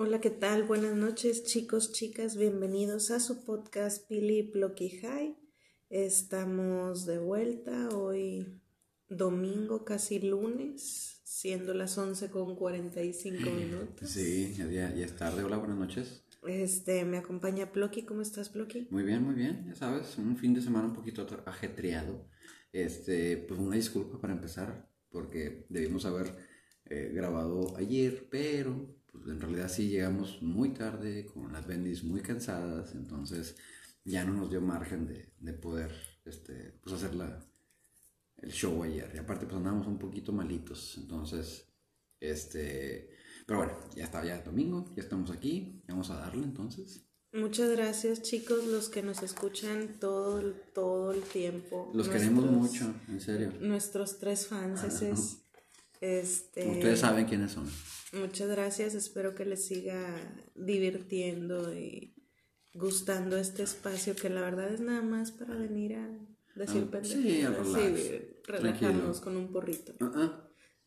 Hola, 0.00 0.20
¿qué 0.20 0.30
tal? 0.30 0.62
Buenas 0.62 0.94
noches, 0.94 1.42
chicos, 1.42 1.90
chicas. 1.90 2.36
Bienvenidos 2.36 3.10
a 3.10 3.18
su 3.18 3.44
podcast 3.44 4.06
Pili 4.06 4.42
Blocky 4.42 4.90
High. 4.90 5.36
Estamos 5.90 7.04
de 7.04 7.18
vuelta 7.18 7.88
hoy, 7.88 8.62
domingo, 9.08 9.84
casi 9.84 10.20
lunes, 10.20 11.20
siendo 11.24 11.74
las 11.74 11.98
11 11.98 12.30
con 12.30 12.54
45 12.54 13.50
minutos. 13.50 14.08
Sí, 14.08 14.54
ya, 14.56 14.68
ya 14.70 15.04
es 15.04 15.16
tarde. 15.16 15.42
Hola, 15.42 15.56
buenas 15.56 15.78
noches. 15.78 16.22
Este, 16.46 17.04
me 17.04 17.18
acompaña 17.18 17.72
Plocky. 17.72 18.04
¿Cómo 18.04 18.22
estás, 18.22 18.50
Plocky? 18.50 18.86
Muy 18.92 19.02
bien, 19.02 19.24
muy 19.24 19.34
bien. 19.34 19.64
Ya 19.66 19.74
sabes, 19.74 20.16
un 20.16 20.36
fin 20.36 20.54
de 20.54 20.60
semana 20.60 20.86
un 20.86 20.94
poquito 20.94 21.26
ajetreado. 21.44 22.24
Este, 22.70 23.36
pues 23.36 23.58
una 23.58 23.74
disculpa 23.74 24.20
para 24.20 24.32
empezar, 24.32 24.88
porque 25.10 25.66
debimos 25.68 26.04
haber 26.04 26.36
eh, 26.84 27.10
grabado 27.12 27.76
ayer, 27.76 28.28
pero 28.30 28.96
pues 29.18 29.30
en 29.34 29.40
realidad 29.40 29.68
sí 29.68 29.88
llegamos 29.88 30.40
muy 30.42 30.70
tarde, 30.70 31.26
con 31.26 31.52
las 31.52 31.66
bendis 31.66 32.02
muy 32.04 32.20
cansadas, 32.22 32.94
entonces 32.94 33.56
ya 34.04 34.24
no 34.24 34.32
nos 34.32 34.50
dio 34.50 34.60
margen 34.60 35.06
de, 35.06 35.32
de 35.38 35.52
poder 35.52 35.92
este, 36.24 36.78
pues 36.82 36.94
hacer 36.94 37.14
la, 37.14 37.44
el 38.38 38.50
show 38.52 38.82
ayer. 38.82 39.10
Y 39.14 39.18
aparte 39.18 39.46
pues 39.46 39.56
andábamos 39.56 39.86
un 39.86 39.98
poquito 39.98 40.32
malitos, 40.32 40.96
entonces, 40.98 41.66
este, 42.20 43.10
pero 43.46 43.58
bueno, 43.60 43.78
ya 43.94 44.04
está, 44.04 44.24
ya 44.24 44.36
es 44.36 44.44
domingo, 44.44 44.92
ya 44.96 45.02
estamos 45.02 45.30
aquí, 45.30 45.82
vamos 45.88 46.10
a 46.10 46.16
darle 46.16 46.44
entonces. 46.44 47.04
Muchas 47.32 47.70
gracias 47.70 48.22
chicos, 48.22 48.64
los 48.66 48.88
que 48.88 49.02
nos 49.02 49.22
escuchan 49.22 49.98
todo, 50.00 50.40
el- 50.40 50.54
todo 50.74 51.12
el 51.12 51.22
tiempo. 51.22 51.90
Los 51.94 52.08
queremos 52.08 52.46
mucho, 52.50 52.94
en 53.08 53.20
serio. 53.20 53.52
Nuestros 53.60 54.18
tres 54.18 54.46
fans, 54.46 54.82
ese 54.82 55.10
es, 55.10 55.42
este... 56.00 56.68
Ustedes 56.68 57.00
saben 57.00 57.26
quiénes 57.26 57.52
son. 57.52 57.68
Muchas 58.12 58.48
gracias, 58.48 58.94
espero 58.94 59.34
que 59.34 59.44
les 59.44 59.66
siga 59.66 60.16
divirtiendo 60.54 61.74
y 61.74 62.14
gustando 62.72 63.36
este 63.36 63.62
espacio 63.62 64.14
que 64.14 64.30
la 64.30 64.40
verdad 64.40 64.72
es 64.72 64.80
nada 64.80 65.02
más 65.02 65.32
para 65.32 65.54
venir 65.56 65.96
a 65.96 66.08
decir 66.54 66.84
Ah, 66.86 66.90
pendejadas 66.90 67.66
sí, 67.68 68.20
relajarnos 68.46 69.20
con 69.20 69.36
un 69.36 69.52
porrito 69.52 69.94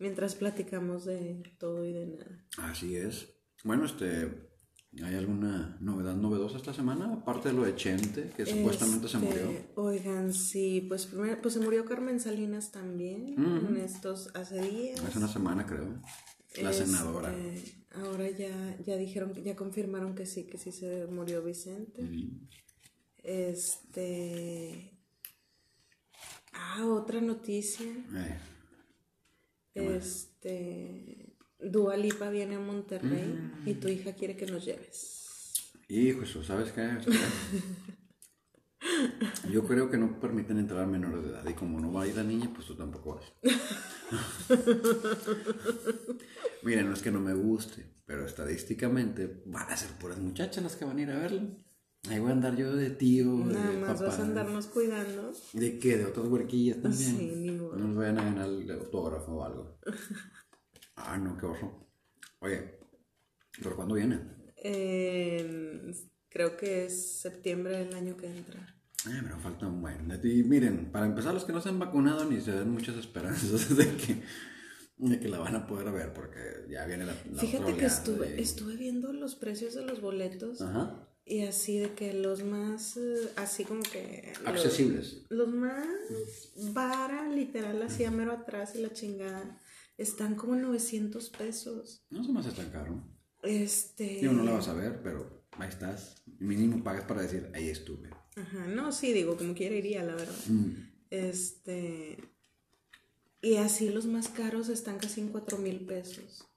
mientras 0.01 0.35
platicamos 0.35 1.05
de 1.05 1.43
todo 1.59 1.85
y 1.85 1.93
de 1.93 2.07
nada. 2.07 2.45
Así 2.57 2.95
es. 2.97 3.29
Bueno, 3.63 3.85
este, 3.85 4.50
¿hay 5.03 5.15
alguna 5.15 5.77
novedad 5.79 6.15
novedosa 6.15 6.57
esta 6.57 6.73
semana? 6.73 7.13
Aparte 7.13 7.49
de 7.49 7.53
lo 7.55 7.63
de 7.63 7.75
Chente, 7.75 8.29
que 8.35 8.45
supuestamente 8.45 9.07
se 9.07 9.17
Este, 9.17 9.29
murió. 9.43 9.61
Oigan, 9.75 10.33
sí, 10.33 10.85
pues 10.87 11.05
primero, 11.07 11.41
pues 11.41 11.53
se 11.53 11.59
murió 11.61 11.85
Carmen 11.85 12.19
Salinas 12.19 12.71
también 12.71 13.35
en 13.37 13.77
estos 13.77 14.29
hace 14.35 14.61
días. 14.61 14.99
Hace 14.99 15.17
una 15.17 15.27
semana, 15.27 15.65
creo. 15.65 16.01
La 16.61 16.71
Este, 16.71 16.85
senadora. 16.85 17.33
Ahora 17.95 18.29
ya, 18.29 18.77
ya 18.85 18.97
dijeron, 18.97 19.33
ya 19.43 19.55
confirmaron 19.55 20.15
que 20.15 20.25
sí, 20.25 20.45
que 20.45 20.57
sí 20.57 20.71
se 20.71 21.07
murió 21.07 21.41
Vicente. 21.43 22.03
Mm. 22.03 22.47
Este. 23.23 24.97
Ah, 26.53 26.85
otra 26.85 27.21
noticia. 27.21 27.87
Eh, 28.13 28.39
Este. 29.73 31.30
Dua 31.61 31.95
Lipa 31.97 32.29
viene 32.29 32.55
a 32.55 32.59
Monterrey 32.59 33.27
Mm. 33.63 33.67
y 33.69 33.73
tu 33.75 33.87
hija 33.87 34.13
quiere 34.13 34.35
que 34.35 34.45
nos 34.47 34.65
lleves. 34.65 35.61
Hijo, 35.87 36.23
eso, 36.23 36.43
¿sabes 36.43 36.71
qué? 36.71 36.89
Yo 39.51 39.63
creo 39.65 39.89
que 39.91 39.97
no 39.97 40.19
permiten 40.19 40.57
entrar 40.57 40.83
a 40.83 40.87
menores 40.87 41.23
de 41.23 41.29
edad. 41.29 41.47
Y 41.47 41.53
como 41.53 41.79
no 41.79 41.93
va 41.93 42.03
a 42.03 42.07
ir 42.07 42.15
la 42.15 42.23
niña, 42.23 42.51
pues 42.53 42.65
tú 42.67 42.75
tampoco 42.75 43.15
vas. 43.15 43.25
Miren, 46.63 46.87
no 46.87 46.93
es 46.93 47.01
que 47.01 47.11
no 47.11 47.19
me 47.19 47.33
guste, 47.33 47.85
pero 48.05 48.25
estadísticamente 48.25 49.43
van 49.47 49.69
a 49.71 49.77
ser 49.77 49.89
puras 49.99 50.19
muchachas 50.19 50.63
las 50.63 50.75
que 50.75 50.85
van 50.85 50.97
a 50.97 51.01
ir 51.01 51.09
a 51.11 51.17
verlo. 51.19 51.41
Ahí 52.09 52.19
voy 52.19 52.29
a 52.29 52.33
andar 52.33 52.55
yo 52.55 52.75
de 52.75 52.89
tío, 52.91 53.37
de 53.45 53.53
Nada 53.53 53.71
más 53.73 53.91
papá. 53.99 54.05
vas 54.05 54.19
a 54.19 54.23
andarnos 54.23 54.67
cuidando. 54.67 55.31
¿De 55.53 55.77
qué? 55.77 55.97
¿De 55.97 56.05
otras 56.05 56.27
huerquillas 56.27 56.81
también? 56.81 57.17
Sí, 57.17 57.31
ni 57.35 57.51
modo. 57.51 57.75
No 57.77 57.87
nos 57.87 57.97
vayan 57.97 58.17
a 58.19 58.23
ganar 58.23 58.47
el 58.49 58.71
autógrafo 58.71 59.33
o 59.33 59.43
algo. 59.43 59.77
ah, 60.95 61.17
no, 61.17 61.37
qué 61.37 61.45
oso. 61.45 61.87
Oye, 62.39 62.79
¿pero 63.61 63.75
cuándo 63.75 63.95
viene? 63.95 64.19
Eh, 64.63 65.91
creo 66.29 66.57
que 66.57 66.85
es 66.85 67.19
septiembre 67.19 67.77
del 67.77 67.93
año 67.95 68.15
que 68.17 68.27
entra. 68.27 68.75
Eh, 69.07 69.19
pero 69.23 69.39
falta 69.39 69.67
un 69.67 69.81
buen. 69.81 70.11
Y 70.23 70.43
miren, 70.43 70.91
para 70.91 71.05
empezar, 71.07 71.33
los 71.33 71.45
que 71.45 71.53
no 71.53 71.61
se 71.61 71.69
han 71.69 71.79
vacunado 71.79 72.25
ni 72.25 72.39
se 72.41 72.51
den 72.51 72.69
muchas 72.69 72.95
esperanzas 72.97 73.75
de 73.75 73.87
que, 73.95 74.21
de 74.97 75.19
que 75.19 75.27
la 75.29 75.39
van 75.39 75.55
a 75.55 75.65
poder 75.67 75.91
ver, 75.91 76.13
porque 76.13 76.39
ya 76.69 76.85
viene 76.85 77.05
la, 77.05 77.15
la 77.31 77.41
Fíjate 77.41 77.75
que 77.75 77.85
estuve, 77.85 78.39
estuve 78.41 78.75
viendo 78.75 79.11
los 79.13 79.35
precios 79.35 79.73
de 79.73 79.83
los 79.83 80.01
boletos 80.01 80.61
Ajá. 80.61 81.07
y 81.25 81.41
así 81.45 81.79
de 81.79 81.93
que 81.93 82.13
los 82.13 82.43
más, 82.43 82.97
eh, 82.97 83.31
así 83.37 83.65
como 83.65 83.81
que... 83.81 84.33
los- 84.39 84.47
Accesibles. 84.47 85.23
Los 85.29 85.47
más 85.47 85.83
vara, 86.71 87.27
literal, 87.29 87.81
así 87.81 88.03
a 88.03 88.11
mero 88.11 88.31
atrás 88.33 88.75
y 88.75 88.81
la 88.83 88.93
chingada, 88.93 89.57
están 90.01 90.35
como 90.35 90.55
en 90.55 90.63
900 90.63 91.29
pesos. 91.29 92.03
No 92.09 92.23
se 92.23 92.31
me 92.31 92.39
hace 92.39 92.51
tan 92.51 92.69
caro. 92.69 93.03
Este. 93.43 94.19
Digo, 94.21 94.33
no 94.33 94.43
la 94.43 94.53
vas 94.53 94.67
a 94.67 94.73
ver, 94.73 95.01
pero 95.01 95.45
ahí 95.51 95.69
estás. 95.69 96.23
Mínimo 96.39 96.83
pagas 96.83 97.05
para 97.05 97.21
decir, 97.21 97.49
ahí 97.53 97.69
estuve. 97.69 98.09
Ajá, 98.35 98.67
no, 98.67 98.91
sí, 98.91 99.13
digo, 99.13 99.37
como 99.37 99.53
quiera 99.53 99.75
iría, 99.75 100.03
la 100.03 100.15
verdad. 100.15 100.35
Mm. 100.47 100.71
Este. 101.09 102.17
Y 103.41 103.55
así 103.57 103.89
los 103.89 104.05
más 104.05 104.29
caros 104.29 104.69
están 104.69 104.99
casi 104.99 105.21
en 105.21 105.29
4 105.29 105.57
mil 105.57 105.85
pesos. 105.85 106.47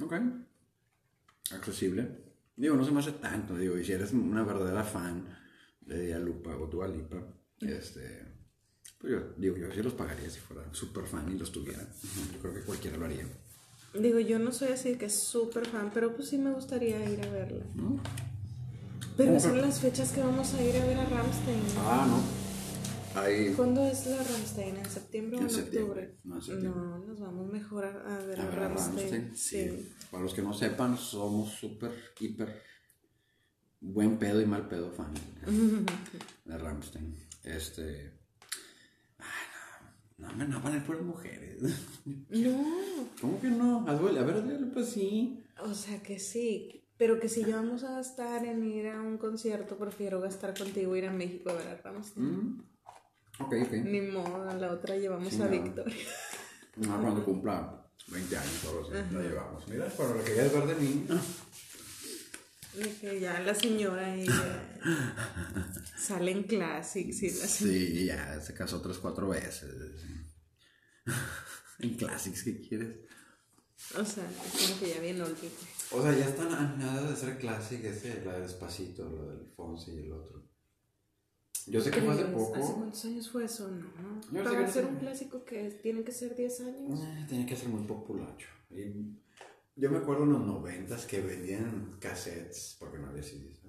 Ok. 0.00 0.14
Accesible. 1.52 2.26
Digo, 2.56 2.76
no 2.76 2.84
se 2.84 2.90
me 2.90 3.00
hace 3.00 3.12
tanto, 3.12 3.56
digo, 3.56 3.76
y 3.76 3.84
si 3.84 3.92
eres 3.92 4.12
una 4.12 4.42
verdadera 4.42 4.82
fan 4.82 5.36
de 5.80 6.06
Dialupa 6.06 6.56
o 6.56 6.66
Dualipa, 6.66 7.22
este, 7.60 8.25
pues 8.98 9.12
yo 9.12 9.20
digo, 9.36 9.56
yo 9.56 9.70
sí 9.72 9.82
los 9.82 9.94
pagaría 9.94 10.28
si 10.30 10.40
fuera 10.40 10.62
súper 10.72 11.04
fan 11.06 11.30
y 11.34 11.38
los 11.38 11.52
tuviera. 11.52 11.86
Yo 12.32 12.38
creo 12.40 12.54
que 12.54 12.60
cualquiera 12.62 12.96
lo 12.96 13.04
haría. 13.06 13.26
Digo, 13.94 14.18
yo 14.20 14.38
no 14.38 14.52
soy 14.52 14.68
así 14.68 14.96
que 14.96 15.08
súper 15.08 15.66
fan, 15.66 15.90
pero 15.94 16.14
pues 16.14 16.28
sí 16.28 16.38
me 16.38 16.52
gustaría 16.52 17.08
ir 17.10 17.22
a 17.24 17.30
verla. 17.30 17.64
¿no? 17.74 18.00
Pero 19.16 19.30
¿Cómo 19.30 19.40
son 19.40 19.60
las 19.62 19.80
fechas 19.80 20.12
que 20.12 20.20
vamos 20.20 20.52
a 20.54 20.62
ir 20.62 20.76
a 20.76 20.84
ver 20.84 20.98
a 20.98 21.04
Ramstein. 21.06 21.62
Ah, 21.78 22.06
no. 22.08 23.20
Ahí. 23.20 23.54
¿Cuándo 23.56 23.82
es 23.86 24.06
la 24.06 24.18
Ramstein? 24.18 24.76
¿En 24.76 24.90
septiembre 24.90 25.36
o 25.38 25.40
En 25.40 25.46
en 25.46 25.50
septiembre. 25.50 26.02
octubre? 26.02 26.18
No, 26.24 26.34
en 26.36 26.42
septiembre. 26.42 26.80
No, 26.82 26.98
nos 26.98 27.20
vamos 27.20 27.50
mejor 27.50 27.86
a, 27.86 27.92
ver 27.92 28.02
A 28.02 28.16
a, 28.16 28.26
ver, 28.26 28.40
a 28.40 28.50
Ramstein. 28.68 29.34
Sí. 29.34 29.90
Para 30.10 30.22
los 30.22 30.34
que 30.34 30.42
no 30.42 30.52
sepan, 30.52 30.98
somos 30.98 31.52
súper, 31.54 31.92
hiper, 32.20 32.60
buen 33.80 34.18
pedo 34.18 34.42
y 34.42 34.46
mal 34.46 34.68
pedo 34.68 34.90
fan 34.92 35.14
de 36.44 36.58
Ramstein. 36.58 37.16
Este. 37.42 38.15
No, 40.18 40.28
no, 40.28 40.36
me 40.36 40.46
no 40.46 40.60
van 40.60 40.72
a 40.72 40.76
ir 40.76 40.84
puras 40.84 41.02
mujeres. 41.02 41.62
No, 42.30 42.64
¿Cómo 43.20 43.40
que 43.40 43.48
no? 43.48 43.84
Haz 43.88 44.00
duele. 44.00 44.20
A 44.20 44.24
ver, 44.24 44.70
pues 44.72 44.90
sí. 44.90 45.42
o 45.60 45.74
sea 45.74 46.02
que 46.02 46.18
sí. 46.18 46.82
Pero 46.96 47.20
que 47.20 47.28
si 47.28 47.44
ya 47.44 47.56
vamos 47.56 47.84
a 47.84 47.92
gastar 47.92 48.44
en 48.46 48.64
ir 48.64 48.88
a 48.88 49.00
un 49.02 49.18
concierto, 49.18 49.76
prefiero 49.76 50.20
gastar 50.20 50.56
contigo 50.56 50.96
ir 50.96 51.06
a 51.06 51.12
México 51.12 51.50
a 51.50 51.54
ver 51.54 51.68
a. 51.68 51.92
Mm. 52.16 52.60
Ok, 53.40 53.54
ok. 53.66 53.72
Ni 53.84 54.00
modo, 54.00 54.48
a 54.48 54.54
la 54.54 54.72
otra 54.72 54.96
llevamos 54.96 55.32
Sí, 55.32 55.42
a 55.42 55.44
no. 55.44 55.50
Victoria. 55.50 56.06
No, 56.76 57.00
cuando 57.02 57.24
cumpla 57.24 57.86
20 58.08 58.36
años 58.36 58.64
así, 58.64 59.14
la 59.14 59.20
llevamos. 59.20 59.68
Mira, 59.68 59.86
para 59.88 60.08
lo 60.10 60.18
que 60.18 60.24
querías 60.24 60.52
ver 60.52 60.66
de 60.66 60.74
mí. 60.76 61.06
De 62.76 62.92
que 63.00 63.20
ya 63.20 63.40
la 63.40 63.54
señora 63.54 64.14
ella 64.14 64.78
sale 65.98 66.30
en 66.32 66.42
Classics 66.44 67.22
y 67.22 67.30
la 67.30 67.46
Sí, 67.46 68.04
ya 68.06 68.40
se 68.40 68.54
casó 68.54 68.80
tres, 68.82 68.98
cuatro 68.98 69.28
veces. 69.28 69.64
en 71.78 71.94
Classics, 71.96 72.42
¿qué 72.44 72.60
quieres? 72.60 72.96
O 73.98 74.04
sea, 74.04 74.24
es 74.30 74.66
como 74.68 74.80
que 74.80 74.88
ya 74.94 75.00
bien 75.00 75.20
olvidé. 75.20 75.50
O 75.90 76.02
sea, 76.02 76.16
ya 76.16 76.26
están 76.28 76.52
a 76.52 76.76
nada 76.76 77.10
de 77.10 77.16
ser 77.16 77.38
Classic, 77.38 77.82
ese, 77.84 78.22
la 78.24 78.34
de 78.34 78.40
Despacito, 78.42 79.08
lo 79.08 79.26
del 79.30 79.46
Fonsi 79.54 79.92
y 79.92 79.98
el 80.00 80.12
otro. 80.12 80.44
Yo 81.68 81.80
sé 81.80 81.90
que 81.90 82.00
fue 82.00 82.12
hace 82.14 82.22
¿Crees? 82.24 82.36
¿Hace 82.36 82.52
poco. 82.60 82.74
cuántos 82.76 83.04
años 83.06 83.30
fue 83.30 83.44
eso? 83.44 83.68
No. 83.68 84.20
Yo 84.32 84.38
sé 84.38 84.44
Para 84.44 84.66
que 84.66 84.72
ser 84.72 84.84
hace- 84.84 84.92
un 84.92 84.98
clásico 85.00 85.44
que 85.44 85.70
tiene 85.82 86.04
que 86.04 86.12
ser 86.12 86.36
10 86.36 86.60
años. 86.60 87.00
Eh, 87.00 87.26
tenía 87.28 87.46
que 87.46 87.56
ser 87.56 87.68
muy 87.68 87.86
popular. 87.86 88.36
Y 88.70 89.18
yo 89.76 89.90
me 89.90 89.98
acuerdo 89.98 90.24
en 90.24 90.32
los 90.32 90.46
noventas 90.46 91.04
que 91.04 91.20
vendían 91.20 91.98
cassettes, 92.00 92.76
porque 92.80 92.98
no 92.98 93.08
había 93.08 93.22
CDs, 93.22 93.60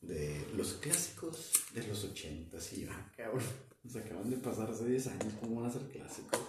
de 0.00 0.44
los 0.56 0.74
clásicos 0.74 1.52
de 1.72 1.86
los 1.86 2.04
ochentas. 2.04 2.72
Y 2.72 2.82
yo, 2.82 2.88
ah, 2.90 3.12
cabrón, 3.16 3.44
nos 3.84 3.96
acaban 3.96 4.28
de 4.28 4.36
pasar 4.36 4.70
hace 4.70 4.84
10 4.84 5.06
años, 5.06 5.34
¿cómo 5.40 5.60
van 5.60 5.70
a 5.70 5.72
ser 5.72 5.82
clásicos? 5.82 6.40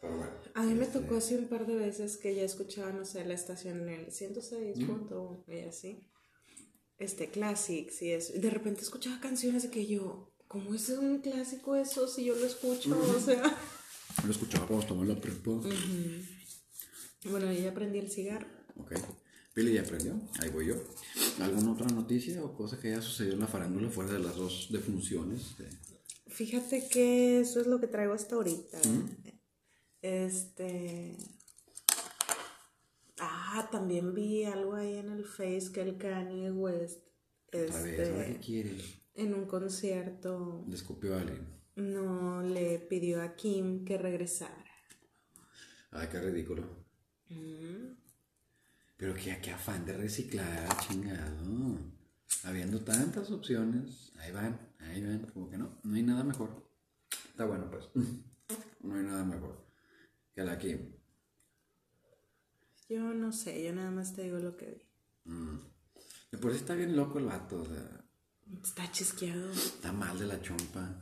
Pero 0.00 0.16
bueno. 0.16 0.32
A 0.54 0.62
mí 0.64 0.74
me 0.74 0.84
este, 0.84 1.00
tocó 1.00 1.16
así 1.16 1.34
un 1.34 1.48
par 1.48 1.66
de 1.66 1.76
veces 1.76 2.18
que 2.18 2.34
ya 2.34 2.42
escuchaba, 2.42 2.92
no 2.92 3.06
sé, 3.06 3.24
la 3.24 3.34
estación 3.34 3.80
en 3.80 3.88
el 3.88 4.06
106.1 4.08 5.44
y 5.48 5.60
así. 5.60 6.06
Este, 6.98 7.30
Classics 7.30 8.02
y 8.02 8.12
eso. 8.12 8.34
Y 8.36 8.40
de 8.40 8.50
repente 8.50 8.82
escuchaba 8.82 9.18
canciones 9.18 9.62
de 9.62 9.70
que 9.70 9.86
yo, 9.86 10.34
¿cómo 10.46 10.74
es 10.74 10.90
un 10.90 11.20
clásico 11.20 11.74
eso 11.74 12.06
si 12.06 12.24
yo 12.24 12.34
lo 12.34 12.44
escucho? 12.44 12.98
O 13.16 13.20
sea. 13.20 13.42
Lo 14.24 14.30
escuchaba 14.30 14.66
cuando 14.66 15.02
en 15.02 15.08
la 15.08 15.20
prepa. 15.20 15.52
Bueno, 17.24 17.52
ya 17.52 17.70
aprendí 17.70 17.98
el 17.98 18.10
cigarro. 18.10 18.46
Ok. 18.76 18.92
Pili 19.54 19.74
ya 19.74 19.82
aprendió, 19.82 20.18
ahí 20.40 20.48
voy 20.48 20.66
yo. 20.66 20.76
¿Alguna 21.40 21.72
otra 21.72 21.86
noticia 21.88 22.42
o 22.42 22.54
cosa 22.54 22.80
que 22.80 22.88
haya 22.88 23.02
sucedido 23.02 23.34
en 23.34 23.40
la 23.40 23.46
farándula 23.46 23.90
fuera 23.90 24.12
de 24.12 24.18
las 24.18 24.36
dos 24.36 24.68
defunciones? 24.70 25.54
Fíjate 26.26 26.88
que 26.88 27.40
eso 27.40 27.60
es 27.60 27.66
lo 27.66 27.78
que 27.78 27.86
traigo 27.86 28.14
hasta 28.14 28.34
ahorita. 28.34 28.78
Este. 30.00 31.18
Ah, 33.18 33.68
también 33.70 34.14
vi 34.14 34.44
algo 34.44 34.74
ahí 34.74 34.96
en 34.96 35.10
el 35.10 35.24
Face 35.24 35.70
que 35.72 35.82
el 35.82 35.98
Kanye 35.98 36.50
West. 36.50 37.02
Este, 37.52 37.96
qué 37.96 38.40
quiere? 38.42 38.76
En 39.14 39.34
un 39.34 39.44
concierto. 39.44 40.64
Le 40.66 40.74
escupió 40.74 41.14
a 41.14 41.20
alguien. 41.20 41.46
No, 41.76 42.42
le 42.42 42.78
pidió 42.78 43.20
a 43.20 43.36
Kim 43.36 43.84
que 43.84 43.98
regresara. 43.98 44.64
Ay, 45.90 46.08
qué 46.10 46.20
ridículo. 46.20 46.81
Pero 48.96 49.14
qué, 49.14 49.38
qué 49.42 49.50
afán 49.50 49.84
de 49.84 49.96
reciclar, 49.96 50.68
chingado. 50.80 51.78
Habiendo 52.44 52.80
tantas 52.80 53.30
opciones, 53.30 54.12
ahí 54.18 54.32
van, 54.32 54.58
ahí 54.78 55.02
van, 55.02 55.26
como 55.32 55.50
que 55.50 55.58
no, 55.58 55.78
no 55.82 55.96
hay 55.96 56.02
nada 56.02 56.24
mejor. 56.24 56.68
Está 57.30 57.44
bueno, 57.44 57.70
pues. 57.70 57.88
No 58.82 58.96
hay 58.96 59.04
nada 59.04 59.24
mejor 59.24 59.64
que 60.34 60.42
la 60.42 60.58
Kim. 60.58 60.92
Yo 62.88 63.14
no 63.14 63.32
sé, 63.32 63.64
yo 63.64 63.72
nada 63.72 63.90
más 63.90 64.14
te 64.14 64.22
digo 64.22 64.38
lo 64.38 64.56
que 64.56 64.66
vi. 64.66 65.32
Mm. 65.32 65.58
por 66.40 66.50
eso 66.50 66.60
está 66.60 66.74
bien 66.74 66.96
loco 66.96 67.18
el 67.18 67.26
vato, 67.26 67.62
o 67.62 67.66
sea. 67.66 68.04
Está 68.62 68.90
chisqueado. 68.90 69.50
Está 69.50 69.92
mal 69.92 70.18
de 70.18 70.26
la 70.26 70.40
chompa. 70.42 71.00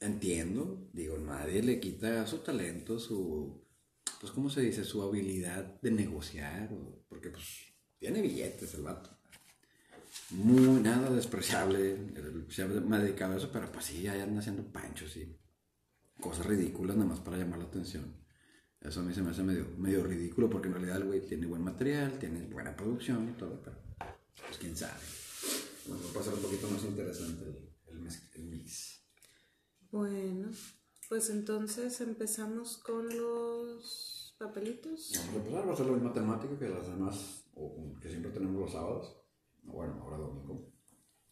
Entiendo, 0.00 0.88
digo, 0.92 1.16
nadie 1.18 1.62
le 1.62 1.78
quita 1.78 2.26
su 2.26 2.38
talento, 2.38 2.98
su 2.98 3.61
pues, 4.22 4.32
¿cómo 4.32 4.48
se 4.48 4.60
dice? 4.60 4.84
Su 4.84 5.02
habilidad 5.02 5.80
de 5.80 5.90
negociar, 5.90 6.70
porque 7.08 7.30
pues 7.30 7.44
tiene 7.98 8.22
billetes 8.22 8.72
el 8.74 8.82
vato. 8.82 9.10
Muy, 10.30 10.80
nada 10.80 11.10
despreciable, 11.10 11.96
se 12.48 12.62
ha 12.62 12.68
dedicado 12.68 13.34
a 13.34 13.36
eso, 13.36 13.50
pero 13.52 13.72
pues 13.72 13.86
sí, 13.86 14.02
ya 14.02 14.12
anda 14.22 14.38
haciendo 14.38 14.62
panchos 14.62 15.16
y 15.16 15.36
cosas 16.20 16.46
ridículas 16.46 16.96
nada 16.96 17.08
más 17.08 17.18
para 17.18 17.36
llamar 17.36 17.58
la 17.58 17.64
atención. 17.64 18.14
Eso 18.80 19.00
a 19.00 19.02
mí 19.02 19.12
se 19.12 19.22
me 19.22 19.30
hace 19.30 19.42
medio, 19.42 19.66
medio 19.76 20.04
ridículo 20.04 20.48
porque 20.48 20.68
en 20.68 20.74
realidad 20.74 20.98
el 20.98 21.04
güey 21.04 21.26
tiene 21.26 21.48
buen 21.48 21.64
material, 21.64 22.16
tiene 22.20 22.46
buena 22.46 22.76
producción 22.76 23.28
y 23.28 23.32
todo, 23.32 23.60
pero 23.60 23.76
pues 23.98 24.56
quién 24.56 24.76
sabe. 24.76 25.00
Bueno, 25.88 26.04
va 26.14 26.20
a 26.20 26.24
ser 26.24 26.34
un 26.34 26.42
poquito 26.42 26.68
más 26.68 26.84
interesante 26.84 27.44
el, 27.88 28.08
el 28.36 28.44
mix. 28.44 29.02
Bueno, 29.90 30.48
pues 31.12 31.28
entonces 31.28 32.00
empezamos 32.00 32.78
con 32.78 33.06
los 33.06 34.34
papelitos. 34.38 35.12
Vamos 35.14 35.34
a 35.34 35.36
empezar, 35.36 35.68
va 35.68 35.72
a 35.74 35.76
ser 35.76 35.86
la 35.86 35.92
misma 35.92 36.12
temática 36.14 36.58
que 36.58 36.70
las 36.70 36.86
demás, 36.86 37.44
o 37.52 37.94
que 38.00 38.08
siempre 38.08 38.30
tenemos 38.30 38.58
los 38.58 38.72
sábados. 38.72 39.14
Bueno, 39.62 40.00
ahora 40.00 40.16
domingo. 40.16 40.72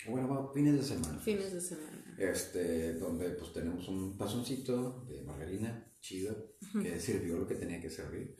Bueno, 0.07 0.51
fines 0.53 0.75
de 0.75 0.83
semana. 0.83 1.19
Fines 1.21 1.55
de 1.55 1.63
semana. 1.63 2.15
Este, 2.19 2.93
donde 2.99 3.31
pues 3.31 3.55
tenemos 3.55 3.89
un 3.89 4.19
tazoncito 4.19 5.07
de 5.09 5.23
margarina 5.23 5.91
chido 5.99 6.57
que 6.83 7.01
sirvió 7.01 7.39
lo 7.39 7.47
que 7.47 7.55
tenía 7.55 7.81
que 7.81 7.89
servir. 7.89 8.37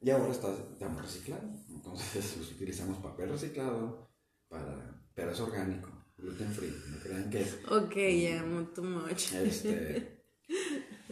Y 0.00 0.08
ahora 0.08 0.32
está, 0.32 0.50
estamos 0.72 1.02
reciclando. 1.02 1.60
Entonces 1.68 2.36
pues, 2.38 2.52
utilizamos 2.56 2.96
papel 3.02 3.28
reciclado 3.28 4.10
para, 4.48 5.06
pero 5.14 5.32
es 5.32 5.40
orgánico, 5.40 5.90
gluten 6.16 6.50
free. 6.50 6.72
No 6.88 6.98
crean 7.02 7.28
que 7.28 7.42
es. 7.42 7.58
Ok, 7.68 7.96
ya, 7.96 8.08
yeah, 8.08 8.70
too 8.74 8.82
much. 8.82 9.34
Este, 9.34 10.16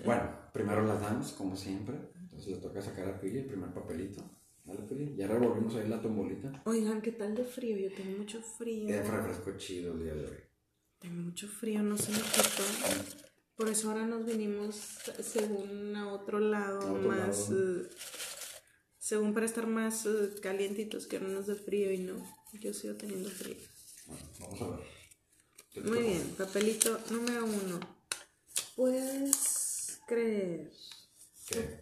bueno, 0.05 0.51
primero 0.53 0.85
las 0.85 1.01
damos, 1.01 1.33
como 1.33 1.57
siempre. 1.57 1.97
Entonces 2.21 2.49
le 2.49 2.57
toca 2.59 2.81
sacar 2.81 3.09
a 3.09 3.21
Pili 3.21 3.39
el 3.39 3.47
primer 3.47 3.73
papelito. 3.73 4.23
Dale, 4.65 4.81
Pili. 4.83 5.17
Ya 5.17 5.27
revolvimos 5.27 5.75
ahí 5.77 5.89
la 5.89 6.01
tombolita. 6.01 6.63
Oigan, 6.67 7.01
¿qué 7.01 7.13
tal 7.13 7.35
de 7.35 7.45
frío? 7.45 7.77
Yo 7.77 7.95
tengo 7.95 8.19
mucho 8.19 8.41
frío. 8.43 8.95
Es 8.95 9.09
refresco 9.09 9.57
chido 9.57 9.95
el 9.95 10.05
día 10.05 10.15
de 10.15 10.25
hoy. 10.27 10.37
Tengo 10.99 11.23
mucho 11.23 11.49
frío, 11.49 11.83
no 11.83 11.97
se 11.97 12.13
me 12.13 12.19
quitó. 12.19 12.63
Por 13.57 13.69
eso 13.69 13.91
ahora 13.91 14.07
nos 14.07 14.25
vinimos 14.25 14.77
según 15.21 15.97
a 15.97 16.13
otro 16.13 16.39
lado, 16.39 16.95
más. 16.95 17.51
Eh, 17.51 17.89
según 18.99 19.33
para 19.35 19.47
estar 19.47 19.67
más 19.67 20.07
uh, 20.07 20.31
calientitos, 20.43 21.07
que 21.07 21.19
no 21.19 21.29
nos 21.29 21.47
dé 21.47 21.55
frío 21.55 21.91
y 21.91 21.99
no. 21.99 22.23
Yo 22.61 22.73
sigo 22.73 22.95
teniendo 22.95 23.31
frío. 23.31 23.57
Bueno, 24.07 24.23
vamos 24.39 24.63
a 24.63 24.69
ver. 24.77 25.85
Muy 25.85 25.99
bien, 25.99 26.35
papelito 26.37 27.01
número 27.11 27.45
uno. 27.45 27.98
Puedes 28.79 30.01
creer 30.07 30.71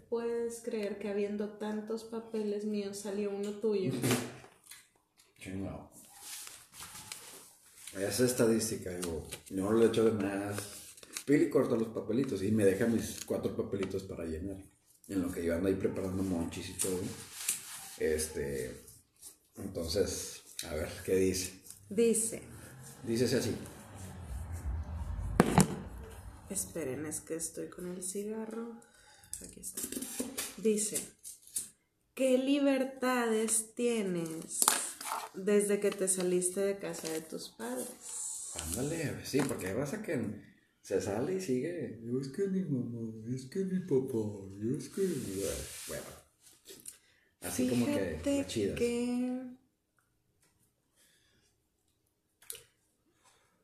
puedes 0.09 0.61
creer 0.61 0.99
que 0.99 1.11
habiendo 1.11 1.51
tantos 1.59 2.05
papeles 2.05 2.65
míos 2.65 2.97
salió 2.99 3.31
uno 3.31 3.51
tuyo? 3.53 3.93
Chingado. 5.39 5.91
Esa 7.99 8.25
estadística, 8.25 8.91
digo, 8.91 9.27
yo 9.51 9.65
no 9.65 9.73
le 9.73 9.87
echo 9.87 10.05
de 10.05 10.13
más. 10.13 10.57
Pili 11.27 11.51
corta 11.51 11.77
los 11.77 11.89
papelitos 11.89 12.43
y 12.43 12.51
me 12.51 12.65
deja 12.65 12.87
mis 12.87 13.25
cuatro 13.27 13.55
papelitos 13.55 14.05
para 14.05 14.25
llenar. 14.25 14.57
En 15.09 15.21
lo 15.21 15.31
que 15.31 15.45
yo 15.45 15.55
ando 15.55 15.69
ahí 15.69 15.75
preparando 15.75 16.23
monchis 16.23 16.71
y 16.71 16.79
todo. 16.79 16.99
Este. 17.99 18.87
Entonces, 19.57 20.43
a 20.65 20.75
ver, 20.75 20.89
¿qué 21.05 21.17
dice? 21.17 21.61
Dice. 21.91 22.43
Dice 23.05 23.25
así. 23.37 23.55
Esperen, 26.49 27.07
es 27.07 27.21
que 27.21 27.35
estoy 27.35 27.69
con 27.69 27.89
el 27.89 28.03
cigarro. 28.03 28.81
Aquí 29.43 29.61
está. 29.61 29.83
Dice, 30.59 30.99
¿qué 32.15 32.39
libertades 32.39 33.75
tienes 33.75 34.61
desde 35.35 35.81
que 35.81 35.91
te 35.91 36.07
saliste 36.09 36.61
de 36.61 36.79
casa 36.79 37.11
de 37.11 37.21
tus 37.21 37.49
padres? 37.49 37.89
Ándale, 38.55 39.25
sí, 39.25 39.41
porque 39.47 39.75
pasa 39.75 40.03
que 40.03 40.19
se 40.83 41.01
sale 41.01 41.35
y 41.35 41.41
sigue. 41.41 42.01
Es 42.21 42.29
que 42.29 42.47
mi 42.47 42.63
mamá, 42.63 43.13
es 43.35 43.47
que 43.47 43.65
mi 43.65 43.81
papá, 43.81 44.19
es 44.79 44.89
que. 44.89 45.03
Bueno, 45.89 46.07
así 47.43 47.69
como 47.69 47.87
que. 47.87 48.45
Chidas. 48.47 48.79
que. 48.79 49.43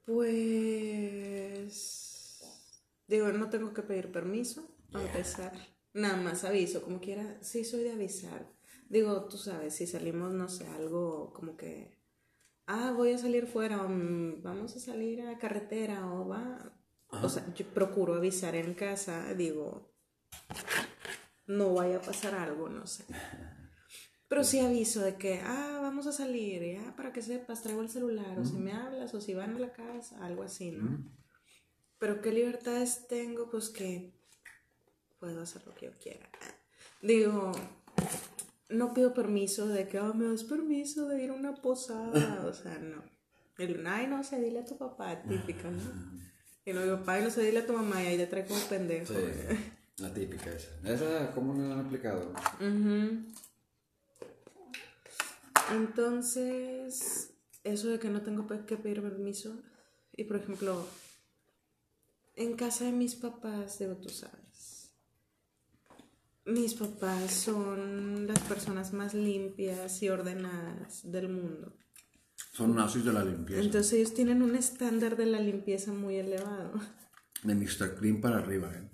Pues. 0.05 2.02
Digo, 3.12 3.31
no 3.31 3.50
tengo 3.50 3.75
que 3.75 3.82
pedir 3.82 4.11
permiso 4.11 4.67
a 4.94 5.03
empezar. 5.03 5.53
Nada 5.93 6.17
más 6.17 6.44
aviso, 6.44 6.81
como 6.81 6.99
quiera, 6.99 7.37
sí 7.43 7.62
soy 7.62 7.82
de 7.82 7.93
avisar. 7.93 8.50
Digo, 8.88 9.26
tú 9.26 9.37
sabes, 9.37 9.75
si 9.75 9.87
salimos, 9.87 10.32
no 10.32 10.49
sé, 10.49 10.67
algo 10.69 11.31
como 11.34 11.55
que, 11.55 11.98
ah, 12.67 12.94
voy 12.96 13.13
a 13.13 13.19
salir 13.19 13.46
fuera, 13.46 13.82
o 13.82 13.89
mm, 13.91 14.43
vamos 14.43 14.75
a 14.77 14.81
salir 14.81 15.20
a 15.20 15.37
carretera, 15.37 16.10
o 16.10 16.27
va. 16.27 16.75
O 17.22 17.29
sea, 17.29 17.44
yo 17.55 17.67
procuro 17.67 18.15
avisar 18.15 18.55
en 18.55 18.72
casa, 18.72 19.34
digo, 19.34 19.93
no 21.46 21.75
vaya 21.75 21.98
a 21.98 22.01
pasar 22.01 22.34
algo, 22.34 22.70
no 22.70 22.87
sé. 22.87 23.05
Pero 24.27 24.43
sí 24.43 24.58
aviso 24.58 25.03
de 25.03 25.17
que, 25.17 25.43
ah, 25.44 25.81
vamos 25.82 26.06
a 26.06 26.13
salir, 26.13 26.81
ya, 26.81 26.96
para 26.96 27.13
que 27.13 27.20
sepas, 27.20 27.63
traigo 27.63 27.82
el 27.82 27.91
celular, 27.91 28.39
o 28.39 28.44
si 28.46 28.56
me 28.56 28.72
hablas, 28.72 29.13
o 29.13 29.20
si 29.20 29.34
van 29.34 29.55
a 29.56 29.58
la 29.58 29.75
casa, 29.75 30.25
algo 30.25 30.44
así, 30.44 30.70
¿no? 30.70 31.21
Pero 32.03 32.21
qué 32.21 32.32
libertades 32.32 33.06
tengo, 33.06 33.49
pues 33.49 33.69
que 33.69 34.13
puedo 35.21 35.41
hacer 35.41 35.65
lo 35.65 35.73
que 35.73 35.87
yo 35.87 35.93
quiera. 36.03 36.29
Digo, 37.01 37.53
no 38.71 38.93
pido 38.93 39.15
permiso 39.15 39.69
de 39.69 39.87
que, 39.87 40.01
oh, 40.01 40.13
me 40.13 40.27
das 40.27 40.43
permiso 40.43 41.06
de 41.06 41.23
ir 41.23 41.31
a 41.31 41.35
una 41.35 41.55
posada. 41.55 42.43
O 42.49 42.53
sea, 42.53 42.77
no. 42.81 43.05
El, 43.56 43.87
ay, 43.87 44.09
no 44.09 44.25
sé, 44.25 44.41
dile 44.41 44.59
a 44.59 44.65
tu 44.65 44.77
papá, 44.77 45.23
típica, 45.23 45.71
¿no? 45.71 45.81
Y 46.65 46.73
luego, 46.73 46.99
papá, 46.99 47.21
no 47.21 47.31
sé, 47.31 47.44
dile 47.44 47.61
a 47.61 47.67
tu 47.67 47.73
mamá 47.73 48.03
y 48.03 48.06
ahí 48.09 48.17
te 48.17 48.27
trae 48.27 48.47
como 48.47 48.61
pendejo. 48.63 49.15
la 49.99 50.13
típica 50.13 50.53
esa. 50.53 50.71
Esa, 50.85 51.32
¿cómo 51.32 51.55
no 51.55 51.69
la 51.69 51.75
han 51.75 51.87
aplicado? 51.87 52.32
Entonces, 55.71 57.32
eso 57.63 57.91
de 57.91 58.01
que 58.01 58.09
no 58.09 58.23
tengo 58.23 58.49
que 58.67 58.77
pedir 58.77 59.03
permiso. 59.03 59.63
Y 60.17 60.25
por 60.25 60.39
ejemplo, 60.39 60.85
en 62.34 62.56
casa 62.56 62.84
de 62.84 62.93
mis 62.93 63.15
papás, 63.15 63.79
digo, 63.79 63.96
tú 63.96 64.08
sabes 64.08 64.43
mis 66.44 66.74
papás 66.74 67.31
son 67.31 68.27
las 68.27 68.41
personas 68.41 68.93
más 68.93 69.15
limpias 69.15 70.03
y 70.03 70.08
ordenadas 70.08 71.10
del 71.10 71.29
mundo. 71.29 71.77
Son 72.53 72.74
nazis 72.74 73.05
de 73.05 73.12
la 73.12 73.24
limpieza. 73.24 73.62
Entonces 73.62 73.93
ellos 73.93 74.15
tienen 74.15 74.43
un 74.43 74.56
estándar 74.56 75.17
de 75.17 75.27
la 75.27 75.41
limpieza 75.41 75.93
muy 75.93 76.17
elevado. 76.17 76.72
De 77.43 77.55
Mr. 77.55 77.96
Clean 77.96 78.20
para 78.20 78.39
arriba, 78.39 78.72
¿eh? 78.74 78.91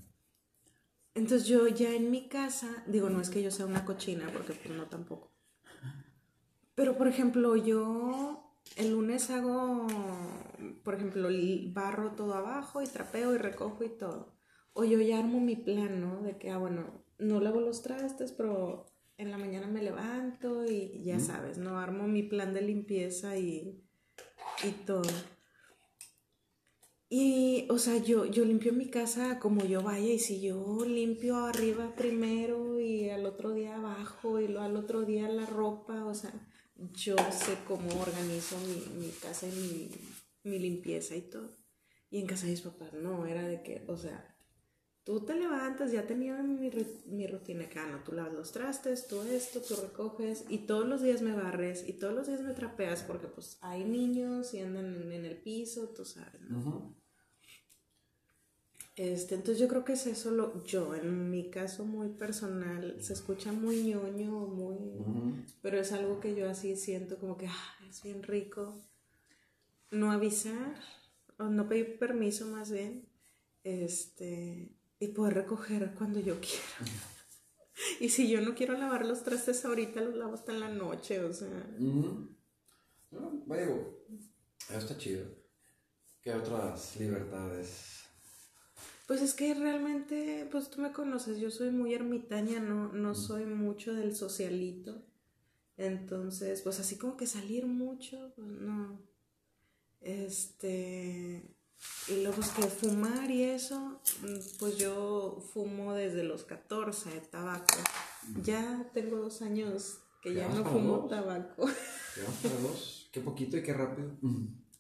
Entonces 1.15 1.49
yo 1.49 1.67
ya 1.67 1.95
en 1.95 2.11
mi 2.11 2.29
casa, 2.29 2.85
digo, 2.87 3.11
no 3.11 3.21
es 3.21 3.31
que 3.31 3.43
yo 3.43 3.51
sea 3.51 3.67
una 3.67 3.85
cochina, 3.85 4.31
porque 4.33 4.53
pues 4.53 4.77
no 4.77 4.87
tampoco. 4.87 5.33
Pero 6.75 6.97
por 6.97 7.09
ejemplo, 7.09 7.57
yo 7.57 8.48
el 8.79 8.93
lunes 8.93 9.29
hago, 9.31 9.87
por 10.85 10.95
ejemplo, 10.95 11.29
barro 11.73 12.13
todo 12.13 12.35
abajo 12.35 12.81
y 12.81 12.87
trapeo 12.87 13.35
y 13.35 13.39
recojo 13.39 13.85
y 13.85 13.89
todo. 13.89 14.37
O 14.73 14.85
yo 14.85 15.01
ya 15.01 15.19
armo 15.19 15.41
mi 15.41 15.57
plan, 15.57 16.01
¿no? 16.01 16.23
De 16.23 16.39
que, 16.39 16.51
ah, 16.51 16.59
bueno, 16.59 17.05
no 17.19 17.41
lavo 17.41 17.61
los 17.61 17.83
trastes, 17.83 18.31
pero 18.33 18.87
en 19.17 19.33
la 19.33 19.39
mañana 19.39 19.67
me 19.67 19.83
levanto 19.83 20.65
y 20.65 21.03
ya 21.03 21.19
sabes, 21.19 21.59
¿no? 21.59 21.81
Armo 21.81 22.07
mi 22.07 22.23
plan 22.23 22.55
de 22.55 22.63
limpieza 22.63 23.37
y, 23.37 23.83
y 24.65 24.71
todo. 24.87 25.11
Y, 27.11 27.67
o 27.71 27.79
sea, 27.79 27.97
yo, 27.97 28.27
yo 28.27 28.45
limpio 28.45 28.73
mi 28.73 28.91
casa 28.91 29.41
como 29.41 29.65
yo 29.65 29.83
vaya 29.83 30.13
y 30.13 30.19
si 30.21 30.41
yo 30.41 30.85
limpio 30.85 31.37
arriba 31.39 31.95
primero 31.97 32.79
y 32.79 33.09
al 33.09 33.27
otro 33.27 33.53
día 33.53 33.77
abajo 33.77 34.39
y 34.39 34.47
lo, 34.47 34.61
al 34.61 34.77
otro 34.77 35.03
día 35.03 35.29
la 35.29 35.47
ropa, 35.47 36.05
o 36.05 36.15
sea, 36.15 36.33
yo 36.79 37.17
sé 37.33 37.59
cómo 37.67 37.89
organizo 38.01 38.57
mi, 38.61 39.07
mi 39.07 39.11
casa 39.11 39.47
y 39.47 39.51
mi, 39.53 39.91
mi 40.51 40.59
limpieza 40.59 41.17
y 41.17 41.23
todo. 41.23 41.57
Y 42.11 42.21
en 42.21 42.27
casa 42.27 42.47
de 42.47 42.53
mis 42.53 42.63
papás 42.63 42.93
no, 42.95 43.27
era 43.27 43.47
de 43.47 43.63
que, 43.63 43.85
o 43.89 43.97
sea, 43.97 44.37
tú 45.05 45.25
te 45.25 45.35
levantas, 45.35 45.93
ya 45.93 46.07
tenía 46.07 46.43
mi, 46.43 46.71
mi 47.07 47.27
rutina 47.27 47.65
acá, 47.65 47.87
no, 47.87 48.03
tú 48.03 48.13
lavas 48.13 48.33
los 48.33 48.53
trastes, 48.53 49.07
tú 49.07 49.23
esto, 49.23 49.61
tú 49.61 49.75
recoges 49.77 50.45
y 50.49 50.67
todos 50.67 50.87
los 50.87 51.03
días 51.03 51.23
me 51.23 51.33
barres 51.33 51.87
y 51.89 51.95
todos 51.95 52.15
los 52.15 52.27
días 52.27 52.43
me 52.43 52.55
trapeas 52.55 53.03
porque 53.03 53.27
pues 53.27 53.59
hay 53.61 53.85
niños 53.85 54.55
y 54.55 54.61
andan 54.61 55.11
en, 55.13 55.25
el 55.25 55.37
piso, 55.37 55.89
tú 55.91 56.05
sabes, 56.05 56.41
¿no? 56.43 56.95
Este, 58.99 59.37
entonces 59.37 59.61
yo 59.61 59.69
creo 59.69 59.85
que 59.85 59.93
es 59.93 60.09
eso 60.09 60.33
lo, 60.33 60.65
yo, 60.65 60.93
en 60.97 61.31
mi 61.31 61.51
caso 61.51 61.85
muy 61.85 62.09
personal, 62.09 62.97
se 63.01 63.13
escucha 63.13 63.53
muy 63.53 63.85
ñoño, 63.85 64.33
muy, 64.33 64.77
pero 65.63 65.79
es 65.79 65.93
algo 65.93 66.19
que 66.19 66.35
yo 66.35 66.51
así 66.51 66.75
siento 66.75 67.17
como 67.17 67.37
que 67.37 67.47
ah, 67.47 67.75
es 67.89 68.03
bien 68.03 68.25
rico 68.25 68.75
no 69.93 70.11
avisar, 70.11 70.75
o 71.39 71.45
no 71.45 71.69
pedir 71.69 71.97
permiso 72.01 72.47
más 72.47 72.73
bien, 72.73 73.09
este, 73.63 74.69
y 74.99 75.09
poder 75.09 75.35
recoger 75.35 75.95
cuando 75.95 76.19
yo 76.19 76.41
quiera. 76.41 76.93
y 78.01 78.09
si 78.09 78.29
yo 78.29 78.41
no 78.41 78.57
quiero 78.57 78.77
lavar 78.77 79.07
los 79.07 79.23
trastes 79.23 79.65
ahorita, 79.65 80.01
los 80.01 80.17
lavo 80.17 80.35
hasta 80.35 80.51
en 80.51 80.59
la 80.59 80.71
noche, 80.71 81.23
o 81.23 81.33
sea. 81.33 81.71
no, 81.79 83.31
bueno, 83.47 83.77
eso 84.69 84.79
está 84.79 84.99
chido. 84.99 85.25
¿Qué 86.21 86.35
otras 86.35 86.97
libertades? 86.99 88.08
Pues 89.09 89.23
es 89.23 89.33
que 89.33 89.55
realmente, 89.55 90.47
pues 90.51 90.69
tú 90.69 90.83
me 90.83 90.93
conoces, 90.93 91.39
yo 91.39 91.51
soy 91.51 91.71
muy 91.71 91.95
ermitaña, 91.95 92.61
no, 92.61 92.93
no 92.93 93.15
soy 93.15 93.47
mucho 93.47 93.95
del 93.95 94.15
socialito. 94.15 95.03
Entonces, 95.79 96.61
pues 96.61 96.79
así 96.79 96.99
como 96.99 97.17
que 97.17 97.27
salir 97.27 97.65
mucho, 97.65 98.35
pues 98.37 98.47
no. 98.47 99.01
Este, 100.03 101.57
y 102.09 102.23
luego 102.23 102.43
es 102.43 102.51
que 102.51 102.65
fumar 102.65 103.31
y 103.31 103.45
eso, 103.45 104.03
pues 104.59 104.77
yo 104.77 105.43
fumo 105.55 105.95
desde 105.95 106.23
los 106.23 106.45
14, 106.45 107.09
tabaco. 107.31 107.79
Ya 108.45 108.91
tengo 108.93 109.17
dos 109.17 109.41
años 109.41 110.01
que 110.23 110.35
ya 110.35 110.51
no 110.51 110.67
fumo 110.67 111.09
tabaco. 111.09 111.67
para 112.43 112.61
dos? 112.61 113.09
Qué 113.11 113.23
poquito 113.23 113.57
y 113.57 113.63
qué 113.63 113.73
rápido. 113.73 114.19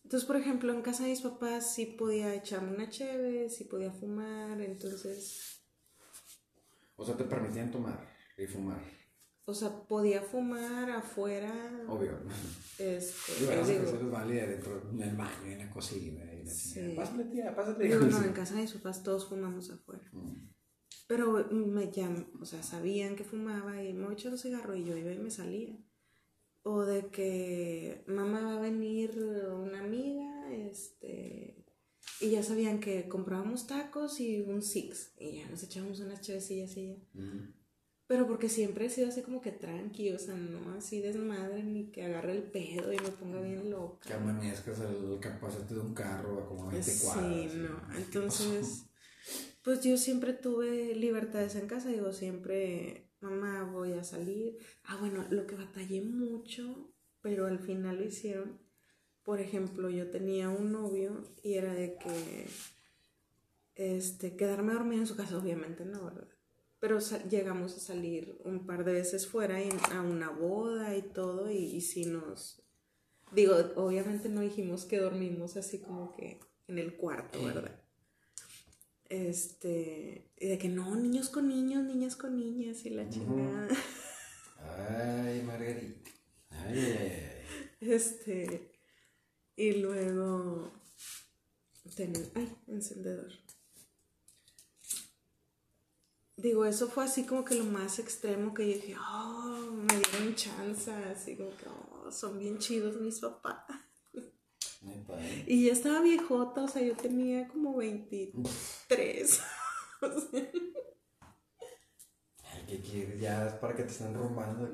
Entonces, 0.08 0.26
por 0.26 0.36
ejemplo, 0.36 0.72
en 0.72 0.80
casa 0.80 1.02
de 1.02 1.10
mis 1.10 1.20
papás 1.20 1.74
sí 1.74 1.84
podía 1.84 2.34
echarme 2.34 2.74
una 2.74 2.88
cheve, 2.88 3.50
sí 3.50 3.64
podía 3.64 3.92
fumar, 3.92 4.58
entonces... 4.58 5.60
O 6.96 7.04
sea, 7.04 7.14
te 7.14 7.24
permitían 7.24 7.70
tomar 7.70 8.08
y 8.38 8.46
fumar. 8.46 8.80
O 9.44 9.52
sea, 9.52 9.68
podía 9.86 10.22
fumar 10.22 10.88
afuera. 10.88 11.52
Obvio. 11.86 12.20
Este, 12.78 13.32
digo, 13.38 13.52
las 13.52 13.68
es 13.68 14.10
válida 14.10 14.46
dentro 14.46 14.80
del 14.80 15.14
baño, 15.14 15.44
en 15.44 15.58
la 15.58 15.70
cocina. 15.70 16.24
Y 16.32 16.42
la 16.42 16.50
sí. 16.50 16.94
Pásale, 16.96 17.24
tía, 17.24 17.54
pásale. 17.54 17.84
Digo, 17.84 18.00
no, 18.00 18.24
en 18.24 18.32
casa 18.32 18.54
de 18.54 18.62
mis 18.62 18.72
papás 18.72 19.02
todos 19.02 19.28
fumamos 19.28 19.70
afuera. 19.70 20.08
Mm. 20.12 20.48
Pero 21.06 21.46
me 21.50 21.92
llaman, 21.92 22.30
o 22.40 22.46
sea, 22.46 22.62
sabían 22.62 23.14
que 23.14 23.24
fumaba 23.24 23.82
y 23.82 23.92
me 23.92 24.04
voy 24.04 24.14
a 24.14 24.14
echar 24.14 24.32
un 24.32 24.38
cigarro 24.38 24.74
y 24.74 24.84
yo 24.84 24.96
iba 24.96 25.12
y 25.12 25.18
me 25.18 25.30
salía. 25.30 25.78
O 26.62 26.84
de 26.84 27.06
que 27.06 28.04
mamá 28.06 28.42
va 28.42 28.56
a 28.56 28.60
venir 28.60 29.10
una 29.18 29.80
amiga, 29.80 30.52
este, 30.52 31.64
y 32.20 32.30
ya 32.30 32.42
sabían 32.42 32.80
que 32.80 33.08
comprábamos 33.08 33.66
tacos 33.66 34.20
y 34.20 34.42
un 34.42 34.62
six, 34.62 35.12
y 35.18 35.38
ya 35.38 35.48
nos 35.48 35.62
echábamos 35.62 36.00
unas 36.00 36.20
chavecillas 36.20 36.76
y 36.76 36.88
ya. 36.88 36.96
Pero 38.08 38.26
porque 38.26 38.48
siempre 38.48 38.86
he 38.86 38.90
sido 38.90 39.08
así 39.08 39.20
como 39.20 39.42
que 39.42 39.52
tranqui, 39.52 40.12
o 40.12 40.18
sea, 40.18 40.34
no 40.34 40.72
así 40.72 41.02
desmadre 41.02 41.62
ni 41.62 41.90
que 41.90 42.04
agarre 42.04 42.32
el 42.32 42.42
pedo 42.42 42.90
y 42.90 42.96
me 42.96 43.10
ponga 43.10 43.38
bien 43.42 43.70
loca. 43.70 44.08
Que 44.08 44.14
amanezcas 44.14 44.80
el 44.80 45.18
capacete 45.20 45.74
de 45.74 45.80
un 45.80 45.92
carro 45.92 46.38
a 46.40 46.48
como 46.48 46.70
20 46.70 46.90
Sí, 46.90 47.48
no. 47.58 47.82
Entonces, 47.98 48.86
pues 49.62 49.82
yo 49.82 49.98
siempre 49.98 50.32
tuve 50.32 50.94
libertades 50.94 51.54
en 51.56 51.66
casa, 51.66 51.90
digo, 51.90 52.14
siempre, 52.14 53.07
mamá, 53.20 53.64
voy 53.64 53.92
a 53.92 54.04
salir. 54.04 54.58
Ah, 54.84 54.96
bueno, 55.00 55.26
lo 55.30 55.46
que 55.46 55.56
batallé 55.56 56.02
mucho, 56.02 56.92
pero 57.20 57.46
al 57.46 57.58
final 57.58 57.98
lo 57.98 58.04
hicieron. 58.04 58.58
Por 59.22 59.40
ejemplo, 59.40 59.90
yo 59.90 60.10
tenía 60.10 60.48
un 60.48 60.72
novio 60.72 61.24
y 61.42 61.54
era 61.54 61.74
de 61.74 61.96
que, 61.96 62.46
este, 63.74 64.36
quedarme 64.36 64.72
dormida 64.72 65.00
en 65.00 65.06
su 65.06 65.16
casa, 65.16 65.38
obviamente 65.38 65.84
no, 65.84 66.04
¿verdad? 66.04 66.28
pero 66.80 66.98
llegamos 67.28 67.76
a 67.76 67.80
salir 67.80 68.40
un 68.44 68.66
par 68.66 68.84
de 68.84 68.92
veces 68.92 69.26
fuera 69.26 69.58
a 69.90 70.00
una 70.00 70.30
boda 70.30 70.96
y 70.96 71.02
todo 71.02 71.50
y, 71.50 71.80
si 71.80 72.06
nos 72.06 72.62
digo 73.32 73.54
obviamente 73.76 74.28
no 74.28 74.40
dijimos 74.40 74.84
que 74.84 74.98
dormimos 74.98 75.56
así 75.56 75.80
como 75.80 76.14
que 76.14 76.40
en 76.66 76.78
el 76.78 76.96
cuarto 76.96 77.42
verdad 77.44 77.78
este 79.08 80.30
y 80.36 80.48
de 80.48 80.58
que 80.58 80.68
no 80.68 80.94
niños 80.94 81.28
con 81.28 81.48
niños 81.48 81.84
niñas 81.84 82.16
con 82.16 82.36
niñas 82.36 82.84
y 82.84 82.90
la 82.90 83.08
chingada 83.08 83.68
ay 84.60 85.42
Margarita 85.42 86.10
ay, 86.50 86.78
ay, 86.78 87.22
ay. 87.80 87.90
este 87.92 88.72
y 89.56 89.72
luego 89.74 90.72
tener 91.96 92.30
ay 92.34 92.56
encendedor 92.66 93.32
digo, 96.38 96.64
eso 96.64 96.88
fue 96.88 97.04
así 97.04 97.26
como 97.26 97.44
que 97.44 97.56
lo 97.56 97.64
más 97.64 97.98
extremo 97.98 98.54
que 98.54 98.66
yo 98.66 98.74
dije, 98.74 98.96
oh, 98.96 99.70
me 99.72 99.98
dieron 99.98 100.34
chance, 100.34 100.90
así 100.90 101.36
como 101.36 101.50
que, 101.56 101.66
oh, 101.68 102.10
son 102.10 102.38
bien 102.38 102.58
chidos 102.58 103.00
mis 103.00 103.18
papás. 103.18 103.64
Y 105.46 105.66
ya 105.66 105.72
estaba 105.72 106.00
viejota, 106.00 106.64
o 106.64 106.68
sea, 106.68 106.82
yo 106.82 106.94
tenía 106.96 107.48
como 107.48 107.76
23. 107.76 109.40
Ay, 112.44 112.64
¿qué 112.66 112.80
quieres? 112.80 113.20
Ya 113.20 113.46
es 113.46 113.54
para 113.54 113.74
que 113.74 113.82
te 113.84 113.90
estén 113.90 114.14
robando. 114.14 114.68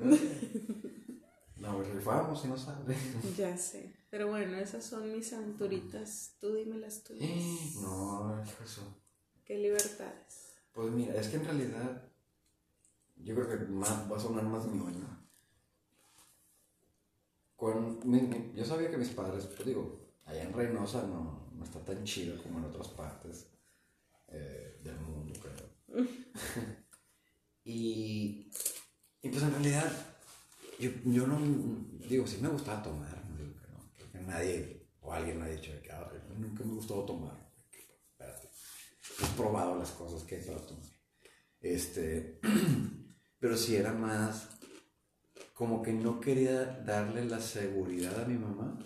No, 1.57 1.81
rifamos 1.93 2.45
y 2.45 2.47
no 2.47 2.57
sale. 2.57 2.95
Ya 3.37 3.57
sé. 3.57 3.95
Pero 4.09 4.29
bueno, 4.29 4.57
esas 4.57 4.85
son 4.85 5.11
mis 5.11 5.33
aventuritas. 5.33 6.35
Tú 6.39 6.53
dime 6.53 6.77
las 6.77 7.03
tuyas. 7.03 7.29
No, 7.81 8.41
eso. 8.63 9.01
Qué 9.43 9.57
libertades. 9.57 10.55
Pues 10.73 10.91
mira, 10.91 11.15
es 11.15 11.27
que 11.29 11.37
en 11.37 11.45
realidad 11.45 12.11
yo 13.17 13.35
creo 13.35 13.47
que 13.47 13.65
más, 13.65 14.11
va 14.11 14.17
a 14.17 14.19
sonar 14.19 14.43
más 14.43 14.65
ñoño. 14.65 15.25
yo 18.53 18.65
sabía 18.65 18.91
que 18.91 18.97
mis 18.97 19.09
padres, 19.09 19.45
pues 19.45 19.65
digo, 19.65 20.04
allá 20.25 20.43
en 20.43 20.53
Reynosa 20.53 21.03
no, 21.03 21.49
no 21.53 21.63
está 21.63 21.83
tan 21.83 22.03
chido 22.03 22.41
como 22.41 22.59
en 22.59 22.65
otras 22.65 22.89
partes 22.89 23.47
eh, 24.27 24.79
del 24.83 24.99
mundo, 24.99 25.33
creo. 25.39 26.05
y, 27.63 28.51
y 29.21 29.29
pues 29.29 29.43
en 29.43 29.51
realidad, 29.51 29.91
yo, 30.79 30.89
yo, 31.05 31.27
no, 31.27 31.39
digo, 32.07 32.27
sí 32.27 32.37
me 32.41 32.49
gustaba 32.49 32.83
tomar, 32.83 33.25
no 33.29 33.37
digo 33.37 33.55
que 33.55 33.67
no, 33.71 33.91
creo 33.95 34.11
que 34.11 34.19
nadie 34.19 34.87
o 35.01 35.13
alguien 35.13 35.39
me 35.39 35.45
ha 35.45 35.49
dicho 35.49 35.71
que 35.81 35.91
ah, 35.91 36.11
nunca 36.37 36.63
me 36.63 36.73
gustó 36.73 37.05
tomar 37.05 37.45
he 39.21 39.37
probado 39.37 39.77
las 39.77 39.91
cosas 39.91 40.23
que 40.23 40.35
he 40.35 40.41
tomar. 40.41 40.83
Este, 41.61 42.39
pero 43.39 43.57
si 43.57 43.75
era 43.75 43.93
más 43.93 44.49
como 45.53 45.81
que 45.81 45.93
no 45.93 46.19
quería 46.19 46.65
darle 46.85 47.25
la 47.25 47.39
seguridad 47.39 48.21
a 48.21 48.27
mi 48.27 48.37
mamá 48.37 48.77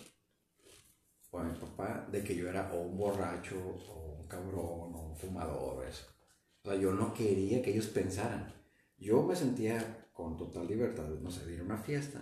o 1.31 1.39
a 1.39 1.43
mi 1.43 1.57
papá 1.57 2.07
de 2.11 2.23
que 2.23 2.35
yo 2.35 2.49
era 2.49 2.71
o 2.73 2.81
un 2.81 2.97
borracho 2.97 3.55
o 3.89 4.19
un 4.19 4.27
cabrón 4.27 4.95
o 4.95 5.09
un 5.09 5.15
fumador 5.15 5.85
eso. 5.85 6.05
O 6.63 6.69
sea, 6.69 6.79
yo 6.79 6.93
no 6.93 7.13
quería 7.13 7.61
que 7.61 7.71
ellos 7.71 7.87
pensaran. 7.87 8.53
Yo 8.97 9.23
me 9.23 9.35
sentía 9.35 10.07
con 10.13 10.35
total 10.35 10.67
libertad, 10.67 11.07
no 11.21 11.31
sé, 11.31 11.45
de 11.45 11.53
ir 11.53 11.61
a 11.61 11.63
una 11.63 11.77
fiesta 11.77 12.21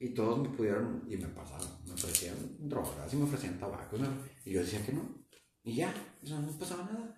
y 0.00 0.10
todos 0.10 0.38
me 0.38 0.48
pudieron, 0.56 1.04
y 1.08 1.16
me 1.16 1.28
pasaban, 1.28 1.68
me 1.86 1.92
ofrecían 1.92 2.36
drogas 2.58 3.12
y 3.12 3.16
me 3.16 3.24
ofrecían 3.24 3.58
tabaco 3.58 3.96
y 4.44 4.52
yo 4.52 4.60
decía 4.60 4.84
que 4.84 4.92
no. 4.92 5.02
Y 5.64 5.74
ya, 5.74 5.92
o 6.22 6.26
sea, 6.26 6.38
no 6.38 6.50
pasaba 6.52 6.84
nada. 6.84 7.16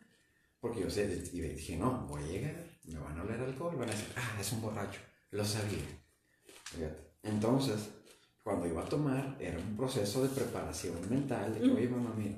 Porque 0.61 0.81
yo 0.81 0.91
sé, 0.91 1.05
y 1.33 1.41
dije, 1.41 1.77
no, 1.77 2.07
voy 2.07 2.23
a 2.23 2.27
llegar, 2.27 2.67
me 2.85 2.99
van 2.99 3.19
a 3.19 3.23
oler 3.23 3.41
alcohol, 3.41 3.77
van 3.77 3.89
a 3.89 3.93
decir, 3.93 4.09
ah, 4.17 4.39
es 4.41 4.53
un 4.53 4.61
borracho. 4.61 5.01
Lo 5.31 5.45
sabía. 5.45 5.79
Entonces, 7.23 7.91
cuando 8.51 8.67
iba 8.67 8.83
a 8.83 8.89
tomar, 8.89 9.37
era 9.39 9.59
un 9.59 9.77
proceso 9.77 10.25
de 10.25 10.29
preparación 10.31 10.97
mental, 11.09 11.55
de 11.55 11.61
que, 11.61 11.71
oye, 11.71 11.89
mamá, 11.89 12.13
mía, 12.15 12.37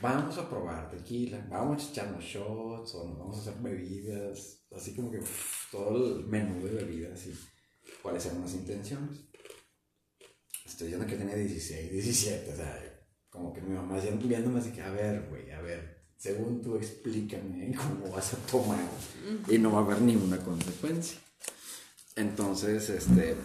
vamos 0.00 0.38
a 0.38 0.48
probar 0.48 0.90
tequila, 0.90 1.46
vamos 1.50 1.84
a 1.84 1.90
echarnos 1.90 2.24
shots, 2.24 2.94
o 2.94 3.08
nos 3.08 3.18
vamos 3.18 3.36
a 3.36 3.40
hacer 3.42 3.62
bebidas, 3.62 4.64
así 4.74 4.94
como 4.94 5.10
que 5.10 5.20
todo 5.70 6.20
el 6.20 6.24
menú 6.24 6.64
de 6.64 6.70
bebidas, 6.70 7.20
así. 7.20 7.34
cuáles 8.02 8.24
eran 8.24 8.40
las 8.40 8.54
intenciones. 8.54 9.20
Estoy 10.64 10.86
diciendo 10.86 11.06
que 11.06 11.16
tenía 11.16 11.36
16, 11.36 11.92
17, 11.92 12.52
o 12.54 12.56
sea, 12.56 13.06
como 13.28 13.52
que 13.52 13.60
mi 13.60 13.74
mamá 13.74 13.98
viéndome 13.98 14.58
así 14.58 14.72
que, 14.72 14.80
a 14.80 14.90
ver, 14.90 15.28
güey, 15.28 15.50
a 15.50 15.60
ver, 15.60 16.06
según 16.16 16.62
tú 16.62 16.76
explícame 16.76 17.74
cómo 17.76 18.10
vas 18.10 18.32
a 18.32 18.38
tomar 18.46 18.88
y 19.50 19.58
no 19.58 19.70
va 19.70 19.80
a 19.80 19.82
haber 19.82 20.00
ninguna 20.00 20.38
consecuencia. 20.38 21.18
Entonces, 22.16 22.90
este, 22.90 23.36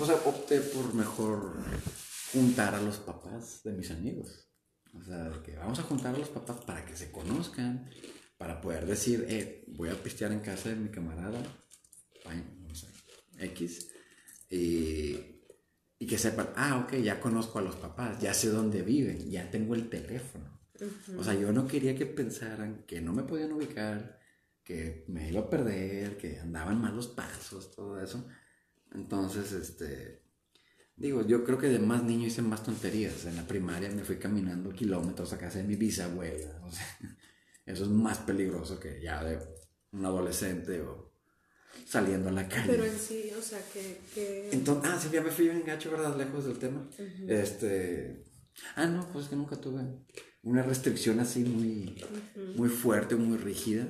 o 0.00 0.06
sea, 0.06 0.16
opté 0.24 0.60
por 0.60 0.94
mejor 0.94 1.54
juntar 2.32 2.74
a 2.74 2.80
los 2.80 2.96
papás 2.98 3.62
de 3.62 3.72
mis 3.72 3.90
amigos. 3.90 4.48
O 4.92 5.02
sea, 5.04 5.30
que 5.44 5.56
vamos 5.56 5.78
a 5.78 5.82
juntar 5.82 6.14
a 6.14 6.18
los 6.18 6.28
papás 6.28 6.64
para 6.64 6.84
que 6.84 6.96
se 6.96 7.10
conozcan, 7.10 7.88
para 8.38 8.60
poder 8.60 8.86
decir, 8.86 9.26
eh, 9.28 9.64
voy 9.68 9.90
a 9.90 10.02
pistear 10.02 10.32
en 10.32 10.40
casa 10.40 10.70
de 10.70 10.76
mi 10.76 10.88
camarada, 10.88 11.40
no 12.66 12.74
sé, 12.74 12.88
X, 13.38 13.90
y, 14.50 15.42
y 15.98 16.06
que 16.06 16.18
sepan, 16.18 16.50
ah, 16.56 16.84
ok, 16.84 16.96
ya 16.96 17.20
conozco 17.20 17.58
a 17.58 17.62
los 17.62 17.76
papás, 17.76 18.20
ya 18.20 18.34
sé 18.34 18.48
dónde 18.48 18.82
viven, 18.82 19.30
ya 19.30 19.50
tengo 19.50 19.74
el 19.74 19.88
teléfono. 19.88 20.56
O 21.16 21.24
sea, 21.24 21.34
yo 21.34 21.52
no 21.52 21.66
quería 21.66 21.94
que 21.94 22.06
pensaran 22.06 22.84
que 22.86 23.00
no 23.00 23.12
me 23.12 23.22
podían 23.22 23.52
ubicar, 23.52 24.18
que 24.66 25.04
me 25.06 25.30
iba 25.30 25.42
a 25.42 25.48
perder, 25.48 26.16
que 26.18 26.40
andaban 26.40 26.80
malos 26.80 27.06
pasos, 27.06 27.70
todo 27.70 28.02
eso. 28.02 28.26
Entonces, 28.92 29.52
este, 29.52 30.24
digo, 30.96 31.24
yo 31.24 31.44
creo 31.44 31.56
que 31.56 31.68
de 31.68 31.78
más 31.78 32.02
niño 32.02 32.26
hice 32.26 32.42
más 32.42 32.64
tonterías. 32.64 33.26
En 33.26 33.36
la 33.36 33.46
primaria 33.46 33.88
me 33.90 34.02
fui 34.02 34.16
caminando 34.16 34.72
kilómetros 34.72 35.32
a 35.32 35.38
casa 35.38 35.58
de 35.58 35.64
mi 35.64 35.76
bisabuela. 35.76 36.60
O 36.64 36.72
sea, 36.72 36.98
eso 37.64 37.84
es 37.84 37.90
más 37.90 38.18
peligroso 38.18 38.80
que 38.80 39.00
ya 39.00 39.22
de 39.22 39.38
un 39.92 40.04
adolescente 40.04 40.80
o 40.80 41.12
saliendo 41.86 42.28
a 42.28 42.32
la 42.32 42.48
calle. 42.48 42.66
Pero 42.66 42.84
en 42.86 42.98
sí, 42.98 43.30
o 43.38 43.40
sea, 43.40 43.60
que... 43.72 44.50
Entonces, 44.50 44.90
ah, 44.92 44.98
sí, 45.00 45.10
ya 45.12 45.22
me 45.22 45.30
fui 45.30 45.44
bien 45.44 45.62
gacho, 45.64 45.92
¿verdad? 45.92 46.16
Lejos 46.16 46.44
del 46.44 46.58
tema. 46.58 46.90
Este... 47.28 48.24
Ah, 48.74 48.86
no, 48.86 49.06
pues 49.12 49.28
que 49.28 49.36
nunca 49.36 49.60
tuve 49.60 49.82
una 50.42 50.62
restricción 50.62 51.20
así 51.20 51.44
muy, 51.44 52.02
muy 52.56 52.68
fuerte, 52.68 53.14
muy 53.14 53.36
rígida. 53.36 53.86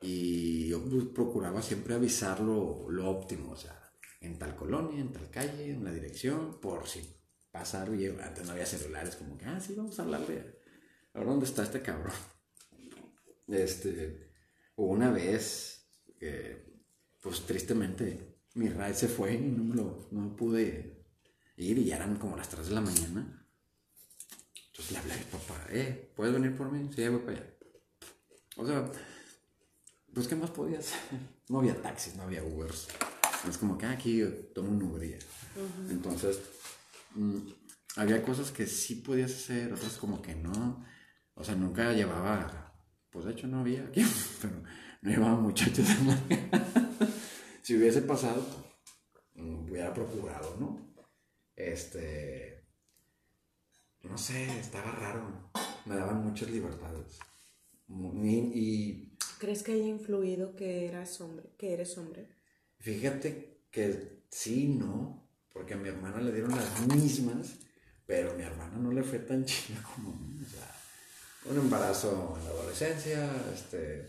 Y 0.00 0.68
yo 0.68 0.84
pues, 0.84 1.04
procuraba 1.06 1.60
siempre 1.62 1.94
avisar 1.94 2.40
lo, 2.40 2.86
óptimo, 3.10 3.52
o 3.52 3.56
sea, 3.56 3.76
en 4.20 4.38
tal 4.38 4.54
colonia, 4.54 5.00
en 5.00 5.12
tal 5.12 5.30
calle, 5.30 5.72
en 5.72 5.84
la 5.84 5.92
dirección, 5.92 6.60
por 6.60 6.86
si 6.86 7.02
pasa 7.50 7.82
algo. 7.82 7.94
Antes 8.22 8.46
no 8.46 8.52
había 8.52 8.66
celulares, 8.66 9.16
como 9.16 9.36
que, 9.36 9.46
ah, 9.46 9.60
sí, 9.60 9.74
vamos 9.74 9.98
a 9.98 10.02
hablarle. 10.02 10.58
Ahora, 11.14 11.30
¿dónde 11.30 11.46
está 11.46 11.64
este 11.64 11.82
cabrón? 11.82 12.14
Este, 13.48 14.30
una 14.76 15.10
vez 15.10 15.88
que, 16.18 16.82
pues 17.20 17.40
tristemente, 17.46 18.38
mi 18.54 18.68
ride 18.68 18.94
se 18.94 19.08
fue 19.08 19.34
y 19.34 19.38
no 19.38 19.64
me, 19.64 19.74
lo, 19.74 20.08
no 20.10 20.36
pude 20.36 21.04
ir 21.56 21.78
y 21.78 21.84
ya 21.84 21.96
eran 21.96 22.16
como 22.16 22.36
las 22.36 22.48
3 22.48 22.68
de 22.68 22.74
la 22.74 22.80
mañana. 22.80 23.46
Entonces 24.66 24.92
le 24.92 24.98
hablé 24.98 25.12
a 25.14 25.16
mi 25.16 25.24
papá, 25.24 25.66
eh, 25.70 26.12
¿puedes 26.14 26.34
venir 26.34 26.56
por 26.56 26.70
mí? 26.70 26.88
Sí, 26.94 27.08
voy 27.08 27.20
para 27.20 27.32
allá. 27.32 27.54
O 28.56 28.66
sea, 28.66 28.92
pues 30.18 30.26
¿qué 30.26 30.34
más 30.34 30.50
podías? 30.50 30.94
No 31.48 31.60
había 31.60 31.80
taxis, 31.80 32.16
no 32.16 32.24
había 32.24 32.42
Ubers. 32.42 32.88
Es 33.48 33.56
como 33.56 33.78
que 33.78 33.86
ah, 33.86 33.92
aquí 33.92 34.22
tomo 34.52 34.68
un 34.68 34.82
Uber. 34.82 35.18
Entonces, 35.88 36.40
mm, 37.14 37.38
había 37.96 38.22
cosas 38.22 38.50
que 38.50 38.66
sí 38.66 38.96
podías 38.96 39.30
hacer, 39.30 39.72
otras 39.72 39.96
como 39.96 40.20
que 40.20 40.34
no. 40.34 40.84
O 41.34 41.44
sea, 41.44 41.54
nunca 41.54 41.92
llevaba, 41.92 42.74
pues 43.10 43.26
de 43.26 43.32
hecho 43.32 43.46
no 43.46 43.60
había 43.60 43.84
aquí, 43.84 44.04
pero 44.42 44.60
no 45.02 45.10
llevaba 45.10 45.36
muchachos 45.36 45.86
Si 47.62 47.76
hubiese 47.76 48.02
pasado, 48.02 48.44
hubiera 49.36 49.94
procurado, 49.94 50.56
¿no? 50.58 50.94
Este, 51.54 52.66
no 54.02 54.18
sé, 54.18 54.58
estaba 54.58 54.90
raro. 54.90 55.50
Me 55.86 55.94
daban 55.94 56.24
muchas 56.24 56.50
libertades. 56.50 57.20
Y, 57.88 59.16
¿Crees 59.38 59.62
que 59.62 59.72
haya 59.72 59.86
influido 59.86 60.56
que 60.56 60.86
eras 60.86 61.20
hombre, 61.20 61.50
que 61.56 61.72
eres 61.72 61.96
hombre? 61.96 62.26
Fíjate 62.80 63.62
que 63.70 64.24
sí, 64.28 64.68
no, 64.68 65.28
porque 65.52 65.74
a 65.74 65.76
mi 65.76 65.88
hermana 65.88 66.20
le 66.20 66.32
dieron 66.32 66.54
las 66.56 66.86
mismas, 66.86 67.54
pero 68.04 68.32
a 68.32 68.34
mi 68.34 68.42
hermana 68.42 68.76
no 68.78 68.90
le 68.90 69.02
fue 69.02 69.20
tan 69.20 69.44
chida 69.46 69.80
como 69.82 70.10
O 70.10 70.48
sea, 70.48 70.74
un 71.50 71.58
embarazo 71.58 72.36
en 72.38 72.44
la 72.44 72.50
adolescencia, 72.50 73.30
este, 73.54 74.08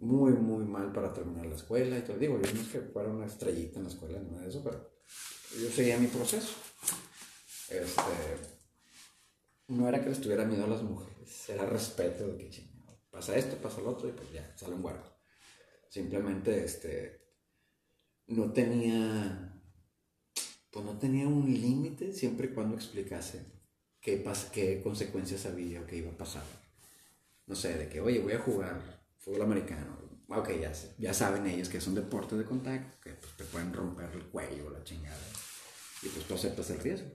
muy, 0.00 0.32
muy 0.32 0.64
mal 0.64 0.92
para 0.92 1.12
terminar 1.12 1.46
la 1.46 1.56
escuela 1.56 1.98
y 1.98 2.02
todo. 2.02 2.18
Digo, 2.18 2.40
yo 2.40 2.52
no 2.52 2.60
es 2.60 2.68
que 2.68 2.80
fuera 2.80 3.08
una 3.08 3.26
estrellita 3.26 3.78
en 3.78 3.84
la 3.84 3.90
escuela, 3.90 4.18
nada 4.18 4.42
de 4.42 4.48
eso, 4.48 4.62
pero 4.64 4.90
yo 5.60 5.70
seguía 5.70 5.98
mi 5.98 6.08
proceso. 6.08 6.54
Este, 7.68 8.02
no 9.68 9.88
era 9.88 10.02
que 10.02 10.10
les 10.10 10.20
tuviera 10.20 10.44
miedo 10.44 10.64
a 10.64 10.68
las 10.68 10.82
mujeres, 10.82 11.48
era 11.48 11.66
respeto 11.66 12.26
de 12.26 12.36
que 12.36 12.50
pasa 13.16 13.34
esto, 13.34 13.56
pasa 13.56 13.80
lo 13.80 13.90
otro 13.90 14.10
y 14.10 14.12
pues 14.12 14.30
ya, 14.30 14.52
sale 14.56 14.74
un 14.74 14.84
huevo. 14.84 15.02
Simplemente, 15.88 16.62
este, 16.62 17.26
no 18.26 18.52
tenía, 18.52 19.58
pues 20.70 20.84
no 20.84 20.98
tenía 20.98 21.26
un 21.26 21.46
límite 21.46 22.12
siempre 22.12 22.48
y 22.48 22.50
cuando 22.50 22.74
explicase 22.74 23.46
qué, 24.02 24.22
qué 24.52 24.82
consecuencias 24.82 25.46
había 25.46 25.80
o 25.80 25.86
qué 25.86 25.96
iba 25.96 26.10
a 26.10 26.18
pasar. 26.18 26.44
No 27.46 27.54
sé, 27.54 27.78
de 27.78 27.88
que, 27.88 28.02
oye, 28.02 28.20
voy 28.20 28.34
a 28.34 28.40
jugar 28.40 28.82
fútbol 29.18 29.42
americano. 29.42 29.96
Ok, 30.28 30.50
ya, 30.60 30.72
ya 30.98 31.14
saben 31.14 31.46
ellos 31.46 31.70
que 31.70 31.78
es 31.78 31.86
un 31.86 31.94
deporte 31.94 32.36
de 32.36 32.44
contacto, 32.44 33.00
que 33.00 33.14
pues, 33.14 33.32
te 33.34 33.44
pueden 33.44 33.72
romper 33.72 34.10
el 34.12 34.26
cuello, 34.26 34.68
la 34.68 34.84
chingada. 34.84 35.26
Y 36.02 36.08
pues 36.08 36.26
tú 36.26 36.34
aceptas 36.34 36.68
el 36.68 36.80
riesgo. 36.80 37.08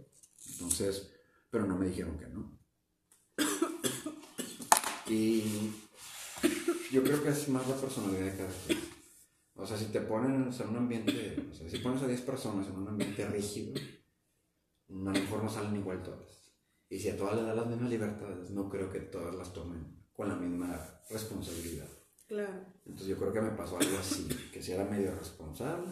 Entonces, 0.53 1.11
pero 1.51 1.67
no 1.67 1.77
me 1.77 1.85
dijeron 1.85 2.17
que 2.17 2.27
no. 2.27 2.57
Y 5.07 5.73
yo 6.91 7.03
creo 7.03 7.23
que 7.23 7.29
es 7.29 7.49
más 7.49 7.67
la 7.67 7.75
personalidad 7.75 8.25
de 8.25 8.37
cada 8.37 8.49
quien. 8.65 8.79
O 9.55 9.65
sea, 9.65 9.77
si 9.77 9.85
te 9.85 10.01
ponen 10.01 10.51
en 10.51 10.69
un 10.69 10.75
ambiente, 10.75 11.47
o 11.51 11.53
sea, 11.53 11.69
si 11.69 11.77
pones 11.79 12.01
a 12.01 12.07
10 12.07 12.21
personas 12.21 12.67
en 12.67 12.75
un 12.75 12.87
ambiente 12.87 13.25
rígido, 13.27 13.79
a 14.89 14.93
lo 14.93 15.11
mejor 15.11 15.43
no 15.43 15.49
salen 15.49 15.75
igual 15.75 16.01
todas. 16.01 16.53
Y 16.89 16.99
si 16.99 17.09
a 17.09 17.17
todas 17.17 17.35
les 17.35 17.45
dan 17.45 17.55
las 17.55 17.67
mismas 17.67 17.89
libertades, 17.89 18.49
no 18.49 18.69
creo 18.69 18.89
que 18.89 18.99
todas 18.99 19.35
las 19.35 19.53
tomen 19.53 20.03
con 20.11 20.27
la 20.27 20.35
misma 20.35 21.01
responsabilidad. 21.09 21.87
Claro. 22.27 22.65
Entonces 22.85 23.07
yo 23.07 23.17
creo 23.17 23.33
que 23.33 23.41
me 23.41 23.51
pasó 23.51 23.77
algo 23.77 23.97
así, 23.97 24.27
que 24.51 24.61
si 24.61 24.71
era 24.71 24.85
medio 24.85 25.13
responsable, 25.15 25.91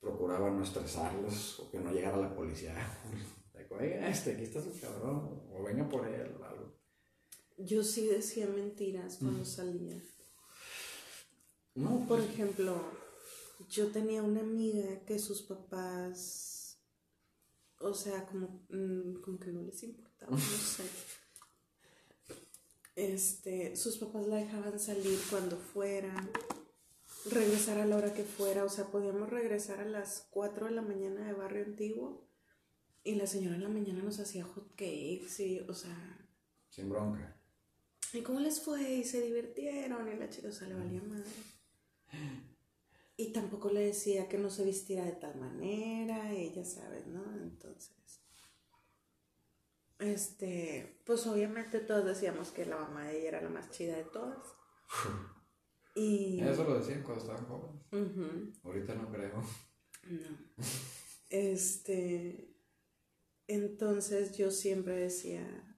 procuraba 0.00 0.50
no 0.50 0.62
estresarlos 0.62 1.60
o 1.60 1.70
que 1.70 1.78
no 1.78 1.92
llegara 1.92 2.16
la 2.16 2.34
policía 2.34 2.74
oiga, 3.78 4.08
este, 4.08 4.32
aquí 4.32 4.44
está 4.44 4.60
su 4.60 4.78
cabrón, 4.80 5.42
o 5.50 5.62
venga 5.62 5.88
por 5.88 6.06
él 6.06 6.34
o 6.38 6.44
algo. 6.44 6.81
Yo 7.58 7.84
sí 7.84 8.06
decía 8.06 8.46
mentiras 8.46 9.18
cuando 9.18 9.44
salía. 9.44 10.02
No. 11.74 12.06
Por 12.06 12.20
ejemplo, 12.20 12.82
yo 13.70 13.88
tenía 13.88 14.22
una 14.22 14.40
amiga 14.40 15.04
que 15.06 15.18
sus 15.18 15.42
papás, 15.42 16.78
o 17.78 17.94
sea, 17.94 18.26
como, 18.26 18.64
mm, 18.68 19.20
como 19.22 19.38
que 19.38 19.50
no 19.52 19.62
les 19.62 19.82
importaba, 19.82 20.32
no 20.32 20.38
sé. 20.38 20.84
Este, 22.94 23.74
sus 23.76 23.96
papás 23.96 24.26
la 24.26 24.36
dejaban 24.36 24.78
salir 24.78 25.18
cuando 25.30 25.56
fuera, 25.56 26.14
regresar 27.30 27.78
a 27.78 27.86
la 27.86 27.96
hora 27.96 28.12
que 28.12 28.24
fuera, 28.24 28.64
o 28.64 28.68
sea, 28.68 28.90
podíamos 28.90 29.30
regresar 29.30 29.80
a 29.80 29.86
las 29.86 30.26
4 30.30 30.66
de 30.66 30.72
la 30.72 30.82
mañana 30.82 31.26
de 31.26 31.32
barrio 31.32 31.64
antiguo 31.64 32.28
y 33.02 33.14
la 33.14 33.26
señora 33.26 33.56
en 33.56 33.62
la 33.62 33.68
mañana 33.70 34.02
nos 34.02 34.20
hacía 34.20 34.44
hot 34.44 34.70
cakes 34.72 35.38
y, 35.38 35.60
o 35.60 35.74
sea... 35.74 36.18
Sin 36.68 36.90
bronca. 36.90 37.41
¿Y 38.12 38.22
cómo 38.22 38.40
les 38.40 38.60
fue? 38.60 38.94
Y 38.94 39.04
se 39.04 39.22
divirtieron 39.22 40.08
y 40.08 40.16
la 40.16 40.28
chica, 40.28 40.48
o 40.48 40.66
le 40.66 40.74
valía 40.74 41.02
madre. 41.02 41.30
Y 43.16 43.32
tampoco 43.32 43.70
le 43.70 43.80
decía 43.80 44.28
que 44.28 44.38
no 44.38 44.50
se 44.50 44.64
vistiera 44.64 45.04
de 45.04 45.12
tal 45.12 45.36
manera, 45.36 46.32
ella 46.32 46.64
sabe, 46.64 47.04
¿no? 47.06 47.22
Entonces, 47.36 48.20
este, 49.98 51.00
pues 51.04 51.26
obviamente 51.26 51.80
todos 51.80 52.04
decíamos 52.04 52.50
que 52.50 52.66
la 52.66 52.76
mamá 52.76 53.04
de 53.04 53.20
ella 53.20 53.28
era 53.28 53.42
la 53.42 53.50
más 53.50 53.70
chida 53.70 53.96
de 53.96 54.04
todas. 54.04 54.44
Y... 55.94 56.40
Eso 56.40 56.64
lo 56.64 56.78
decían 56.78 57.02
cuando 57.02 57.22
estaban 57.22 57.46
jóvenes. 57.46 58.58
Ahorita 58.64 58.94
no 58.94 59.10
creo. 59.10 59.42
No. 60.08 60.64
Este, 61.30 62.56
entonces 63.46 64.36
yo 64.36 64.50
siempre 64.50 64.96
decía 64.96 65.71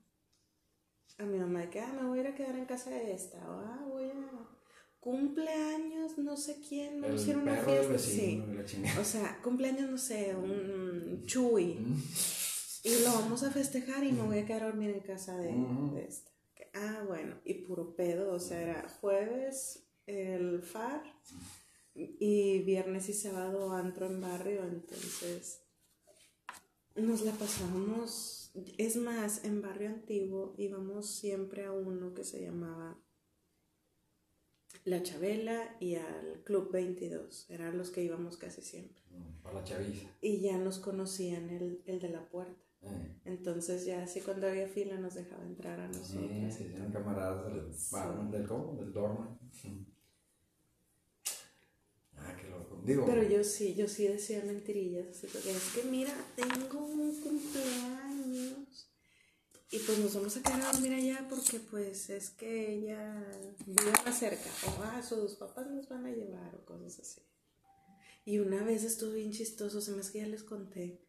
a 1.19 1.25
mi 1.25 1.39
mamá 1.39 1.71
que, 1.71 1.81
ah, 1.81 1.93
me 1.93 2.07
voy 2.09 2.19
a 2.19 2.23
ir 2.23 2.27
a 2.29 2.35
quedar 2.35 2.57
en 2.57 2.67
casa 2.67 2.91
de 2.91 3.13
esta, 3.13 3.39
o 3.39 3.61
ah, 3.61 3.87
voy 3.89 4.05
a 4.05 4.55
cumpleaños, 5.05 6.17
no 6.17 6.35
sé 6.35 6.63
quién, 6.67 6.99
me 6.99 7.15
hicieron 7.15 7.43
una 7.43 7.57
fiesta. 7.57 7.99
sí. 7.99 8.43
O 8.99 9.05
sea, 9.05 9.39
cumpleaños, 9.43 9.91
no 9.91 9.99
sé, 9.99 10.35
un 10.35 11.25
chuy. 11.27 11.75
Mm. 11.75 12.03
y 12.85 13.05
lo 13.05 13.13
vamos 13.13 13.43
a 13.43 13.51
festejar 13.51 14.03
y 14.03 14.13
me 14.13 14.23
voy 14.23 14.39
a 14.39 14.47
quedar 14.47 14.63
a 14.63 14.67
dormir 14.67 14.91
en 14.91 15.01
casa 15.01 15.37
de, 15.37 15.53
de 15.53 16.05
esta. 16.05 16.31
ah, 16.73 17.05
bueno, 17.07 17.37
y 17.45 17.55
puro 17.67 17.95
pedo, 17.95 18.33
o 18.33 18.41
sea, 18.41 18.63
era 18.63 18.89
jueves 19.01 19.85
el 20.07 20.63
FAR, 20.63 21.03
Y 21.95 22.63
viernes 22.63 23.09
y 23.09 23.13
sábado 23.13 23.73
antro 23.73 24.07
en 24.07 24.21
barrio, 24.21 24.65
entonces 24.65 25.61
nos 26.97 27.21
la 27.23 27.33
pasábamos, 27.33 28.44
es 28.79 28.97
más, 28.97 29.45
en 29.45 29.63
barrio 29.63 29.89
antiguo 29.89 30.55
íbamos 30.57 31.07
siempre 31.07 31.65
a 31.65 31.73
uno 31.73 32.15
que 32.15 32.25
se 32.25 32.41
llamaba 32.41 32.99
La 34.85 35.03
Chabela 35.03 35.77
y 35.81 35.97
al 35.97 36.43
Club 36.45 36.71
22, 36.71 37.51
eran 37.51 37.77
los 37.77 37.91
que 37.91 38.05
íbamos 38.05 38.37
casi 38.37 38.63
siempre. 38.63 39.03
Para 39.43 39.57
la 39.57 39.65
chaviza. 39.65 40.09
Y 40.21 40.41
ya 40.41 40.59
nos 40.59 40.79
conocían 40.79 41.51
el, 41.51 41.83
el 41.87 42.01
de 42.01 42.09
la 42.09 42.29
puerta. 42.29 42.65
Eh. 42.83 43.21
Entonces 43.25 43.85
ya 43.87 44.03
así 44.03 44.21
cuando 44.21 44.47
había 44.47 44.69
fila 44.69 44.99
nos 44.99 45.15
dejaba 45.15 45.45
entrar 45.45 45.81
a 45.81 45.89
nosotros. 45.89 46.31
Sí, 46.31 46.51
sí, 46.51 46.73
eran 46.75 46.93
camaradas 46.93 47.47
del 47.47 47.71
bar, 47.91 48.31
del 48.31 48.47
cómo, 48.47 48.75
del 48.77 48.93
dorma. 48.93 49.39
Pero 52.85 53.23
yo 53.23 53.43
sí, 53.45 53.75
yo 53.75 53.89
sí 53.89 54.07
decía 54.07 54.45
mentirillas, 54.45 55.25
es 55.25 55.73
que 55.75 55.85
mira, 55.85 56.15
tengo 56.37 56.85
un 56.85 57.19
cumpleaños 57.19 58.91
y 59.71 59.79
pues 59.79 59.99
nos 59.99 60.15
vamos 60.15 60.37
a 60.37 60.43
quedar 60.43 60.61
a 60.61 60.73
dormir 60.73 60.93
allá 60.93 61.27
porque 61.31 61.61
pues 61.61 62.11
es 62.11 62.31
que 62.31 62.75
ella 62.75 63.27
vive 63.65 63.91
más 64.05 64.19
cerca 64.19 64.51
o 64.67 64.83
ah, 64.83 65.03
sus 65.03 65.35
papás 65.37 65.67
nos 65.71 65.89
van 65.89 66.05
a 66.05 66.13
llevar 66.13 66.55
o 66.55 66.65
cosas 66.67 67.01
así. 67.01 67.23
Y 68.27 68.39
una 68.39 68.63
vez 68.63 68.85
estuvo 68.85 69.13
bien 69.13 69.33
chistoso, 69.33 69.81
se 69.81 69.93
me 69.93 70.01
hace 70.01 70.13
que 70.13 70.19
ya 70.19 70.27
les 70.27 70.45
conté 70.45 71.01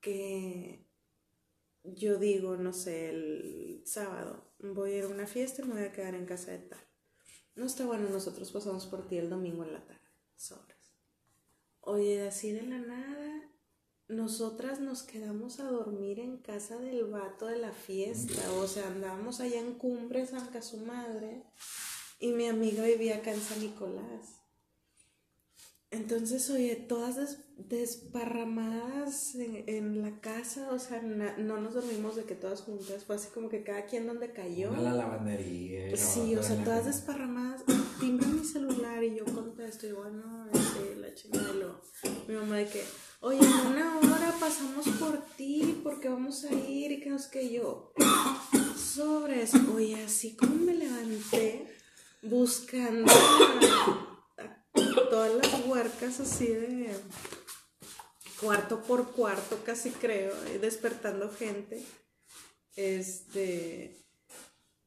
que 0.00 0.86
yo 1.82 2.18
digo, 2.18 2.56
no 2.56 2.72
sé, 2.72 3.10
el 3.10 3.82
sábado 3.84 4.54
voy 4.60 4.92
a 4.92 4.98
ir 4.98 5.04
a 5.04 5.08
una 5.08 5.26
fiesta 5.26 5.62
y 5.62 5.64
me 5.64 5.74
voy 5.74 5.84
a 5.84 5.92
quedar 5.92 6.14
en 6.14 6.26
casa 6.26 6.52
de 6.52 6.58
tal. 6.58 6.80
No 7.56 7.66
está 7.66 7.84
bueno, 7.84 8.08
nosotros 8.08 8.50
pasamos 8.52 8.86
por 8.86 9.08
ti 9.08 9.18
el 9.18 9.28
domingo 9.28 9.64
en 9.64 9.72
la 9.72 9.84
tarde, 9.84 10.08
sobres. 10.36 10.79
Oye, 11.92 12.28
así 12.28 12.52
de 12.52 12.62
la 12.62 12.78
nada, 12.78 13.50
nosotras 14.06 14.78
nos 14.78 15.02
quedamos 15.02 15.58
a 15.58 15.64
dormir 15.64 16.20
en 16.20 16.36
casa 16.36 16.78
del 16.78 17.06
vato 17.06 17.46
de 17.46 17.58
la 17.58 17.72
fiesta, 17.72 18.40
o 18.52 18.68
sea, 18.68 18.86
andábamos 18.86 19.40
allá 19.40 19.58
en 19.58 19.74
Cumbres, 19.74 20.32
San 20.32 20.62
su 20.62 20.76
madre, 20.76 21.42
y 22.20 22.30
mi 22.30 22.46
amiga 22.46 22.84
vivía 22.84 23.16
acá 23.16 23.32
en 23.32 23.40
San 23.40 23.58
Nicolás. 23.58 24.39
Entonces, 25.92 26.48
oye, 26.50 26.76
todas 26.76 27.16
des- 27.16 27.38
desparramadas 27.68 29.34
en, 29.34 29.64
en 29.66 30.02
la 30.02 30.20
casa, 30.20 30.70
o 30.72 30.78
sea, 30.78 31.02
na- 31.02 31.36
no 31.36 31.60
nos 31.60 31.74
dormimos 31.74 32.14
de 32.14 32.24
que 32.24 32.34
todas 32.36 32.62
juntas, 32.62 33.04
fue 33.04 33.16
así 33.16 33.28
como 33.34 33.48
que 33.48 33.64
cada 33.64 33.86
quien 33.86 34.06
donde 34.06 34.30
cayó. 34.32 34.70
una 34.70 34.82
la 34.82 34.92
lavandería. 34.92 35.96
Sí, 35.96 36.36
o 36.36 36.42
sea, 36.42 36.62
todas 36.64 36.86
desparramadas. 36.86 37.62
Timbra 37.98 38.28
mi 38.28 38.44
celular 38.44 39.02
y 39.02 39.16
yo 39.16 39.24
contesto 39.24 39.86
y 39.88 39.92
bueno, 39.92 40.46
este, 40.52 40.96
la 40.96 41.12
chingada 41.14 41.52
luego 41.52 41.80
mi 42.28 42.34
mamá 42.34 42.56
de 42.58 42.66
que, 42.68 42.82
oye, 43.20 43.38
en 43.40 43.66
una 43.72 43.98
hora 43.98 44.32
pasamos 44.38 44.86
por 45.00 45.18
ti 45.36 45.80
porque 45.82 46.08
vamos 46.08 46.44
a 46.44 46.54
ir 46.54 46.92
y 46.92 47.00
que 47.00 47.10
no 47.10 47.18
sé 47.18 47.28
qué 47.32 47.42
Y 47.42 47.52
yo. 47.54 47.92
Sobres, 48.76 49.52
oye, 49.74 50.02
así 50.04 50.36
como 50.36 50.54
me 50.54 50.74
levanté 50.74 51.66
buscando 52.22 53.12
todas 54.94 55.34
las 55.34 55.66
huercas 55.66 56.20
así 56.20 56.46
de 56.46 56.90
cuarto 58.40 58.82
por 58.82 59.12
cuarto, 59.12 59.58
casi 59.64 59.90
creo, 59.90 60.32
y 60.54 60.58
despertando 60.58 61.30
gente. 61.30 61.82
Este. 62.76 63.96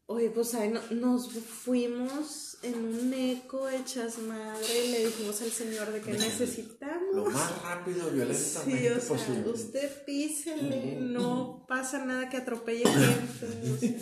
Oye, 0.05 0.29
pues 0.31 0.53
ahí 0.53 0.67
no- 0.69 0.81
nos 0.91 1.31
fuimos 1.31 2.57
en 2.61 2.75
un 2.75 3.13
eco 3.13 3.69
hechas 3.69 4.17
madre 4.19 4.85
y 4.85 4.91
le 4.91 5.05
dijimos 5.07 5.41
al 5.41 5.49
señor 5.51 5.91
de 5.93 6.01
que 6.01 6.11
necesitamos. 6.11 7.15
Lo 7.15 7.25
más 7.25 7.61
rápido, 7.63 8.09
Sí, 8.09 8.15
violentamente 8.15 8.91
o 8.91 8.99
sea, 8.99 9.07
posible. 9.17 9.49
usted 9.49 10.03
písele, 10.05 10.97
no 10.99 11.65
pasa 11.67 12.03
nada 12.05 12.29
que 12.29 12.35
atropelle 12.37 12.83
gente. 13.39 13.99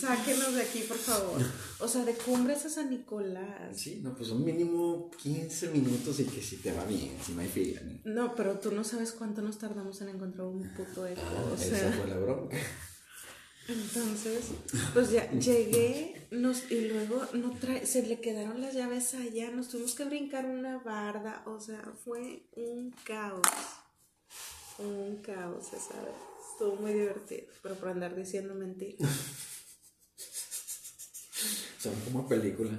Sáquenos 0.00 0.54
de 0.54 0.62
aquí, 0.62 0.80
por 0.88 0.96
favor. 0.96 1.40
O 1.80 1.88
sea, 1.88 2.04
de 2.04 2.14
Cumbres 2.14 2.64
a 2.64 2.70
San 2.70 2.90
Nicolás. 2.90 3.76
Sí, 3.76 4.00
no, 4.02 4.14
pues 4.14 4.30
un 4.30 4.44
mínimo 4.44 5.10
15 5.22 5.68
minutos 5.68 6.18
y 6.20 6.24
que 6.24 6.40
si 6.40 6.56
te 6.56 6.72
va 6.72 6.84
bien, 6.84 7.16
si 7.24 7.32
no 7.32 7.42
hay 7.42 7.48
fila. 7.48 7.80
¿no? 7.82 8.14
No, 8.14 8.34
pero 8.34 8.58
tú 8.58 8.72
no 8.72 8.84
sabes 8.84 9.12
cuánto 9.12 9.42
nos 9.42 9.58
tardamos 9.58 10.00
en 10.00 10.08
encontrar 10.08 10.46
un 10.46 10.72
puto 10.74 11.06
eco. 11.06 11.20
Ah, 11.22 11.44
o 11.50 11.54
esa 11.54 11.92
fue 11.92 12.06
la 12.06 12.16
bronca. 12.16 12.56
entonces, 13.68 14.46
pues 14.94 15.10
ya 15.10 15.30
llegué 15.32 16.26
nos, 16.30 16.70
y 16.70 16.88
luego 16.88 17.22
no 17.34 17.50
trae, 17.58 17.86
se 17.86 18.02
le 18.06 18.20
quedaron 18.20 18.60
las 18.60 18.74
llaves 18.74 19.14
allá, 19.14 19.50
nos 19.50 19.68
tuvimos 19.68 19.94
que 19.94 20.04
brincar 20.04 20.46
una 20.46 20.78
barda, 20.78 21.42
o 21.46 21.60
sea, 21.60 21.82
fue 22.04 22.46
un 22.56 22.94
caos. 23.04 23.42
Un 24.78 25.16
caos 25.16 25.66
esa 25.68 26.00
vez. 26.00 26.14
Estuvo 26.52 26.76
muy 26.76 26.92
divertido, 26.92 27.46
pero 27.62 27.74
por 27.74 27.90
andar 27.90 28.16
diciendo 28.16 28.54
mentiras. 28.54 29.10
Son 31.78 31.94
como 32.00 32.28
película. 32.28 32.70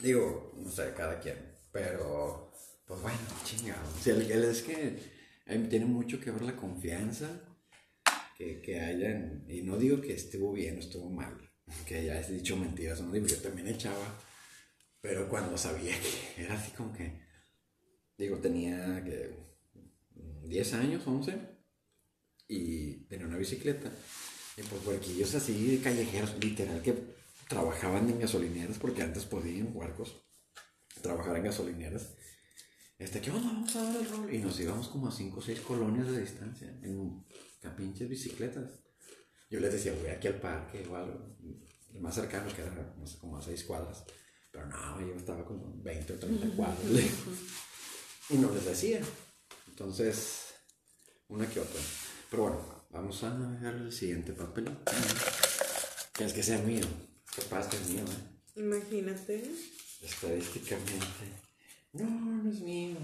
Digo, 0.00 0.54
no 0.56 0.70
sé, 0.70 0.92
cada 0.96 1.18
quien. 1.20 1.36
Pero, 1.72 2.52
pues 2.86 3.00
bueno, 3.02 3.18
chingado. 3.44 3.88
O 3.96 4.02
sea, 4.02 4.14
el, 4.14 4.30
el 4.30 4.44
es 4.44 4.62
que 4.62 4.98
ahí 5.46 5.66
tiene 5.68 5.86
mucho 5.86 6.20
que 6.20 6.30
ver 6.30 6.42
la 6.42 6.56
confianza 6.56 7.28
que, 8.36 8.60
que 8.60 8.80
hayan. 8.80 9.44
Y 9.48 9.62
no 9.62 9.76
digo 9.76 10.00
que 10.00 10.14
estuvo 10.14 10.52
bien 10.52 10.76
o 10.76 10.80
estuvo 10.80 11.10
mal. 11.10 11.36
Que 11.86 12.04
ya 12.04 12.20
he 12.20 12.32
dicho 12.32 12.56
mentiras. 12.56 13.00
No 13.00 13.12
digo, 13.12 13.26
yo 13.26 13.38
también 13.38 13.68
echaba. 13.68 14.18
Pero 15.00 15.28
cuando 15.28 15.56
sabía 15.58 15.94
que 16.00 16.42
era 16.42 16.54
así 16.54 16.72
como 16.72 16.92
que. 16.92 17.26
Digo, 18.16 18.38
tenía 18.38 19.04
que 19.04 19.32
10 20.44 20.74
años, 20.74 21.06
11. 21.06 21.36
Y 22.48 23.04
tenía 23.06 23.26
una 23.26 23.36
bicicleta. 23.36 23.90
Pues 24.62 24.86
huerquillos 24.86 25.34
así 25.34 25.80
callejeros, 25.82 26.34
literal, 26.40 26.82
que 26.82 26.94
trabajaban 27.48 28.08
en 28.10 28.20
gasolineras, 28.20 28.78
porque 28.78 29.02
antes 29.02 29.24
podían, 29.24 29.70
huercos, 29.72 30.16
trabajar 31.00 31.36
en 31.36 31.44
gasolineras. 31.44 32.14
Este, 32.98 33.20
¿qué 33.20 33.30
onda? 33.30 33.52
Vamos 33.52 33.76
a 33.76 33.82
dar 33.84 33.96
el 33.96 34.10
rol. 34.10 34.34
Y 34.34 34.38
nos 34.38 34.58
íbamos 34.58 34.88
como 34.88 35.08
a 35.08 35.12
5 35.12 35.38
o 35.38 35.42
6 35.42 35.60
colonias 35.60 36.08
de 36.08 36.20
distancia, 36.20 36.68
en 36.82 37.24
capinches 37.60 38.08
bicicletas. 38.08 38.80
Yo 39.48 39.60
les 39.60 39.72
decía, 39.72 39.94
voy 39.94 40.10
aquí 40.10 40.26
al 40.26 40.40
parque 40.40 40.84
o 40.90 40.96
algo. 40.96 41.36
El 41.94 42.00
más 42.00 42.16
cercano 42.16 42.52
que 42.54 42.62
era, 42.62 42.94
no 42.98 43.06
sé, 43.06 43.18
como 43.18 43.38
a 43.38 43.42
6 43.42 43.64
cuadras. 43.64 44.04
Pero 44.50 44.66
no, 44.66 45.00
yo 45.00 45.14
estaba 45.14 45.44
como 45.44 45.72
20 45.82 46.12
o 46.14 46.18
30 46.18 46.56
cuadras 46.56 46.84
lejos. 46.84 47.34
Y 48.30 48.34
no 48.36 48.52
les 48.52 48.64
decía. 48.64 49.00
Entonces, 49.68 50.54
una 51.28 51.48
que 51.48 51.60
otra. 51.60 51.80
Pero 52.30 52.42
bueno, 52.42 52.77
vamos 52.90 53.22
a 53.24 53.30
ver 53.34 53.74
el 53.74 53.92
siguiente 53.92 54.32
papel. 54.32 54.76
Que 56.14 56.24
es 56.24 56.32
que 56.32 56.42
sea 56.42 56.58
mío. 56.58 56.84
Capaz 57.34 57.68
que 57.68 57.76
es 57.76 57.88
mío, 57.90 58.04
¿eh? 58.04 58.60
Imagínate. 58.60 59.50
Estadísticamente. 60.02 61.26
No, 61.92 62.04
no 62.08 62.50
es 62.50 62.60
mío. 62.60 62.96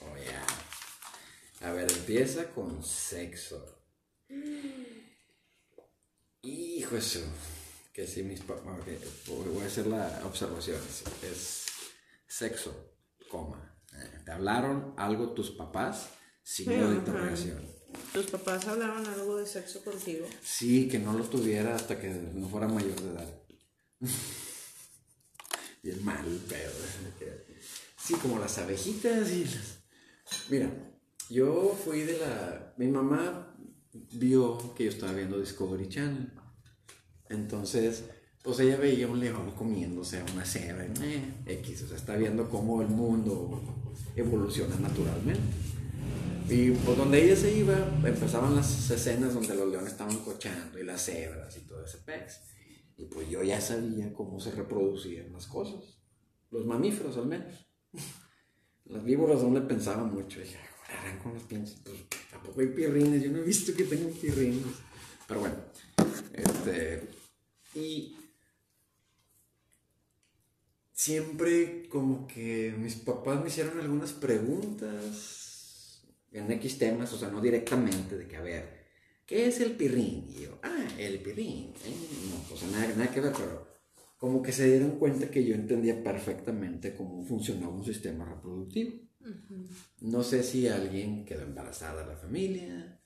Oh, 0.00 0.16
ya. 0.16 1.66
A 1.68 1.72
ver, 1.72 1.90
empieza 1.90 2.50
con 2.50 2.82
sexo. 2.84 3.84
Hijo 6.42 6.96
eso. 6.96 7.20
Que 7.92 8.06
si 8.06 8.22
mis 8.22 8.40
papás. 8.40 8.78
voy 9.26 9.62
a 9.62 9.66
hacer 9.66 9.86
la 9.86 10.22
observación. 10.24 10.80
Es, 11.22 11.66
sexo, 12.26 12.94
coma. 13.28 13.80
Eh, 13.92 14.20
¿Te 14.24 14.30
hablaron 14.32 14.94
algo 14.96 15.32
tus 15.32 15.50
papás? 15.50 16.10
Signo 16.42 16.74
de 16.74 16.82
Ajá. 16.84 16.94
interrogación. 16.94 17.77
¿Tus 18.12 18.26
papás 18.26 18.66
hablaron 18.66 19.06
algo 19.06 19.36
de 19.36 19.46
sexo 19.46 19.82
contigo? 19.84 20.26
Sí, 20.42 20.88
que 20.88 20.98
no 20.98 21.12
lo 21.12 21.24
tuviera 21.24 21.74
hasta 21.74 22.00
que 22.00 22.08
no 22.08 22.48
fuera 22.48 22.68
mayor 22.68 23.00
de 23.00 23.10
edad. 23.10 23.42
y 25.82 25.90
el 25.90 26.00
mal 26.02 26.24
pedo. 26.48 26.72
Sí, 27.96 28.14
como 28.14 28.38
las 28.38 28.58
abejitas 28.58 29.30
y 29.30 29.44
las... 29.44 29.78
Mira, 30.48 30.70
yo 31.28 31.78
fui 31.84 32.02
de 32.02 32.18
la... 32.18 32.74
Mi 32.78 32.86
mamá 32.88 33.54
vio 34.12 34.74
que 34.74 34.84
yo 34.84 34.90
estaba 34.90 35.12
viendo 35.12 35.38
Discovery 35.38 35.88
Channel. 35.88 36.32
Entonces, 37.28 38.04
pues 38.42 38.60
ella 38.60 38.76
veía 38.76 39.08
un 39.08 39.20
león 39.20 39.52
comiéndose 39.52 40.20
a 40.20 40.24
una 40.32 40.44
cebra. 40.44 40.86
Eh, 41.02 41.34
X, 41.46 41.82
o 41.82 41.88
sea, 41.88 41.96
está 41.96 42.16
viendo 42.16 42.48
cómo 42.48 42.80
el 42.80 42.88
mundo 42.88 43.94
evoluciona 44.16 44.76
naturalmente. 44.76 45.42
Y 46.48 46.70
pues 46.70 46.96
donde 46.96 47.22
ella 47.22 47.36
se 47.36 47.52
iba, 47.54 47.76
empezaban 48.02 48.56
las 48.56 48.90
escenas 48.90 49.34
donde 49.34 49.54
los 49.54 49.68
leones 49.68 49.92
estaban 49.92 50.16
cochando 50.20 50.78
y 50.78 50.84
las 50.84 51.04
cebras 51.04 51.54
y 51.58 51.60
todo 51.60 51.84
ese 51.84 51.98
pex. 51.98 52.40
Y 52.96 53.04
pues 53.04 53.28
yo 53.28 53.42
ya 53.42 53.60
sabía 53.60 54.12
cómo 54.14 54.40
se 54.40 54.52
reproducían 54.52 55.30
las 55.32 55.46
cosas. 55.46 55.98
Los 56.50 56.64
mamíferos 56.64 57.16
al 57.18 57.26
menos. 57.26 57.66
Las 58.86 59.04
víboras 59.04 59.42
no 59.42 59.52
le 59.52 59.60
pensaba 59.60 60.04
mucho. 60.04 60.40
Dije, 60.40 60.56
"Ay, 60.88 60.96
harán 60.96 61.18
con 61.18 61.34
los 61.34 61.42
pinches. 61.42 61.80
Pues 61.84 61.96
tampoco 62.30 62.60
hay 62.62 62.68
pirrines. 62.68 63.22
Yo 63.22 63.30
no 63.30 63.38
he 63.38 63.42
visto 63.42 63.74
que 63.76 63.84
tengan 63.84 64.12
pirrines. 64.14 64.64
Pero 65.26 65.40
bueno. 65.40 65.56
Este. 66.32 67.08
Y 67.74 68.16
siempre 70.92 71.86
como 71.90 72.26
que 72.26 72.74
mis 72.78 72.96
papás 72.96 73.40
me 73.42 73.48
hicieron 73.48 73.78
algunas 73.78 74.12
preguntas 74.14 75.47
en 76.32 76.50
X 76.52 76.78
temas, 76.78 77.12
o 77.12 77.18
sea, 77.18 77.28
no 77.28 77.40
directamente, 77.40 78.16
de 78.16 78.26
que, 78.26 78.36
a 78.36 78.42
ver, 78.42 78.86
¿qué 79.26 79.46
es 79.46 79.60
el 79.60 79.72
pirrín? 79.72 80.26
Y 80.28 80.42
yo, 80.42 80.58
ah, 80.62 80.86
el 80.98 81.20
pirrín. 81.20 81.72
¿eh? 81.84 81.94
No, 82.30 82.54
o 82.54 82.56
sea, 82.56 82.68
nada, 82.68 82.88
nada 82.96 83.10
que 83.10 83.20
ver, 83.20 83.32
pero 83.32 83.66
como 84.18 84.42
que 84.42 84.52
se 84.52 84.66
dieron 84.66 84.98
cuenta 84.98 85.30
que 85.30 85.44
yo 85.44 85.54
entendía 85.54 86.02
perfectamente 86.02 86.94
cómo 86.94 87.24
funcionaba 87.24 87.72
un 87.72 87.84
sistema 87.84 88.24
reproductivo. 88.24 89.08
No 90.00 90.22
sé 90.22 90.42
si 90.42 90.68
alguien 90.68 91.24
quedó 91.24 91.42
embarazada 91.42 92.06
la 92.06 92.16
familia. 92.16 93.00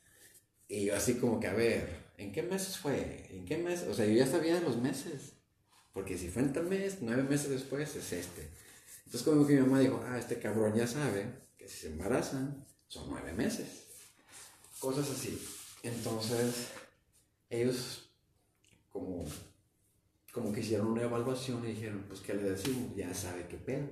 Y 0.68 0.86
yo 0.86 0.96
así 0.96 1.14
como 1.14 1.38
que, 1.38 1.48
a 1.48 1.54
ver, 1.54 1.88
¿en 2.16 2.32
qué 2.32 2.42
meses 2.42 2.78
fue? 2.78 3.26
¿En 3.30 3.44
qué 3.44 3.58
meses? 3.58 3.88
O 3.88 3.94
sea, 3.94 4.06
yo 4.06 4.12
ya 4.12 4.26
sabía 4.26 4.54
de 4.54 4.62
los 4.62 4.78
meses. 4.78 5.34
Porque 5.92 6.16
si 6.16 6.28
fue 6.28 6.42
en 6.42 6.52
tal 6.54 6.66
mes, 6.66 6.98
nueve 7.02 7.24
meses 7.24 7.50
después 7.50 7.94
es 7.94 8.12
este. 8.12 8.48
Entonces 9.04 9.22
como 9.22 9.46
que 9.46 9.54
mi 9.54 9.60
mamá 9.60 9.80
dijo, 9.80 10.02
ah, 10.06 10.18
este 10.18 10.38
cabrón 10.38 10.74
ya 10.74 10.86
sabe 10.86 11.26
que 11.58 11.68
si 11.68 11.80
se 11.80 11.86
embarazan 11.88 12.64
son 12.92 13.08
nueve 13.08 13.32
meses. 13.32 13.86
Cosas 14.78 15.10
así. 15.10 15.42
Entonces, 15.82 16.72
ellos 17.48 18.10
como, 18.90 19.24
como 20.30 20.52
que 20.52 20.60
hicieron 20.60 20.88
una 20.88 21.04
evaluación 21.04 21.64
y 21.64 21.68
dijeron, 21.68 22.04
pues, 22.06 22.20
¿qué 22.20 22.34
le 22.34 22.42
decimos? 22.50 22.94
Ya 22.94 23.14
sabe 23.14 23.46
qué 23.48 23.56
pedo. 23.56 23.88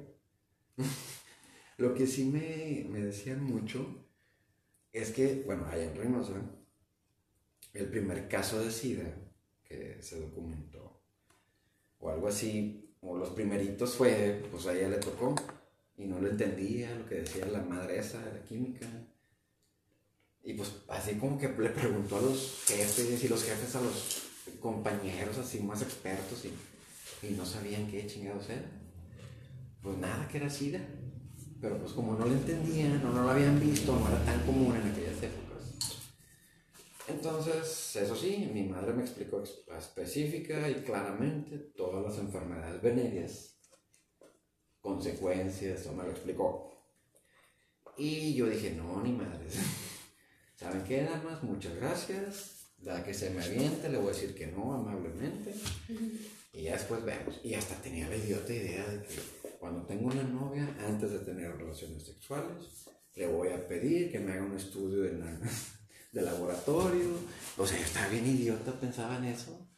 Lo 1.79 1.95
que 1.95 2.07
sí 2.07 2.27
me, 2.27 2.87
me, 2.91 3.01
decían 3.01 3.43
mucho 3.43 4.07
es 4.93 5.13
que, 5.13 5.45
bueno, 5.47 5.65
allá 5.65 5.85
en 5.85 5.97
Reynosa, 5.97 6.35
el 7.73 7.87
primer 7.89 8.29
caso 8.29 8.61
de 8.63 8.71
SIDA 8.71 9.17
que 9.65 10.03
se 10.03 10.21
documentó, 10.21 11.01
o 12.01 12.11
algo 12.11 12.29
así, 12.29 12.95
o 13.01 13.17
los 13.17 13.31
primeritos 13.31 13.95
fue, 13.95 14.47
pues 14.51 14.67
a 14.67 14.75
ella 14.75 14.91
le 14.91 14.99
tocó, 14.99 15.35
y 16.01 16.07
no 16.07 16.19
lo 16.19 16.29
entendía 16.29 16.95
lo 16.95 17.05
que 17.05 17.17
decía 17.17 17.47
la 17.47 17.61
madre 17.61 17.99
esa 17.99 18.25
de 18.25 18.33
la 18.33 18.43
química. 18.43 18.87
Y 20.43 20.55
pues 20.55 20.73
así 20.89 21.17
como 21.17 21.39
que 21.39 21.49
le 21.49 21.69
preguntó 21.69 22.17
a 22.17 22.23
los 22.23 22.65
jefes 22.67 23.23
y 23.23 23.29
los 23.29 23.45
jefes 23.45 23.77
a 23.77 23.83
los 23.83 24.23
compañeros 24.61 25.37
así 25.37 25.61
más 25.61 25.83
expertos 25.83 26.47
y, 26.47 27.27
y 27.27 27.33
no 27.33 27.45
sabían 27.45 27.87
qué 27.87 28.07
chingados 28.07 28.49
era. 28.49 28.65
Pues 29.83 29.99
nada, 29.99 30.27
que 30.27 30.39
era 30.39 30.49
SIDA. 30.49 30.81
Pero 31.61 31.79
pues 31.79 31.93
como 31.93 32.15
no 32.15 32.25
lo 32.25 32.33
entendían 32.33 33.05
o 33.05 33.13
no 33.13 33.23
lo 33.23 33.31
habían 33.31 33.61
visto, 33.61 33.95
no 33.95 34.09
era 34.09 34.25
tan 34.25 34.41
común 34.47 34.75
en 34.77 34.91
aquellas 34.91 35.23
épocas. 35.23 35.51
Entonces, 37.07 37.97
eso 37.97 38.17
sí, 38.17 38.51
mi 38.55 38.63
madre 38.63 38.95
me 38.95 39.03
explicó 39.03 39.43
específica 39.77 40.71
y 40.71 40.77
claramente 40.77 41.59
todas 41.77 42.03
las 42.03 42.19
enfermedades 42.19 42.81
venéreas, 42.81 43.60
consecuencias, 44.81 45.87
o 45.87 45.93
me 45.93 46.05
lo 46.05 46.11
explicó. 46.11 46.71
Y 47.97 48.35
yo 48.35 48.49
dije, 48.49 48.73
no, 48.73 49.03
ni 49.03 49.13
madres. 49.13 49.55
¿Saben 50.57 50.85
qué, 50.85 51.03
damas? 51.03 51.43
Muchas 51.43 51.75
gracias. 51.77 52.57
Da 52.79 53.05
que 53.05 53.13
se 53.13 53.31
me 53.31 53.45
aviente, 53.45 53.91
le 53.91 53.99
voy 53.99 54.09
a 54.09 54.13
decir 54.13 54.35
que 54.35 54.47
no 54.47 54.73
amablemente. 54.73 55.55
Y 56.53 56.63
ya 56.63 56.73
después 56.73 57.05
vemos. 57.05 57.39
Y 57.45 57.55
hasta 57.55 57.75
tenía 57.77 58.09
la 58.09 58.17
idiota 58.17 58.53
idea 58.55 58.87
de 58.87 59.03
que 59.03 59.17
cuando 59.59 59.83
tengo 59.87 60.07
una 60.07 60.23
novia, 60.23 60.67
antes 60.87 61.11
de 61.11 61.19
tener 61.19 61.55
relaciones 61.57 62.03
sexuales, 62.05 62.89
le 63.15 63.27
voy 63.27 63.49
a 63.49 63.69
pedir 63.69 64.11
que 64.11 64.19
me 64.19 64.33
haga 64.33 64.45
un 64.45 64.57
estudio 64.57 65.03
de, 65.03 65.13
de 66.13 66.23
laboratorio. 66.23 67.11
O 67.59 67.67
sea, 67.67 67.79
yo 67.79 67.85
estaba 67.85 68.09
bien 68.09 68.27
idiota, 68.27 68.73
pensaba 68.81 69.19
en 69.19 69.25
eso. 69.25 69.70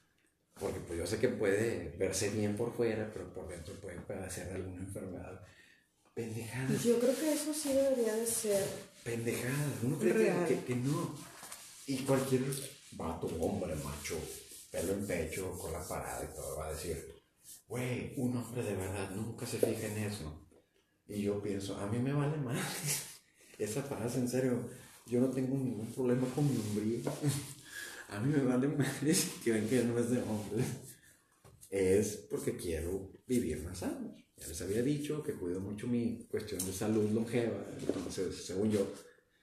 Porque 0.62 0.78
pues 0.78 0.96
yo 0.96 1.06
sé 1.06 1.18
que 1.18 1.28
puede 1.28 1.92
verse 1.98 2.30
bien 2.30 2.56
por 2.56 2.72
fuera, 2.72 3.10
pero 3.12 3.34
por 3.34 3.48
dentro 3.48 3.74
puede 3.80 3.98
padecer 4.00 4.52
alguna 4.52 4.80
enfermedad. 4.80 5.40
Pendejadas. 6.14 6.84
Yo 6.84 7.00
creo 7.00 7.18
que 7.18 7.32
eso 7.32 7.52
sí 7.52 7.72
debería 7.72 8.14
de 8.14 8.26
ser 8.26 8.64
pendejadas. 9.02 9.82
Uno 9.82 9.98
cree 9.98 10.32
que, 10.46 10.64
que, 10.64 10.76
no. 10.76 11.16
Y 11.88 11.96
cualquier 12.04 12.44
vato, 12.92 13.26
hombre, 13.40 13.74
macho, 13.74 14.16
pelo 14.70 14.92
en 14.92 15.04
pecho, 15.04 15.50
con 15.58 15.72
la 15.72 15.82
parada 15.82 16.22
y 16.22 16.32
todo, 16.32 16.56
va 16.58 16.68
a 16.68 16.72
decir, 16.72 17.12
güey, 17.66 18.14
un 18.16 18.36
hombre 18.36 18.62
de 18.62 18.76
verdad 18.76 19.10
nunca 19.10 19.44
se 19.44 19.58
fija 19.58 19.88
en 19.88 19.98
eso. 19.98 20.46
Y 21.08 21.22
yo 21.22 21.42
pienso, 21.42 21.76
a 21.76 21.86
mí 21.88 21.98
me 21.98 22.12
vale 22.12 22.36
más. 22.36 22.64
Esa 23.58 23.82
frase, 23.82 24.18
en 24.18 24.28
serio, 24.28 24.70
yo 25.06 25.20
no 25.20 25.28
tengo 25.30 25.56
ningún 25.56 25.92
problema 25.92 26.26
con 26.36 26.48
mi 26.48 26.56
hombría. 26.56 27.00
A 28.12 28.20
mí 28.20 28.30
me 28.30 28.44
vale 28.44 28.68
más 28.68 28.88
que 29.42 29.52
ven 29.52 29.68
que 29.68 29.82
no 29.84 29.98
es 29.98 30.10
de 30.10 30.20
hombre. 30.20 30.64
Es 31.70 32.16
porque 32.30 32.56
quiero 32.56 33.10
vivir 33.26 33.62
más 33.62 33.82
años. 33.82 34.22
Ya 34.36 34.46
les 34.46 34.60
había 34.60 34.82
dicho 34.82 35.22
que 35.22 35.32
cuido 35.32 35.60
mucho 35.60 35.86
mi 35.86 36.26
cuestión 36.30 36.64
de 36.66 36.72
salud 36.72 37.10
longeva, 37.10 37.64
entonces, 37.78 38.44
según 38.44 38.70
yo, 38.70 38.92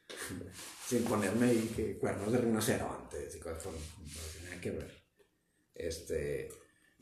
sin 0.87 1.03
ponerme 1.03 1.47
ahí 1.47 1.71
que 1.75 1.97
cuernos 1.97 2.31
de 2.31 2.37
rinocerontes 2.37 3.35
y 3.35 3.39
cosas 3.39 3.63
por 3.63 3.73
no 3.73 3.79
nada 4.43 4.61
que 4.61 4.71
ver. 4.71 5.03
Este, 5.73 6.49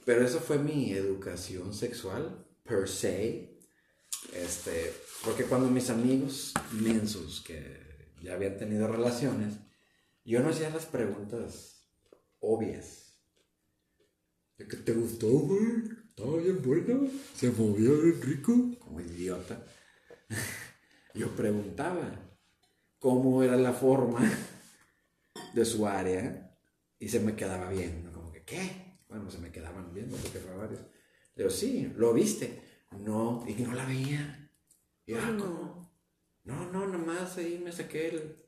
pero 0.06 0.26
eso 0.26 0.40
fue 0.40 0.60
mi 0.60 0.94
educación 0.94 1.74
sexual, 1.74 2.46
per 2.64 2.88
se. 2.88 3.58
Este, 4.34 4.94
porque 5.26 5.44
cuando 5.44 5.70
mis 5.70 5.90
amigos 5.90 6.54
mensos 6.72 7.44
que 7.46 8.14
ya 8.22 8.36
habían 8.36 8.58
tenido 8.58 8.88
relaciones, 8.88 9.56
yo 10.28 10.42
no 10.42 10.50
hacía 10.50 10.70
las 10.70 10.86
preguntas 10.86 11.90
obvias. 12.40 13.18
¿De 14.58 14.68
qué 14.68 14.78
te 14.78 14.94
gustó, 14.94 15.28
güey? 15.28 15.98
estaba 16.18 16.38
bien 16.38 16.62
bueno, 16.64 17.08
se 17.36 17.52
movía 17.52 17.92
bien 17.92 18.22
rico, 18.22 18.54
como 18.80 19.00
idiota. 19.00 19.64
Yo 21.14 21.30
preguntaba 21.36 22.12
cómo 22.98 23.44
era 23.44 23.56
la 23.56 23.72
forma 23.72 24.20
de 25.54 25.64
su 25.64 25.86
área 25.86 26.58
y 27.00 27.08
se 27.08 27.20
me 27.20 27.36
quedaba 27.36 27.70
viendo, 27.70 28.12
como 28.12 28.32
que, 28.32 28.44
¿qué? 28.44 28.98
Bueno, 29.08 29.30
se 29.30 29.38
me 29.38 29.52
quedaban 29.52 29.94
viendo 29.94 30.18
porque 30.18 30.40
fue 30.40 30.56
varios. 30.56 30.82
Digo, 31.36 31.52
sí, 31.52 31.94
¿lo 31.96 32.14
viste? 32.14 32.64
No, 33.00 33.46
y 33.48 33.54
no 33.54 33.74
la 33.74 33.86
veía. 33.86 34.52
Y 35.06 35.14
yo, 35.14 35.20
¿cómo? 35.38 35.88
No, 36.44 36.72
no, 36.72 36.88
nomás 36.88 37.38
ahí 37.38 37.62
me 37.64 37.72
saqué 37.72 38.10
el... 38.10 38.44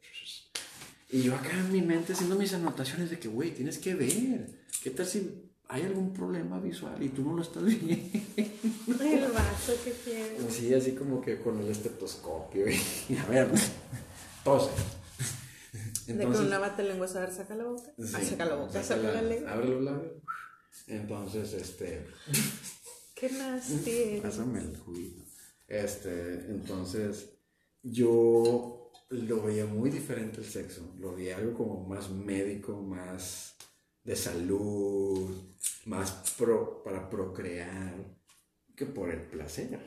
Y 1.09 1.23
yo 1.23 1.35
acá 1.35 1.57
en 1.57 1.71
mi 1.71 1.81
mente 1.81 2.13
haciendo 2.13 2.35
mis 2.35 2.53
anotaciones 2.53 3.09
de 3.09 3.19
que, 3.19 3.27
güey, 3.27 3.53
tienes 3.53 3.79
que 3.79 3.95
ver. 3.95 4.47
¿Qué 4.83 4.91
tal 4.91 5.07
si 5.07 5.49
hay 5.69 5.83
algún 5.83 6.13
problema 6.13 6.59
visual 6.59 7.01
y 7.01 7.09
tú 7.09 7.23
no 7.23 7.35
lo 7.35 7.43
estás 7.43 7.63
viendo. 7.65 8.19
El 9.03 9.31
vaso 9.31 9.73
que 9.83 9.91
tiene. 9.91 10.49
Sí, 10.49 10.73
así 10.73 10.93
como 10.93 11.21
que 11.21 11.39
con 11.39 11.59
el 11.59 11.69
estetoscopio 11.69 12.65
y, 12.67 13.15
a 13.15 13.25
ver, 13.27 13.51
tose. 14.43 14.71
Entonces, 16.07 16.17
de 16.17 16.25
con 16.25 16.47
una 16.47 16.57
bate 16.57 16.83
lengua, 16.83 17.05
a 17.05 17.19
ver, 17.19 17.31
saca 17.31 17.55
la 17.55 17.65
boca. 17.65 17.91
Sí, 17.99 18.13
ah, 18.15 18.23
saca 18.23 18.45
la 18.45 18.55
boca, 18.55 18.83
saca, 18.83 19.11
la, 19.13 19.21
lengua. 19.21 19.51
Abre 19.51 19.69
los 19.69 19.83
labios. 19.83 20.13
Entonces, 20.87 21.53
este. 21.53 22.07
¿Qué 23.13 23.29
más? 23.29 23.71
Pásame 24.23 24.61
el 24.61 24.75
juguito. 24.75 25.23
Este, 25.67 26.45
entonces, 26.49 27.29
yo 27.83 28.78
lo 29.09 29.43
veía 29.43 29.65
muy 29.65 29.89
diferente 29.89 30.39
el 30.39 30.45
sexo. 30.45 30.93
Lo 30.99 31.15
veía 31.15 31.37
algo 31.37 31.53
como 31.57 31.87
más 31.87 32.09
médico, 32.09 32.81
más 32.81 33.55
de 34.03 34.15
salud, 34.15 35.29
más 35.85 36.33
pro, 36.37 36.83
para 36.83 37.09
procrear 37.09 37.93
que 38.75 38.85
por 38.85 39.09
el 39.09 39.21
placer. 39.21 39.79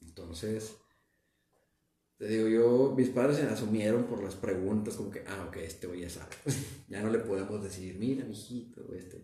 Entonces, 0.00 0.74
te 2.18 2.28
digo, 2.28 2.48
yo, 2.48 2.94
mis 2.96 3.08
padres 3.08 3.36
se 3.36 3.42
asumieron 3.42 4.04
por 4.04 4.22
las 4.22 4.36
preguntas, 4.36 4.94
como 4.94 5.10
que, 5.10 5.24
ah, 5.26 5.46
ok, 5.48 5.56
este 5.56 5.88
voy 5.88 6.04
a 6.04 6.10
saber. 6.10 6.36
ya 6.88 7.02
no 7.02 7.10
le 7.10 7.18
podemos 7.18 7.62
decir, 7.62 7.96
mira, 7.98 8.24
mijito, 8.24 8.94
este, 8.94 9.18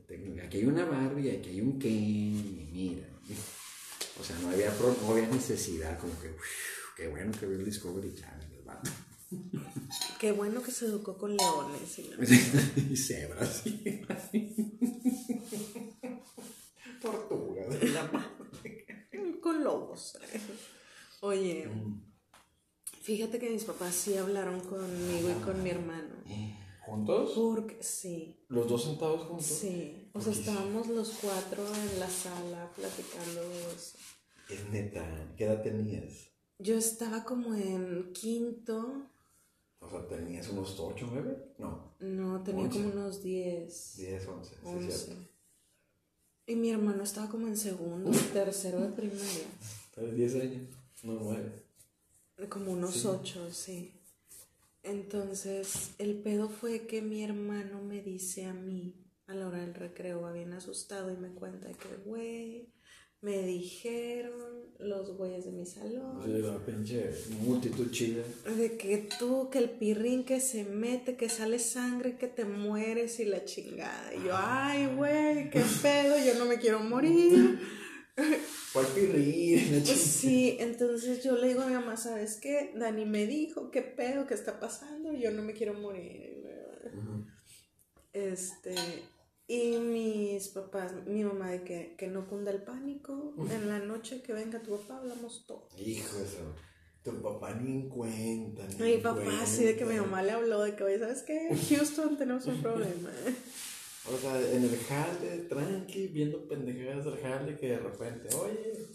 aquí 0.45 0.59
hay 0.59 0.67
una 0.67 0.85
Barbie, 0.85 1.31
aquí 1.31 1.51
hay 1.51 1.61
un 1.61 1.79
Ken, 1.79 2.73
mira. 2.73 3.07
O 4.21 4.25
sea, 4.25 4.37
no 4.41 4.49
había, 4.49 4.75
no 5.01 5.13
había 5.13 5.29
necesidad, 5.29 5.97
como 6.01 6.21
que, 6.21 6.35
qué 6.97 7.07
bueno 7.07 7.31
que 7.39 7.47
veo 7.47 7.57
el 7.57 7.65
Discovery 7.65 8.13
Channel, 8.17 8.38
el 8.38 8.38
Qué 10.19 10.33
bueno 10.33 10.62
que 10.62 10.71
se 10.71 10.87
educó 10.87 11.19
con 11.19 11.37
leones 11.37 11.99
y, 12.91 12.97
cebras. 12.97 13.62
Tortugas. 17.03 17.77
con 19.43 19.62
lobos. 19.62 20.19
Oye, 21.21 21.69
fíjate 23.03 23.38
que 23.38 23.51
mis 23.51 23.64
papás 23.64 23.95
sí 23.95 24.17
hablaron 24.17 24.61
conmigo 24.61 25.31
y 25.31 25.35
con 25.45 25.62
mi 25.62 25.71
hermano. 25.71 26.25
¿Juntos? 26.87 27.33
Porque 27.35 27.83
sí. 27.83 28.41
¿Los 28.49 28.67
dos 28.69 28.85
sentados 28.85 29.23
juntos? 29.25 29.47
Sí. 29.47 30.11
O 30.14 30.21
sea, 30.21 30.33
estábamos 30.33 30.88
los 30.88 31.11
cuatro 31.21 31.64
en 31.67 32.01
la 32.01 32.09
sala 32.09 32.73
platicando 32.75 33.43
de 33.43 33.61
eso. 33.75 33.99
Es 34.49 34.69
neta. 34.71 35.35
¿Qué 35.37 35.45
edad 35.45 35.62
tenías? 35.62 36.31
Yo 36.59 36.77
estaba 36.77 37.25
como 37.25 37.55
en 37.55 38.12
quinto 38.14 39.11
o 39.81 39.88
sea, 39.91 40.07
¿tenías 40.09 40.49
unos 40.49 40.79
8, 40.79 41.09
9? 41.12 41.55
No. 41.59 41.95
No, 42.01 42.43
tenía 42.43 42.69
como 42.69 42.88
unos 42.88 43.23
10. 43.23 43.97
10, 43.97 44.27
11. 44.29 44.55
11. 44.64 44.93
Sí, 44.93 45.29
Y 46.47 46.57
mi 46.57 46.71
hermano 46.71 47.03
estaba 47.03 47.29
como 47.29 47.47
en 47.47 47.57
segundo, 47.57 48.11
tercero 48.33 48.81
de 48.81 48.88
primaria. 48.88 49.45
Tal 49.95 50.14
10 50.17 50.35
años, 50.37 50.69
no 51.03 51.14
9. 51.21 51.53
Como 52.49 52.73
unos 52.73 52.95
Sí. 52.95 53.07
ocho, 53.09 53.51
sí. 53.53 53.93
Entonces, 54.83 55.91
el 55.99 56.14
pedo 56.23 56.49
fue 56.49 56.87
que 56.87 57.03
mi 57.03 57.23
hermano 57.23 57.81
me 57.83 58.01
dice 58.01 58.47
a 58.47 58.55
mí, 58.55 58.95
a 59.27 59.35
la 59.35 59.49
hora 59.49 59.59
del 59.59 59.75
recreo, 59.75 60.23
va 60.23 60.33
bien 60.33 60.53
asustado 60.53 61.12
y 61.12 61.17
me 61.17 61.29
cuenta 61.31 61.69
que, 61.69 61.97
güey, 62.07 62.69
me 63.21 63.43
dijeron 63.43 64.49
los 64.79 65.17
güeyes 65.17 65.45
de 65.45 65.51
mi 65.51 65.67
salón. 65.67 66.23
Sí, 66.25 66.31
la 66.31 66.59
pinche 66.59 67.11
multitud 67.41 67.91
chida. 67.91 68.23
De 68.57 68.77
que 68.77 69.09
tú, 69.19 69.51
que 69.51 69.59
el 69.59 69.71
pirrín 69.71 70.25
que 70.25 70.41
se 70.41 70.65
mete, 70.65 71.17
que 71.17 71.29
sale 71.29 71.59
sangre, 71.59 72.17
que 72.17 72.29
te 72.29 72.45
mueres 72.45 73.19
y 73.19 73.25
la 73.25 73.45
chingada. 73.45 74.15
Y 74.15 74.25
yo, 74.25 74.31
ay, 74.35 74.87
güey, 74.95 75.51
qué 75.51 75.63
pedo, 75.83 76.15
yo 76.25 76.39
no 76.39 76.45
me 76.45 76.59
quiero 76.59 76.81
morir. 76.81 77.59
¿Cuál 78.73 78.87
pirrín? 78.87 79.83
Chingada. 79.83 79.97
Sí, 79.97 80.57
entonces 80.61 81.25
yo 81.25 81.37
le 81.37 81.49
digo 81.49 81.63
a 81.63 81.67
mi 81.67 81.75
mamá, 81.75 81.97
¿sabes 81.97 82.37
qué? 82.37 82.73
Dani 82.77 83.05
me 83.05 83.27
dijo, 83.27 83.73
qué 83.73 83.83
pedo, 83.83 84.27
qué 84.29 84.35
está 84.35 84.61
pasando, 84.61 85.13
yo 85.13 85.33
no 85.33 85.43
me 85.43 85.55
quiero 85.55 85.75
morir. 85.75 86.39
Este, 88.13 88.75
y 89.49 89.79
mis 89.79 90.49
papás, 90.49 90.93
mi 91.07 91.25
mamá 91.25 91.51
de 91.51 91.65
que, 91.65 91.97
que 91.99 92.07
no 92.07 92.29
cunda 92.29 92.51
el 92.53 92.63
pánico, 92.63 93.35
en 93.51 93.69
la 93.69 93.79
noche 93.81 94.23
que 94.23 94.33
venga 94.35 94.63
tu 94.63 94.77
papá 94.77 94.99
hablamos 94.99 95.47
todo. 95.47 95.69
Hijo 95.79 96.19
eso. 96.19 96.55
Tu 97.03 97.23
papá 97.23 97.55
ni 97.55 97.73
en 97.73 97.89
cuenta. 97.89 98.67
Ni 98.67 98.77
Mi 98.85 98.93
en 98.95 99.03
papá 99.03 99.23
cuenta. 99.23 99.43
así 99.43 99.65
de 99.65 99.77
que 99.77 99.85
mi 99.87 99.97
mamá 99.97 100.23
le 100.23 100.33
habló 100.33 100.61
de 100.63 100.77
que, 100.77 100.85
oye, 100.85 100.99
¿sabes 100.99 101.23
qué? 101.23 101.49
Houston 101.71 102.17
tenemos 102.19 102.45
un 102.47 102.61
problema. 102.61 103.11
O 104.13 104.17
sea, 104.19 104.39
en 104.53 104.65
el 104.65 104.77
jale, 104.79 105.39
tranqui, 105.49 106.09
viendo 106.09 106.47
pendejadas 106.47 107.05
del 107.05 107.19
jale 107.19 107.57
que 107.57 107.69
de 107.69 107.79
repente, 107.79 108.29
oye. 108.35 108.89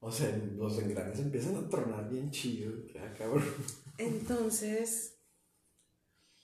O 0.00 0.10
sea, 0.12 0.36
los 0.56 0.78
engranes 0.78 1.18
empiezan 1.18 1.56
a 1.56 1.68
tronar 1.68 2.08
bien 2.08 2.30
chido. 2.30 2.72
Ah, 3.00 3.12
cabrón. 3.16 3.44
Entonces, 3.98 5.17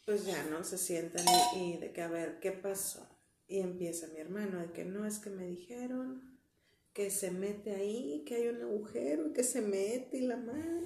pues 0.04 0.26
ya 0.26 0.42
no 0.44 0.64
se 0.64 0.78
sientan 0.78 1.24
y, 1.54 1.58
y 1.58 1.76
de 1.78 1.92
que 1.92 2.02
a 2.02 2.08
ver 2.08 2.38
qué 2.40 2.52
pasó. 2.52 3.08
Y 3.46 3.60
empieza 3.60 4.06
mi 4.08 4.20
hermano 4.20 4.60
de 4.60 4.72
que 4.72 4.84
no 4.84 5.06
es 5.06 5.18
que 5.18 5.30
me 5.30 5.46
dijeron 5.46 6.34
que 6.94 7.10
se 7.10 7.30
mete 7.32 7.74
ahí, 7.74 8.24
que 8.24 8.36
hay 8.36 8.48
un 8.48 8.62
agujero, 8.62 9.32
que 9.32 9.42
se 9.42 9.60
mete 9.60 10.18
y 10.18 10.22
la 10.22 10.36
madre, 10.36 10.84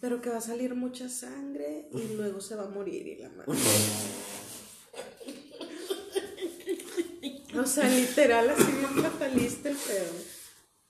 pero 0.00 0.20
que 0.20 0.28
va 0.28 0.38
a 0.38 0.40
salir 0.40 0.74
mucha 0.74 1.08
sangre 1.08 1.88
y 1.92 2.14
luego 2.14 2.40
se 2.40 2.56
va 2.56 2.64
a 2.64 2.68
morir 2.68 3.06
y 3.06 3.16
la 3.16 3.28
madre. 3.30 3.52
O 7.56 7.64
sea, 7.64 7.88
literal, 7.88 8.50
así 8.50 8.70
bien 8.70 9.02
fatalista 9.02 9.70
el 9.70 9.76
pedo. 9.76 10.12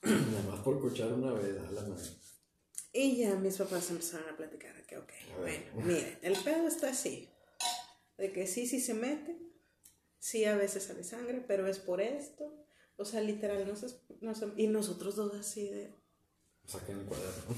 Nada 0.01 0.43
más 0.49 0.59
por 0.61 0.75
escuchar 0.75 1.13
una 1.13 1.31
vez, 1.33 1.57
a 1.57 1.71
la 1.71 1.81
madre. 1.83 2.09
Y 2.91 3.17
ya 3.17 3.35
mis 3.35 3.57
papás 3.57 3.89
empezaron 3.91 4.27
a 4.27 4.35
platicar 4.35 4.75
de 4.75 4.83
que, 4.83 4.97
ok, 4.97 5.11
bueno, 5.39 5.85
miren, 5.85 6.17
el 6.23 6.35
pedo 6.35 6.67
está 6.67 6.89
así. 6.89 7.29
De 8.17 8.31
que 8.31 8.47
sí, 8.47 8.65
sí 8.67 8.79
se 8.81 8.93
mete, 8.93 9.37
sí 10.19 10.45
a 10.45 10.55
veces 10.55 10.83
sale 10.83 11.03
sangre, 11.03 11.43
pero 11.47 11.67
es 11.67 11.79
por 11.79 12.01
esto. 12.01 12.65
O 12.95 13.05
sea, 13.05 13.21
literal, 13.21 13.67
no 13.67 13.75
se, 13.75 13.87
no 14.21 14.33
se- 14.33 14.51
y 14.57 14.67
nosotros 14.67 15.15
dos 15.15 15.35
así 15.35 15.69
de... 15.69 15.93
Saquen 16.65 16.99
el 16.99 17.05
cuaderno. 17.05 17.55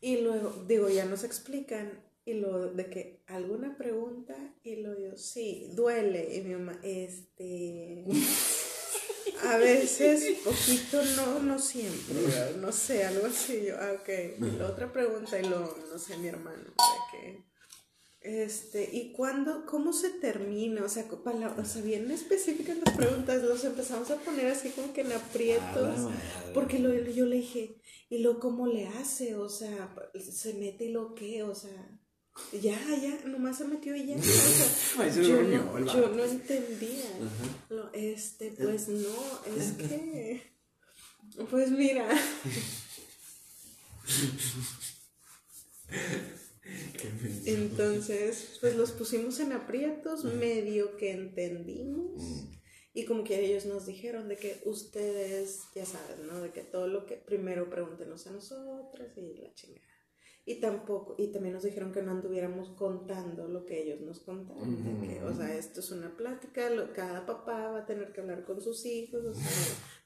Y 0.00 0.18
luego, 0.18 0.64
digo, 0.68 0.88
ya 0.90 1.04
nos 1.06 1.24
explican, 1.24 2.04
y 2.26 2.34
lo 2.34 2.72
de 2.72 2.90
que 2.90 3.22
alguna 3.26 3.76
pregunta, 3.78 4.36
y 4.62 4.76
lo 4.76 4.98
yo, 4.98 5.16
sí, 5.16 5.70
duele. 5.74 6.36
Y 6.36 6.42
mi 6.42 6.54
mamá, 6.54 6.78
este... 6.82 8.04
A 9.44 9.58
veces, 9.58 10.38
poquito, 10.44 11.02
no, 11.16 11.40
no 11.40 11.58
siempre, 11.58 12.16
no 12.58 12.72
sé, 12.72 13.04
algo 13.04 13.26
así. 13.26 13.64
Yo, 13.66 13.76
ah, 13.78 13.92
ok. 14.00 14.08
La 14.58 14.66
otra 14.70 14.92
pregunta, 14.92 15.38
y 15.38 15.44
lo, 15.44 15.76
no 15.90 15.98
sé, 15.98 16.16
mi 16.18 16.28
hermano, 16.28 16.62
de 16.64 17.18
que, 17.18 17.44
este, 18.26 18.90
¿y 18.92 19.12
cuándo, 19.12 19.64
cómo 19.66 19.92
se 19.92 20.10
termina? 20.10 20.84
O 20.84 20.88
sea, 20.88 21.06
pala- 21.24 21.54
o 21.56 21.64
sea, 21.64 21.82
bien 21.82 22.10
específicas 22.10 22.76
las 22.84 22.96
preguntas, 22.96 23.42
los 23.42 23.62
empezamos 23.64 24.10
a 24.10 24.16
poner 24.16 24.48
así 24.48 24.70
como 24.70 24.92
que 24.92 25.02
en 25.02 25.10
la 25.10 25.16
aprietos. 25.16 25.98
madre. 25.98 26.16
Porque 26.52 26.78
lo, 26.80 26.92
yo 26.92 27.26
le 27.26 27.36
dije, 27.36 27.76
¿y 28.10 28.18
lo 28.18 28.40
cómo 28.40 28.66
le 28.66 28.88
hace? 28.88 29.36
O 29.36 29.48
sea, 29.48 29.94
se 30.30 30.54
mete 30.54 30.86
y 30.86 30.92
lo 30.92 31.14
qué, 31.14 31.44
o 31.44 31.54
sea, 31.54 31.88
ya, 32.52 32.78
ya, 33.00 33.20
nomás 33.26 33.58
se 33.58 33.64
metió 33.66 33.94
y 33.94 34.06
ya. 34.06 34.16
O 34.16 34.22
sea, 34.22 35.08
yo, 35.22 35.42
no, 35.42 35.78
yo 35.94 36.08
no 36.08 36.24
entendía. 36.24 37.04
Este, 37.92 38.50
pues 38.50 38.88
no, 38.88 39.54
es 39.56 39.72
que, 39.78 40.42
pues 41.50 41.70
mira. 41.70 42.08
entonces, 47.46 48.58
pues 48.60 48.76
los 48.76 48.92
pusimos 48.92 49.38
en 49.40 49.52
aprietos, 49.52 50.24
medio 50.24 50.96
que 50.96 51.12
entendimos. 51.12 52.48
Y 52.94 53.04
como 53.04 53.24
que 53.24 53.44
ellos 53.44 53.66
nos 53.66 53.84
dijeron 53.86 54.26
de 54.28 54.36
que 54.36 54.60
ustedes, 54.64 55.64
ya 55.74 55.84
saben, 55.84 56.26
¿no? 56.26 56.40
De 56.40 56.50
que 56.50 56.62
todo 56.62 56.88
lo 56.88 57.04
que 57.04 57.16
primero 57.16 57.68
pregúntenos 57.68 58.26
a 58.26 58.30
nosotros 58.30 59.08
y 59.16 59.34
la 59.34 59.52
chingada. 59.52 59.86
Y 60.48 60.60
tampoco, 60.60 61.14
y 61.18 61.26
también 61.32 61.54
nos 61.54 61.64
dijeron 61.64 61.92
que 61.92 62.02
no 62.02 62.12
anduviéramos 62.12 62.70
contando 62.70 63.48
lo 63.48 63.66
que 63.66 63.82
ellos 63.82 64.00
nos 64.00 64.20
contaron. 64.20 64.82
de 65.02 65.06
que, 65.08 65.22
o 65.24 65.34
sea, 65.34 65.54
esto 65.58 65.80
es 65.80 65.90
una 65.90 66.16
plática, 66.16 66.70
lo- 66.70 66.92
cada 66.94 67.26
papá 67.26 67.72
va 67.72 67.78
a 67.80 67.86
tener 67.86 68.12
que 68.12 68.20
hablar 68.20 68.44
con 68.44 68.60
sus 68.62 68.86
hijos, 68.86 69.24
o 69.24 69.34
sea, 69.34 69.44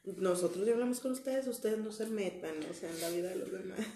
nosotros 0.05 0.67
ya 0.67 0.73
hablamos 0.73 1.01
con 1.01 1.13
ustedes, 1.13 1.47
ustedes 1.47 1.79
no 1.79 1.93
se 1.93 2.07
metan, 2.07 2.55
o 2.71 2.75
sea, 2.75 2.91
en 2.91 3.01
la 3.01 3.09
vida 3.11 3.29
de 3.31 3.37
los 3.37 3.53
demás. 3.53 3.79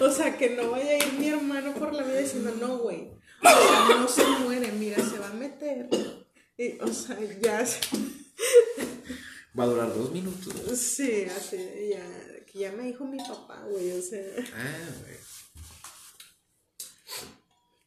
O 0.00 0.10
sea, 0.10 0.38
que 0.38 0.50
no 0.50 0.70
vaya 0.70 0.90
a 0.90 0.96
ir 0.96 1.12
mi 1.14 1.28
hermano 1.28 1.74
por 1.74 1.92
la 1.92 2.04
vida 2.04 2.20
diciendo, 2.20 2.54
no, 2.60 2.78
güey, 2.78 3.10
o 3.42 3.48
sea, 3.48 3.96
no 3.98 4.08
se 4.08 4.24
muere, 4.24 4.70
mira, 4.72 4.96
se 5.04 5.18
va 5.18 5.28
a 5.28 5.34
meter. 5.34 5.88
Y, 6.56 6.78
o 6.80 6.86
sea, 6.88 7.18
ya, 7.42 7.64
Va 9.58 9.64
a 9.64 9.66
durar 9.66 9.92
dos 9.92 10.12
minutos. 10.12 10.54
sí, 10.78 11.24
así, 11.24 11.56
ya, 11.90 12.44
que 12.46 12.58
ya 12.60 12.72
me 12.72 12.84
dijo 12.84 13.04
mi 13.04 13.18
papá, 13.18 13.64
güey, 13.68 13.90
o 13.90 14.00
sea. 14.02 14.22
Ah, 14.54 14.90
güey. 15.02 15.16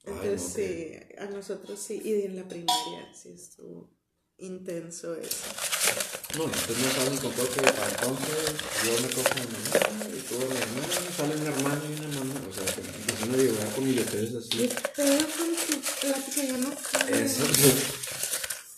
Entonces, 0.04 1.00
no, 1.00 1.08
sí, 1.08 1.15
a 1.17 1.26
nosotros 1.28 1.80
sí, 1.80 2.02
y 2.04 2.26
en 2.26 2.36
la 2.36 2.48
primaria 2.48 3.13
sí 3.13 3.30
estuvo 3.32 3.89
intenso 4.38 5.15
eso. 5.15 5.71
No, 6.38 6.46
entonces 6.46 6.78
no 6.78 6.91
saben 6.91 7.17
con 7.17 7.32
todo 7.34 7.50
que 7.52 7.62
para 7.62 7.89
entonces 7.89 8.38
yo 8.86 9.02
me 9.02 9.10
cojo 9.13 9.32
a 9.32 9.36
mi 9.36 9.41
mamá 9.52 10.17
y 10.17 10.22
todo 10.22 10.39
mi 10.48 10.58
hermano, 10.58 10.88
sale 11.17 11.36
un 11.36 11.48
hermano 11.48 11.82
y 11.89 11.94
una 12.06 12.20
mamá, 12.20 12.36
o 12.50 12.54
sea, 12.54 12.65
que 12.74 12.82
empiezan 12.82 13.34
a 13.34 13.38
llevar 13.38 13.67
con 13.76 13.84
billetes 13.86 14.30
¿Qué 14.32 14.38
así. 14.38 14.70
pedo 14.96 15.17
con 15.38 15.56
tu 15.56 15.82
plática? 16.00 16.44
Ya 16.44 16.58
no. 16.58 16.70
Eso, 17.17 17.44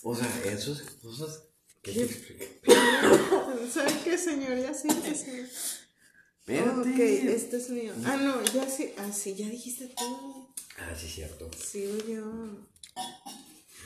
o 0.01 0.15
sea, 0.15 0.41
esas 0.45 0.81
cosas 1.01 1.41
que 1.83 1.91
te 1.91 2.03
explican. 2.03 2.47
¿Sabe 3.73 3.93
qué, 4.03 4.17
señor? 4.17 4.57
Ya 4.57 4.73
sí, 4.73 4.87
que 4.87 5.15
sí. 5.15 5.45
Espérate. 6.39 6.89
Ok, 6.89 6.99
este 6.99 7.57
es 7.57 7.69
mío. 7.69 7.93
Ah, 8.05 8.17
no, 8.17 8.43
ya 8.45 8.69
sí. 8.69 8.93
Ah, 8.97 9.11
sí, 9.13 9.35
ya 9.35 9.47
dijiste 9.47 9.87
tú. 9.95 10.53
Ah, 10.77 10.93
sí, 10.99 11.07
cierto. 11.07 11.49
Sigo 11.57 11.97
yo. 12.07 12.23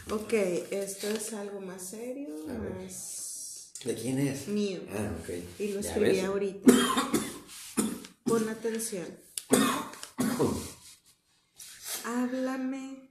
Ok, 0.10 0.34
esto 0.72 1.08
es 1.10 1.34
algo 1.34 1.60
más 1.60 1.82
serio, 1.82 2.30
más 2.48 3.74
¿De 3.84 3.94
quién 3.94 4.20
es? 4.20 4.48
mío. 4.48 4.82
Ah, 4.92 5.12
ok. 5.22 5.30
Y 5.60 5.68
lo 5.74 5.80
escribí 5.82 6.20
ahorita. 6.22 6.74
Pon 8.24 8.50
atención. 8.50 9.06
Háblame 12.06 13.10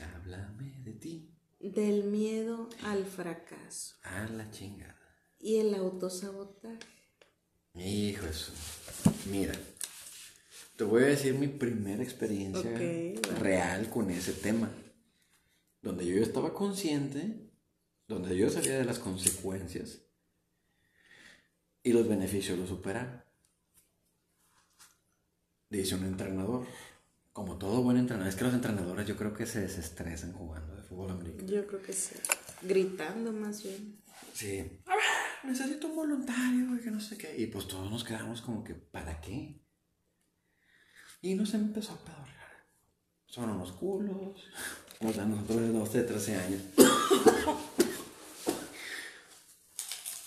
Háblame 0.00 0.74
de 0.84 0.92
ti. 0.92 1.30
del 1.60 2.04
miedo 2.04 2.68
al 2.82 3.04
fracaso 3.06 3.94
A 4.02 4.24
la 4.28 4.50
chingada. 4.50 4.96
y 5.38 5.58
el 5.58 5.74
autosabotaje. 5.74 6.78
Hijo 7.74 8.26
eso. 8.26 8.52
Mira. 9.30 9.54
Te 10.76 10.84
voy 10.84 11.04
a 11.04 11.06
decir 11.06 11.34
mi 11.34 11.48
primera 11.48 12.02
experiencia 12.02 12.70
real 13.40 13.88
con 13.88 14.10
ese 14.10 14.32
tema. 14.32 14.70
Donde 15.86 16.04
yo 16.04 16.20
estaba 16.20 16.52
consciente, 16.52 17.48
donde 18.08 18.36
yo 18.36 18.50
sabía 18.50 18.76
de 18.76 18.84
las 18.84 18.98
consecuencias 18.98 20.02
y 21.84 21.92
los 21.92 22.08
beneficios 22.08 22.58
lo 22.58 22.66
superaron. 22.66 23.22
Dice 25.70 25.94
un 25.94 26.02
entrenador, 26.02 26.66
como 27.32 27.56
todo 27.56 27.84
buen 27.84 27.98
entrenador, 27.98 28.28
es 28.28 28.34
que 28.34 28.42
los 28.42 28.54
entrenadores 28.54 29.06
yo 29.06 29.16
creo 29.16 29.32
que 29.32 29.46
se 29.46 29.60
desestresan 29.60 30.32
jugando 30.32 30.74
de 30.74 30.82
fútbol 30.82 31.12
americano. 31.12 31.52
Yo 31.52 31.64
creo 31.68 31.80
que 31.80 31.92
sí. 31.92 32.16
Gritando 32.62 33.32
más 33.32 33.62
bien. 33.62 34.02
Sí. 34.34 34.82
A 34.86 34.96
ver, 34.96 35.04
necesito 35.44 35.86
un 35.86 35.94
voluntario, 35.94 36.74
y 36.74 36.80
que 36.80 36.90
no 36.90 36.98
sé 36.98 37.16
qué. 37.16 37.40
Y 37.40 37.46
pues 37.46 37.68
todos 37.68 37.88
nos 37.92 38.02
quedamos 38.02 38.42
como 38.42 38.64
que, 38.64 38.74
¿para 38.74 39.20
qué? 39.20 39.62
Y 41.20 41.36
nos 41.36 41.54
empezó 41.54 41.92
a 41.92 42.04
pedorrear. 42.04 42.66
Son 43.26 43.50
unos 43.50 43.70
culos. 43.70 44.42
O 45.00 45.12
sea, 45.12 45.24
nosotros 45.24 45.60
de 45.60 45.68
12, 45.68 46.02
13 46.02 46.36
años. 46.36 46.62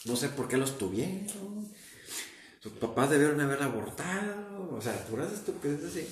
No 0.06 0.16
sé 0.16 0.30
por 0.30 0.48
qué 0.48 0.58
los 0.58 0.78
tuvieron. 0.78 1.72
Sus 2.60 2.74
papás 2.74 3.10
debieron 3.10 3.40
haber 3.42 3.62
abortado. 3.62 4.76
O 4.76 4.82
sea, 4.82 5.06
puras 5.06 5.32
estupideces 5.32 5.86
así. 5.86 6.08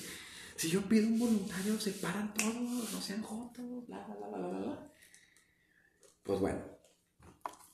Si 0.56 0.70
yo 0.70 0.82
pido 0.82 1.06
un 1.06 1.18
voluntario, 1.18 1.78
se 1.80 1.92
paran 1.92 2.34
todos, 2.34 2.92
no 2.92 3.00
sean 3.00 3.22
jotos, 3.22 3.86
bla, 3.86 4.04
bla, 4.06 4.28
bla, 4.28 4.48
bla, 4.48 4.58
bla. 4.58 4.92
Pues 6.24 6.40
bueno, 6.40 6.60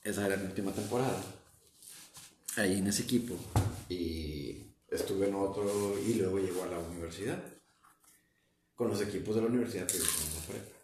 esa 0.03 0.25
era 0.27 0.37
mi 0.37 0.45
última 0.45 0.71
temporada. 0.71 1.21
Ahí 2.57 2.77
en 2.77 2.87
ese 2.87 3.03
equipo. 3.03 3.35
Y 3.89 4.67
estuve 4.89 5.27
en 5.27 5.35
otro 5.35 5.99
y 5.99 6.13
luego 6.15 6.39
llegó 6.39 6.63
a 6.63 6.67
la 6.67 6.79
universidad. 6.79 7.43
Con 8.75 8.89
los 8.89 9.01
equipos 9.01 9.35
de 9.35 9.41
la 9.41 9.47
universidad 9.47 9.87
que 9.87 9.97
en 9.97 10.03
la 10.03 10.41
prepa. 10.47 10.74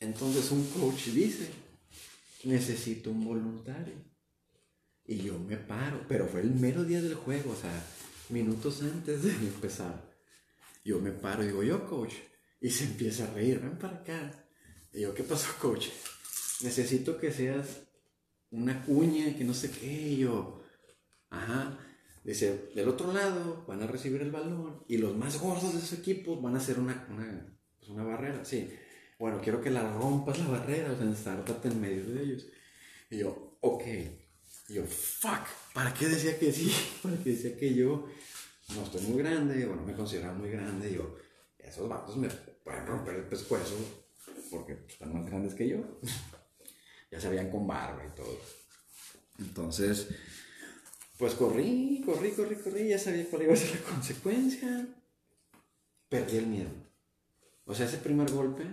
Entonces 0.00 0.50
un 0.50 0.66
coach 0.70 1.06
dice, 1.06 1.48
necesito 2.44 3.10
un 3.10 3.24
voluntario. 3.24 3.94
Y 5.04 5.18
yo 5.18 5.38
me 5.38 5.56
paro, 5.56 6.04
pero 6.08 6.26
fue 6.26 6.40
el 6.40 6.50
mero 6.50 6.84
día 6.84 7.00
del 7.00 7.14
juego, 7.14 7.52
o 7.52 7.56
sea, 7.56 7.84
minutos 8.28 8.82
antes 8.82 9.22
de 9.22 9.30
empezar. 9.30 10.10
Yo 10.84 11.00
me 11.00 11.12
paro 11.12 11.44
digo, 11.44 11.62
yo 11.62 11.86
coach. 11.88 12.14
Y 12.60 12.70
se 12.70 12.84
empieza 12.84 13.24
a 13.24 13.34
reír, 13.34 13.60
ven 13.60 13.78
para 13.78 13.98
acá. 13.98 14.48
Y 14.92 15.02
yo, 15.02 15.14
¿qué 15.14 15.22
pasó 15.22 15.48
coach? 15.60 15.88
Necesito 16.62 17.18
que 17.18 17.30
seas 17.32 17.82
una 18.50 18.84
cuña, 18.84 19.36
que 19.36 19.44
no 19.44 19.54
sé 19.54 19.70
qué. 19.70 19.86
Y 19.86 20.18
yo, 20.18 20.62
ajá. 21.30 21.78
Dice, 22.24 22.70
del 22.74 22.88
otro 22.88 23.12
lado 23.12 23.64
van 23.68 23.82
a 23.82 23.86
recibir 23.86 24.20
el 24.20 24.32
balón 24.32 24.82
y 24.88 24.96
los 24.96 25.16
más 25.16 25.40
gordos 25.40 25.74
de 25.74 25.80
su 25.80 25.94
equipo 25.94 26.40
van 26.40 26.56
a 26.56 26.58
hacer 26.58 26.80
una, 26.80 27.06
una, 27.08 27.56
pues 27.78 27.88
una 27.88 28.02
barrera. 28.02 28.44
Sí, 28.44 28.68
bueno, 29.18 29.40
quiero 29.42 29.60
que 29.60 29.70
la 29.70 29.90
rompas 29.92 30.38
la 30.38 30.48
barrera, 30.48 30.92
o 30.92 30.96
sea, 30.96 31.06
ensártate 31.06 31.68
en 31.68 31.80
medio 31.80 32.04
de 32.06 32.22
ellos. 32.22 32.46
Y 33.10 33.18
yo, 33.18 33.58
ok. 33.60 33.82
Y 34.68 34.74
yo, 34.74 34.84
fuck, 34.84 35.46
¿para 35.72 35.94
qué 35.94 36.06
decía 36.06 36.38
que 36.38 36.52
sí? 36.52 36.72
¿Para 37.02 37.16
qué 37.16 37.30
decía 37.30 37.56
que 37.56 37.74
yo 37.74 38.06
no 38.74 38.82
estoy 38.82 39.02
muy 39.02 39.22
grande 39.22 39.64
o 39.66 39.74
no 39.74 39.82
me 39.82 39.94
consideraba 39.94 40.34
muy 40.34 40.50
grande? 40.50 40.90
Y 40.90 40.94
yo, 40.94 41.16
esos 41.58 41.88
vatos 41.88 42.16
me 42.16 42.28
pueden 42.28 42.86
romper 42.86 43.14
el 43.14 43.24
pescuezo 43.24 43.76
porque 44.50 44.84
están 44.88 45.14
más 45.14 45.24
grandes 45.24 45.54
que 45.54 45.68
yo. 45.68 45.78
ya 47.10 47.20
se 47.20 47.50
con 47.50 47.66
barba 47.66 48.04
y 48.04 48.14
todo. 48.14 48.38
Entonces, 49.38 50.08
pues 51.18 51.34
corrí, 51.34 52.02
corrí, 52.04 52.32
corrí, 52.32 52.56
corrí, 52.56 52.88
ya 52.88 52.98
sabía 52.98 53.28
cuál 53.30 53.42
iba 53.42 53.54
a 53.54 53.56
ser 53.56 53.80
la 53.80 53.90
consecuencia. 53.90 54.86
Perdí 56.08 56.38
el 56.38 56.46
miedo. 56.46 56.70
O 57.64 57.74
sea, 57.74 57.86
ese 57.86 57.98
primer 57.98 58.30
golpe 58.30 58.64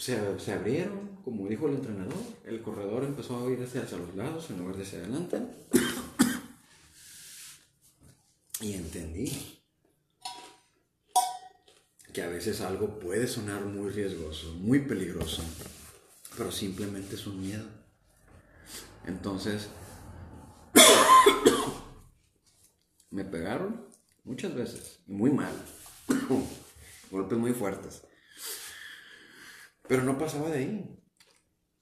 se, 0.00 0.40
se, 0.40 0.52
abrieron, 0.52 1.18
como 1.22 1.46
dijo 1.46 1.68
el 1.68 1.74
entrenador, 1.74 2.14
el 2.44 2.62
corredor 2.62 3.04
empezó 3.04 3.46
a 3.46 3.50
ir 3.50 3.62
hacia, 3.62 3.82
hacia 3.82 3.98
los 3.98 4.14
lados 4.16 4.48
en 4.48 4.58
lugar 4.58 4.76
de 4.76 4.82
hacia 4.82 5.00
adelante. 5.00 5.42
y 8.62 8.72
entendí 8.72 9.60
que 12.14 12.22
a 12.22 12.28
veces 12.28 12.62
algo 12.62 12.98
puede 12.98 13.28
sonar 13.28 13.66
muy 13.66 13.90
riesgoso, 13.90 14.54
muy 14.54 14.80
peligroso, 14.80 15.42
pero 16.36 16.50
simplemente 16.50 17.16
es 17.16 17.26
un 17.26 17.40
miedo. 17.40 17.66
Entonces, 19.06 19.68
me 23.10 23.24
pegaron 23.24 23.86
muchas 24.24 24.54
veces, 24.54 25.00
muy 25.06 25.30
mal, 25.30 25.52
golpes 27.10 27.38
muy 27.38 27.52
fuertes. 27.52 28.02
Pero 29.88 30.02
no 30.02 30.18
pasaba 30.18 30.48
de 30.50 30.58
ahí. 30.58 31.00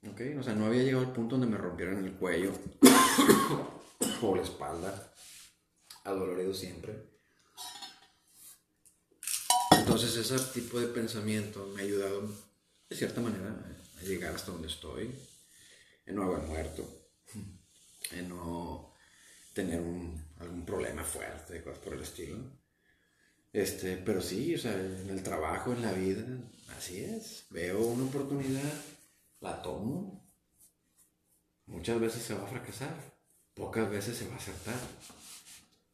¿Ok? 0.07 0.21
O 0.39 0.43
sea, 0.43 0.55
no 0.55 0.65
había 0.65 0.83
llegado 0.83 1.05
al 1.05 1.13
punto 1.13 1.37
donde 1.37 1.51
me 1.51 1.57
rompieran 1.61 2.03
el 2.03 2.13
cuello 2.13 2.53
o 4.21 4.35
la 4.35 4.41
espalda. 4.41 5.13
Adolorido 6.05 6.53
siempre. 6.53 7.09
Entonces 9.71 10.15
ese 10.17 10.39
tipo 10.53 10.79
de 10.79 10.87
pensamiento 10.87 11.65
me 11.75 11.81
ha 11.81 11.83
ayudado 11.83 12.21
de 12.89 12.95
cierta 12.95 13.21
manera 13.21 13.55
a 13.99 14.03
llegar 14.03 14.35
hasta 14.35 14.51
donde 14.51 14.67
estoy. 14.67 15.13
En 16.05 16.15
no 16.15 16.23
haber 16.23 16.43
muerto. 16.47 16.87
En 18.11 18.29
no 18.29 18.93
tener 19.53 19.81
un, 19.81 20.23
algún 20.39 20.65
problema 20.65 21.03
fuerte, 21.03 21.61
cosas 21.61 21.79
por 21.79 21.93
el 21.93 22.01
estilo. 22.01 22.37
Este, 23.51 23.97
pero 23.97 24.21
sí, 24.21 24.53
o 24.55 24.57
sea, 24.57 24.73
en 24.73 25.09
el 25.09 25.23
trabajo, 25.23 25.73
en 25.73 25.81
la 25.81 25.91
vida, 25.91 26.23
así 26.77 27.03
es. 27.03 27.45
Veo 27.49 27.79
una 27.79 28.05
oportunidad, 28.05 28.73
la 29.39 29.61
tomo. 29.61 30.23
Muchas 31.65 31.99
veces 31.99 32.23
se 32.23 32.33
va 32.33 32.43
a 32.43 32.47
fracasar, 32.47 32.95
pocas 33.53 33.89
veces 33.89 34.17
se 34.17 34.27
va 34.27 34.35
a 34.35 34.37
acertar. 34.37 34.79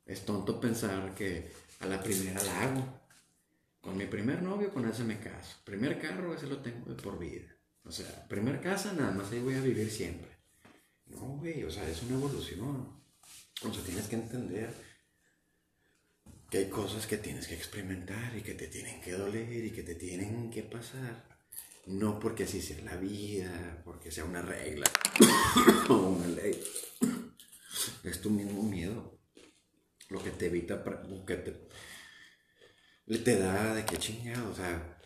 Es 0.06 0.26
tonto 0.26 0.60
pensar 0.60 1.14
que 1.16 1.52
a 1.80 1.86
la 1.88 2.02
primera 2.02 2.42
la 2.44 2.64
hago. 2.64 3.06
Con 3.82 3.98
mi 3.98 4.06
primer 4.06 4.42
novio, 4.42 4.74
con 4.74 4.88
ese 4.90 5.04
me 5.04 5.20
caso. 5.20 5.58
Primer 5.64 6.00
carro, 6.00 6.34
ese 6.34 6.48
lo 6.48 6.58
tengo 6.58 6.90
de 6.90 7.02
por 7.02 7.20
vida. 7.20 7.46
O 7.84 7.92
sea, 7.92 8.28
primer 8.28 8.60
casa, 8.60 8.94
nada 8.94 9.12
más 9.12 9.32
ahí 9.32 9.40
voy 9.40 9.54
a 9.54 9.62
vivir 9.62 9.92
siempre. 9.92 10.32
No, 11.06 11.38
güey, 11.38 11.64
o 11.64 11.70
sea, 11.70 11.88
es 11.88 12.02
una 12.02 12.16
evolución. 12.16 13.00
O 13.62 13.74
sea, 13.74 13.84
tienes 13.84 14.08
que 14.08 14.16
entender 14.16 14.74
hay 16.58 16.70
cosas 16.70 17.08
que 17.08 17.18
tienes 17.18 17.48
que 17.48 17.56
experimentar 17.56 18.36
y 18.38 18.42
que 18.42 18.54
te 18.54 18.68
tienen 18.68 19.02
que 19.02 19.14
doler 19.14 19.66
y 19.66 19.72
que 19.72 19.84
te 19.84 19.96
tienen 19.96 20.50
que 20.52 20.64
pasar. 20.64 21.28
No 21.88 22.20
porque 22.20 22.44
así 22.44 22.62
sea 22.62 22.82
la 22.82 22.98
vida, 22.98 23.82
porque 23.84 24.12
sea 24.12 24.26
una 24.26 24.42
regla 24.42 24.86
o 25.90 25.94
una 25.94 26.28
ley. 26.28 26.62
Es 28.04 28.22
tu 28.22 28.30
mismo 28.30 28.64
miedo. 28.64 29.20
Lo 30.10 30.24
que 30.24 30.32
te 30.32 30.48
evita, 30.48 30.84
que 31.26 31.36
te, 31.36 33.18
te 33.18 33.40
da 33.40 33.74
de 33.74 33.86
qué 33.86 33.98
chingado. 33.98 34.52
O 34.52 34.56
sea, 34.56 35.00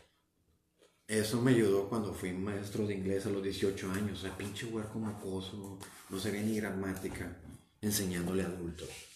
eso 1.08 1.42
me 1.42 1.52
ayudó 1.52 1.90
cuando 1.90 2.14
fui 2.14 2.34
maestro 2.34 2.86
de 2.86 2.96
inglés 2.96 3.26
a 3.26 3.30
los 3.30 3.44
18 3.44 3.92
años. 3.92 4.20
O 4.20 4.22
sea, 4.22 4.38
pinche 4.38 4.66
huerco 4.66 5.00
macoso, 5.00 5.80
no 6.10 6.20
sabía 6.20 6.42
ni 6.42 6.58
gramática, 6.58 7.42
enseñándole 7.82 8.44
a 8.44 8.48
adultos 8.48 9.09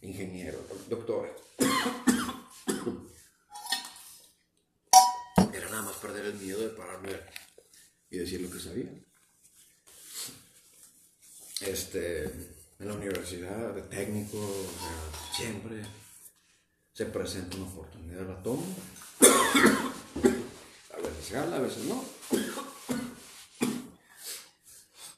ingeniero, 0.00 0.58
doctor. 0.88 1.34
Era 5.52 5.70
nada 5.70 5.82
más 5.82 5.96
perder 5.96 6.26
el 6.26 6.34
miedo 6.34 6.60
de 6.60 6.68
pararme 6.68 7.10
y 8.10 8.18
decir 8.18 8.40
lo 8.40 8.50
que 8.50 8.60
sabía. 8.60 8.90
Este, 11.60 12.24
en 12.24 12.88
la 12.88 12.94
universidad, 12.94 13.74
de 13.74 13.82
técnico, 13.82 14.38
siempre 15.36 15.82
se 16.92 17.06
presenta 17.06 17.56
una 17.56 17.66
oportunidad, 17.66 18.26
la 18.26 18.42
tomo. 18.42 18.64
A 19.20 20.96
veces 20.96 21.32
gana, 21.32 21.56
a 21.56 21.60
veces 21.60 21.84
no. 21.84 22.04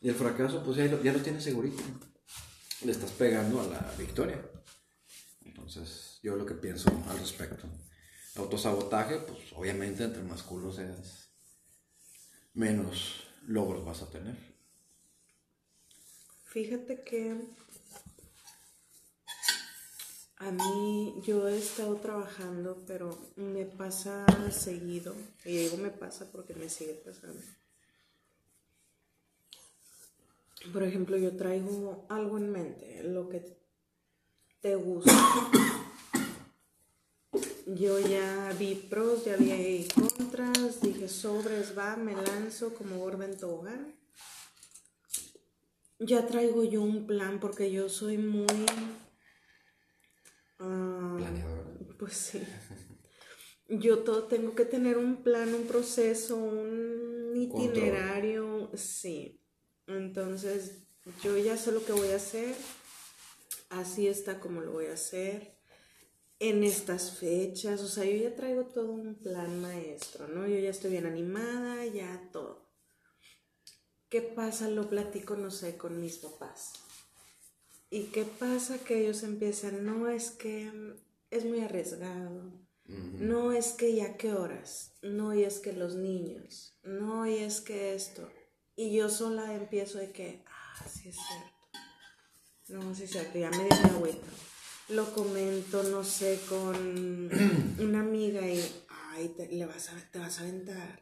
Y 0.02 0.08
el 0.08 0.14
fracaso, 0.14 0.62
pues 0.64 0.78
ya 0.78 0.84
lo, 0.86 1.02
ya 1.02 1.12
lo 1.12 1.20
tienes 1.20 1.44
segurito. 1.44 1.82
Le 2.82 2.92
estás 2.92 3.10
pegando 3.10 3.60
a 3.60 3.66
la 3.66 3.94
victoria. 3.98 4.40
Entonces, 5.70 6.18
yo 6.24 6.34
lo 6.34 6.44
que 6.44 6.54
pienso 6.54 6.90
al 7.08 7.18
respecto. 7.20 7.64
Autosabotaje, 8.34 9.18
pues 9.18 9.52
obviamente 9.54 10.02
entre 10.02 10.22
más 10.24 10.42
culo 10.42 10.72
seas, 10.72 11.28
menos 12.54 13.28
logros 13.46 13.84
vas 13.84 14.02
a 14.02 14.10
tener. 14.10 14.36
Fíjate 16.46 17.04
que 17.04 17.36
a 20.38 20.50
mí 20.50 21.14
yo 21.24 21.46
he 21.48 21.56
estado 21.56 21.94
trabajando, 21.98 22.82
pero 22.88 23.16
me 23.36 23.64
pasa 23.64 24.26
seguido. 24.50 25.14
Y 25.44 25.56
digo 25.56 25.76
me 25.76 25.90
pasa 25.90 26.32
porque 26.32 26.52
me 26.54 26.68
sigue 26.68 26.94
pasando. 26.94 27.40
Por 30.72 30.82
ejemplo, 30.82 31.16
yo 31.16 31.36
traigo 31.36 32.06
algo 32.08 32.38
en 32.38 32.50
mente, 32.50 33.04
lo 33.04 33.28
que 33.28 33.59
te 34.60 34.74
gusta. 34.74 35.12
Yo 37.66 37.98
ya 38.00 38.52
vi 38.58 38.74
pros, 38.74 39.24
ya 39.24 39.36
vi 39.36 39.86
contras, 39.94 40.80
dije 40.80 41.08
sobres, 41.08 41.76
va, 41.76 41.96
me 41.96 42.14
lanzo 42.14 42.74
como 42.74 42.98
gorda 42.98 43.26
en. 43.26 43.94
Ya 45.98 46.26
traigo 46.26 46.64
yo 46.64 46.82
un 46.82 47.06
plan 47.06 47.40
porque 47.40 47.70
yo 47.70 47.88
soy 47.88 48.18
muy... 48.18 48.46
Uh, 50.58 51.18
Pues 51.98 52.14
sí. 52.14 52.42
Yo 53.68 54.00
todo 54.00 54.24
tengo 54.24 54.54
que 54.54 54.64
tener 54.64 54.98
un 54.98 55.22
plan, 55.22 55.54
un 55.54 55.66
proceso, 55.66 56.36
un 56.36 57.32
itinerario, 57.36 58.70
sí. 58.74 59.40
Entonces, 59.86 60.88
yo 61.22 61.36
ya 61.36 61.56
sé 61.56 61.70
lo 61.70 61.84
que 61.84 61.92
voy 61.92 62.08
a 62.08 62.16
hacer 62.16 62.54
así 63.70 64.06
está 64.06 64.38
como 64.38 64.60
lo 64.60 64.72
voy 64.72 64.86
a 64.86 64.94
hacer, 64.94 65.56
en 66.38 66.64
estas 66.64 67.18
fechas, 67.18 67.80
o 67.80 67.88
sea, 67.88 68.04
yo 68.04 68.16
ya 68.16 68.34
traigo 68.34 68.66
todo 68.66 68.92
un 68.92 69.16
plan 69.16 69.60
maestro, 69.60 70.28
¿no? 70.28 70.46
Yo 70.46 70.58
ya 70.58 70.70
estoy 70.70 70.92
bien 70.92 71.06
animada, 71.06 71.84
ya 71.86 72.28
todo. 72.32 72.70
¿qué 74.10 74.20
pasa? 74.20 74.68
Lo 74.68 74.90
platico, 74.90 75.36
no 75.36 75.50
sé, 75.50 75.78
con 75.78 76.00
mis 76.00 76.18
papás. 76.18 76.72
¿Y 77.88 78.04
qué 78.06 78.24
pasa? 78.24 78.78
Que 78.78 79.00
ellos 79.00 79.22
empiezan, 79.22 79.86
no 79.86 80.08
es 80.08 80.30
que 80.30 80.70
es 81.30 81.44
muy 81.44 81.60
arriesgado, 81.60 82.52
no 82.86 83.52
es 83.52 83.72
que 83.72 83.94
ya 83.94 84.16
qué 84.16 84.34
horas, 84.34 84.92
no 85.02 85.32
y 85.34 85.44
es 85.44 85.60
que 85.60 85.72
los 85.72 85.94
niños, 85.94 86.76
no 86.82 87.26
y 87.26 87.36
es 87.36 87.60
que 87.60 87.94
esto. 87.94 88.28
Y 88.76 88.92
yo 88.92 89.08
sola 89.08 89.54
empiezo 89.54 89.98
de 89.98 90.12
que, 90.12 90.44
ah, 90.46 90.86
sí 90.88 91.08
es 91.08 91.16
cierto. 91.16 91.59
No, 92.70 92.94
sí 92.94 93.04
es 93.04 93.10
cierto, 93.10 93.38
ya 93.38 93.50
me 93.50 93.64
di 93.64 93.68
la 93.68 93.98
vuelta. 93.98 94.26
Lo 94.90 95.12
comento, 95.12 95.82
no 95.84 96.04
sé, 96.04 96.40
con 96.48 97.30
una 97.80 98.00
amiga 98.00 98.46
y, 98.48 98.60
ay, 98.88 99.28
te, 99.36 99.48
le 99.48 99.66
vas 99.66 99.88
a, 99.90 100.10
te 100.10 100.18
vas 100.18 100.38
a 100.38 100.42
aventar. 100.42 101.00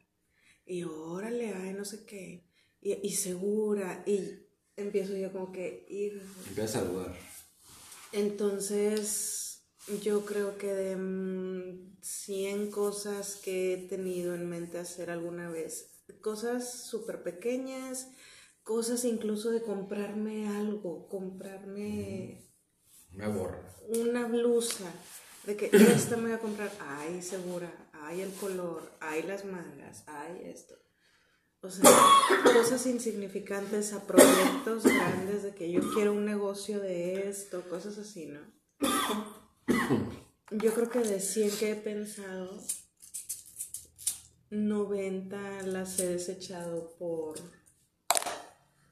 Y 0.66 0.84
órale, 0.84 1.52
ay, 1.54 1.72
no 1.74 1.84
sé 1.84 2.04
qué. 2.04 2.44
Y, 2.80 3.06
y 3.06 3.12
segura. 3.12 4.02
Y 4.06 4.46
empiezo 4.76 5.16
yo 5.16 5.32
como 5.32 5.52
que 5.52 5.86
ir. 5.88 6.22
Empieza 6.48 6.80
a 6.80 6.84
dudar. 6.84 7.16
Entonces, 8.12 9.62
yo 10.02 10.24
creo 10.24 10.56
que 10.56 10.72
de 10.72 11.88
100 12.00 12.70
cosas 12.70 13.36
que 13.36 13.74
he 13.74 13.76
tenido 13.88 14.34
en 14.34 14.48
mente 14.48 14.78
hacer 14.78 15.10
alguna 15.10 15.50
vez, 15.50 15.90
cosas 16.22 16.84
súper 16.84 17.22
pequeñas, 17.22 18.08
cosas 18.68 19.06
incluso 19.06 19.50
de 19.50 19.62
comprarme 19.62 20.46
algo, 20.46 21.08
comprarme 21.08 22.52
Una 23.14 23.28
gorra. 23.28 23.74
una 23.88 24.26
blusa, 24.26 24.92
de 25.46 25.56
que 25.56 25.70
esta 25.72 26.18
me 26.18 26.24
voy 26.24 26.32
a 26.32 26.38
comprar, 26.38 26.70
ay, 26.78 27.22
segura, 27.22 27.72
ay, 27.94 28.20
el 28.20 28.30
color, 28.34 28.92
ay, 29.00 29.22
las 29.22 29.46
mangas, 29.46 30.04
ay, 30.06 30.42
esto. 30.44 30.74
O 31.62 31.70
sea, 31.70 31.90
cosas 32.52 32.84
insignificantes 32.84 33.94
a 33.94 34.06
proyectos 34.06 34.84
grandes 34.84 35.44
de 35.44 35.54
que 35.54 35.72
yo 35.72 35.80
quiero 35.94 36.12
un 36.12 36.26
negocio 36.26 36.78
de 36.78 37.26
esto, 37.26 37.62
cosas 37.70 37.96
así, 37.96 38.26
¿no? 38.26 38.40
Yo 40.50 40.74
creo 40.74 40.90
que 40.90 40.98
de 40.98 41.20
100 41.20 41.50
que 41.52 41.70
he 41.70 41.74
pensado, 41.74 42.62
90 44.50 45.62
las 45.62 45.98
he 46.00 46.08
desechado 46.08 46.94
por 46.98 47.38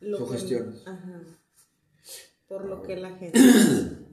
lo 0.00 0.18
que- 0.18 0.24
Sugestiones. 0.24 0.86
ajá, 0.86 1.22
por 2.48 2.64
lo 2.64 2.82
que 2.82 2.96
la 2.96 3.10
gente 3.16 3.38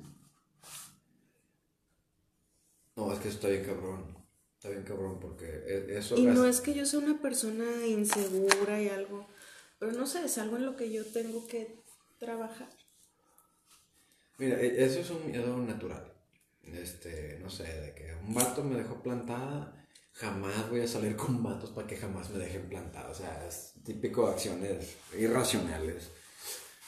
No, 2.95 3.11
es 3.11 3.19
que 3.19 3.29
está 3.29 3.47
bien 3.49 3.65
cabrón. 3.65 4.15
Está 4.57 4.69
bien 4.69 4.83
cabrón 4.83 5.19
porque 5.19 5.45
e- 5.45 5.97
eso. 5.97 6.15
Y 6.17 6.25
no 6.25 6.45
es 6.45 6.61
que 6.61 6.73
yo 6.73 6.85
sea 6.85 6.99
una 6.99 7.19
persona 7.21 7.85
insegura 7.87 8.81
y 8.81 8.89
algo, 8.89 9.27
pero 9.79 9.91
no 9.93 10.05
sé, 10.05 10.25
es 10.25 10.37
algo 10.37 10.57
en 10.57 10.65
lo 10.65 10.75
que 10.75 10.91
yo 10.91 11.03
tengo 11.05 11.45
que 11.47 11.81
trabajar. 12.19 12.69
Mira, 14.37 14.59
e- 14.61 14.83
eso 14.85 14.99
es 14.99 15.09
un 15.09 15.25
miedo 15.29 15.57
natural. 15.57 16.13
Este, 16.63 17.39
no 17.41 17.49
sé, 17.49 17.63
de 17.63 17.93
que 17.93 18.13
un 18.25 18.33
vato 18.33 18.63
me 18.63 18.75
dejó 18.77 19.01
plantada, 19.03 19.82
jamás 20.13 20.69
voy 20.69 20.81
a 20.81 20.87
salir 20.87 21.15
con 21.15 21.41
vatos 21.41 21.71
para 21.71 21.87
que 21.87 21.97
jamás 21.97 22.29
me 22.29 22.39
dejen 22.39 22.69
plantada. 22.69 23.09
O 23.09 23.13
sea, 23.13 23.45
es 23.47 23.73
típico 23.83 24.27
de 24.27 24.33
acciones 24.33 24.95
irracionales. 25.17 26.11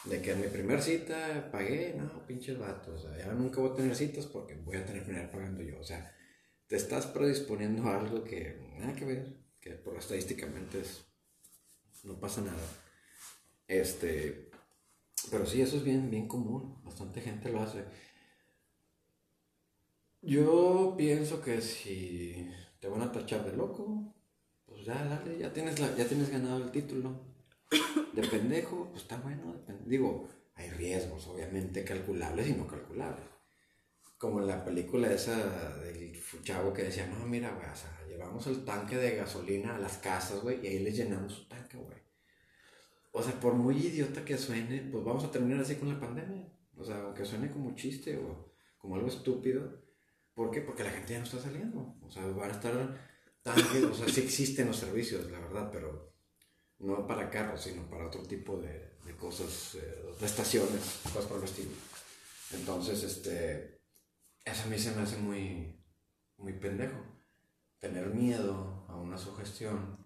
De 0.06 0.22
que 0.22 0.34
en 0.34 0.42
mi 0.42 0.48
primer 0.48 0.84
cita 0.84 1.50
pagué, 1.52 1.96
no, 1.98 2.26
pinches 2.28 2.60
vatos. 2.60 3.04
O 3.04 3.10
sea, 3.10 3.18
ya 3.18 3.34
nunca 3.34 3.60
voy 3.60 3.72
a 3.72 3.76
tener 3.76 3.96
citas 3.96 4.28
porque 4.28 4.56
voy 4.56 4.78
a 4.78 4.86
terminar 4.86 5.32
pagando 5.32 5.64
yo. 5.64 5.80
O 5.80 5.84
sea, 5.84 6.14
te 6.68 6.76
estás 6.76 7.08
predisponiendo 7.08 7.88
a 7.88 8.00
algo 8.00 8.24
que 8.24 8.60
nada 8.78 8.96
que 8.96 9.06
ver, 9.06 9.38
que 9.60 9.72
por 9.72 9.98
estadísticamente 9.98 10.82
es, 10.82 11.06
no 12.04 12.20
pasa 12.20 12.42
nada. 12.42 12.68
Este, 13.68 14.52
pero 15.32 15.48
sí, 15.48 15.62
eso 15.62 15.78
es 15.78 15.84
bien, 15.84 16.12
bien 16.12 16.28
común. 16.28 16.84
Bastante 16.84 17.22
gente 17.22 17.50
lo 17.50 17.62
hace. 17.62 17.84
Yo 20.22 20.94
pienso 20.98 21.42
que 21.42 21.62
si 21.62 22.48
te 22.86 22.92
van 22.92 23.02
a 23.02 23.12
tachar 23.12 23.44
de 23.44 23.58
loco, 23.58 24.14
pues 24.68 24.86
ya, 24.86 25.04
dale, 25.06 25.40
ya 25.40 25.52
tienes, 25.52 25.80
la- 25.80 25.96
ya 25.96 26.06
tienes 26.08 26.30
ganado 26.30 26.64
el 26.64 26.70
título. 26.70 27.20
De 28.14 28.22
pendejo, 28.28 28.90
pues 28.92 29.02
está 29.02 29.18
bueno. 29.18 29.56
Digo, 29.88 30.30
hay 30.54 30.70
riesgos, 30.70 31.26
obviamente, 31.26 31.84
calculables 31.84 32.48
y 32.48 32.54
no 32.54 32.68
calculables. 32.68 33.26
Como 34.20 34.40
en 34.40 34.46
la 34.48 34.64
película 34.64 35.12
esa 35.12 35.76
del 35.78 36.14
chavo 36.44 36.72
que 36.74 36.84
decía, 36.84 37.08
no, 37.08 37.26
mira, 37.26 37.56
güey, 37.56 37.68
o 37.68 37.76
sea, 37.76 38.06
llevamos 38.08 38.46
el 38.46 38.64
tanque 38.64 38.98
de 38.98 39.16
gasolina 39.16 39.76
a 39.76 39.80
las 39.80 39.98
casas, 39.98 40.42
güey, 40.42 40.64
y 40.64 40.68
ahí 40.68 40.80
les 40.80 40.96
llenamos 40.96 41.34
su 41.34 41.48
tanque, 41.48 41.78
güey. 41.78 41.98
O 43.14 43.24
sea, 43.24 43.34
por 43.40 43.56
muy 43.56 43.78
idiota 43.78 44.24
que 44.24 44.38
suene, 44.38 44.88
pues 44.92 45.04
vamos 45.04 45.24
a 45.24 45.32
terminar 45.32 45.62
así 45.62 45.76
con 45.78 45.90
la 45.92 46.00
pandemia. 46.00 46.48
O 46.78 46.86
sea, 46.86 47.02
aunque 47.02 47.26
suene 47.26 47.50
como 47.50 47.74
chiste 47.74 48.16
o 48.18 48.54
como 48.78 48.94
algo 48.96 49.08
estúpido. 49.08 49.85
¿Por 50.36 50.52
qué? 50.52 50.62
Porque 50.62 50.84
la 50.84 50.92
gente 50.92 51.14
ya 51.14 51.20
no 51.20 51.26
está 51.26 51.40
saliendo. 51.40 51.96
O 52.06 52.12
sea, 52.12 52.26
van 52.28 52.52
a 52.52 52.54
estar 52.54 53.00
tanques, 53.42 53.84
o 53.84 53.96
sea, 53.96 54.08
sí 54.10 54.20
existen 54.22 54.68
los 54.68 54.78
servicios, 54.78 55.32
la 55.32 55.40
verdad, 55.40 55.70
pero 55.72 56.14
no 56.80 57.08
para 57.08 57.30
carros, 57.30 57.62
sino 57.62 57.90
para 57.90 58.08
otro 58.08 58.22
tipo 58.24 58.58
de, 58.58 58.98
de 59.06 59.16
cosas, 59.16 59.76
eh, 59.76 60.14
de 60.20 60.26
estaciones, 60.26 61.00
cosas 61.04 61.26
por 61.26 61.38
el 61.38 61.46
estilo. 61.46 61.72
Entonces, 62.52 63.04
este, 63.04 63.80
eso 64.44 64.64
a 64.64 64.68
mí 64.68 64.78
se 64.78 64.92
me 64.92 65.04
hace 65.04 65.18
muy, 65.18 65.80
muy 66.38 66.54
pendejo. 66.54 66.98
Tener 67.80 68.08
miedo 68.08 68.86
a 68.90 68.96
una 68.96 69.18
sugestión, 69.18 70.06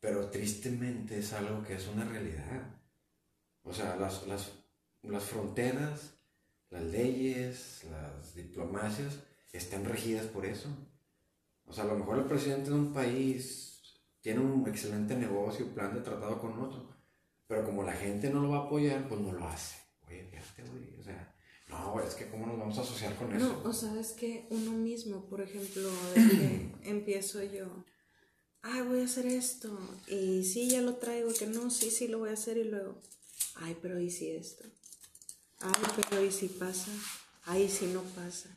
pero 0.00 0.30
tristemente 0.30 1.18
es 1.18 1.34
algo 1.34 1.62
que 1.62 1.74
es 1.74 1.86
una 1.86 2.04
realidad. 2.06 2.80
O 3.62 3.74
sea, 3.74 3.96
las, 3.96 4.26
las, 4.26 4.52
las 5.02 5.24
fronteras, 5.24 6.14
las 6.70 6.82
leyes, 6.82 7.84
las 7.90 8.34
diplomacias 8.34 9.25
están 9.52 9.84
regidas 9.84 10.26
por 10.26 10.44
eso. 10.46 10.68
O 11.66 11.72
sea, 11.72 11.84
a 11.84 11.88
lo 11.88 11.98
mejor 11.98 12.18
el 12.18 12.24
presidente 12.24 12.70
de 12.70 12.76
un 12.76 12.92
país 12.92 13.66
tiene 14.20 14.40
un 14.40 14.66
excelente 14.68 15.16
negocio, 15.16 15.74
plan 15.74 15.94
de 15.94 16.00
tratado 16.00 16.40
con 16.40 16.58
otro, 16.60 16.96
pero 17.46 17.64
como 17.64 17.82
la 17.82 17.92
gente 17.92 18.30
no 18.30 18.40
lo 18.40 18.50
va 18.50 18.58
a 18.58 18.66
apoyar, 18.66 19.08
pues 19.08 19.20
no 19.20 19.32
lo 19.32 19.46
hace. 19.46 19.76
Oye, 20.08 20.24
fíjate, 20.30 20.62
güey, 20.68 20.98
o 20.98 21.02
sea, 21.02 21.34
no, 21.68 22.00
es 22.00 22.14
que 22.14 22.28
cómo 22.28 22.46
nos 22.46 22.58
vamos 22.58 22.78
a 22.78 22.82
asociar 22.82 23.14
con 23.16 23.34
eso. 23.34 23.60
No, 23.62 23.68
o 23.68 23.72
sabes 23.72 24.12
que 24.12 24.46
uno 24.50 24.72
mismo, 24.72 25.28
por 25.28 25.40
ejemplo, 25.40 25.88
de 26.14 26.28
que 26.28 26.70
empiezo 26.88 27.42
yo, 27.42 27.84
ay, 28.62 28.82
voy 28.82 29.00
a 29.00 29.04
hacer 29.04 29.26
esto, 29.26 29.78
y 30.08 30.44
sí, 30.44 30.70
ya 30.70 30.80
lo 30.80 30.96
traigo, 30.96 31.32
que 31.32 31.46
no, 31.46 31.70
sí, 31.70 31.90
sí, 31.90 32.08
lo 32.08 32.18
voy 32.18 32.30
a 32.30 32.34
hacer, 32.34 32.56
y 32.56 32.64
luego, 32.64 33.00
ay, 33.56 33.76
pero 33.82 34.00
¿y 34.00 34.10
si 34.10 34.30
esto? 34.30 34.64
Ay, 35.60 36.04
pero 36.08 36.24
¿y 36.24 36.30
si 36.30 36.48
pasa? 36.48 36.90
Ay, 37.44 37.68
si 37.68 37.86
no 37.86 38.02
pasa? 38.02 38.55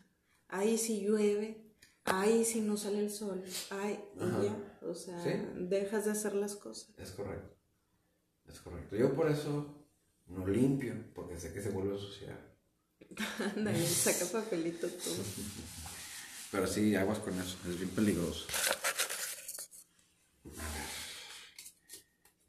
Ay, 0.50 0.78
si 0.78 1.02
llueve? 1.06 1.64
Ay, 2.06 2.44
si 2.44 2.62
no 2.62 2.76
sale 2.76 3.00
el 3.00 3.12
sol? 3.12 3.44
Ay, 3.70 4.00
y 4.16 4.20
ya, 4.46 4.78
o 4.82 4.96
sea, 4.96 5.22
Sí. 5.24 5.30
dejas 5.60 6.06
de 6.06 6.12
hacer 6.12 6.34
las 6.34 6.56
cosas. 6.56 6.90
Es 6.98 7.12
correcto. 7.12 7.56
Es 8.48 8.60
correcto. 8.60 8.96
Yo 8.96 9.14
por 9.16 9.30
eso 9.30 9.86
no 10.28 10.48
limpio, 10.48 10.96
porque 11.14 11.40
sé 11.40 11.54
que 11.54 11.62
se 11.62 11.70
vuelve 11.70 11.92
a 11.92 11.96
ensuciar. 11.96 12.50
Ándale, 13.56 13.86
saca 13.88 14.26
papelito 14.32 14.88
tú. 14.88 15.10
Pero 16.52 16.66
sí, 16.66 16.96
aguas 16.96 17.20
con 17.20 17.40
eso, 17.40 17.58
es 17.70 17.78
bien 17.78 17.92
peligroso. 17.92 18.48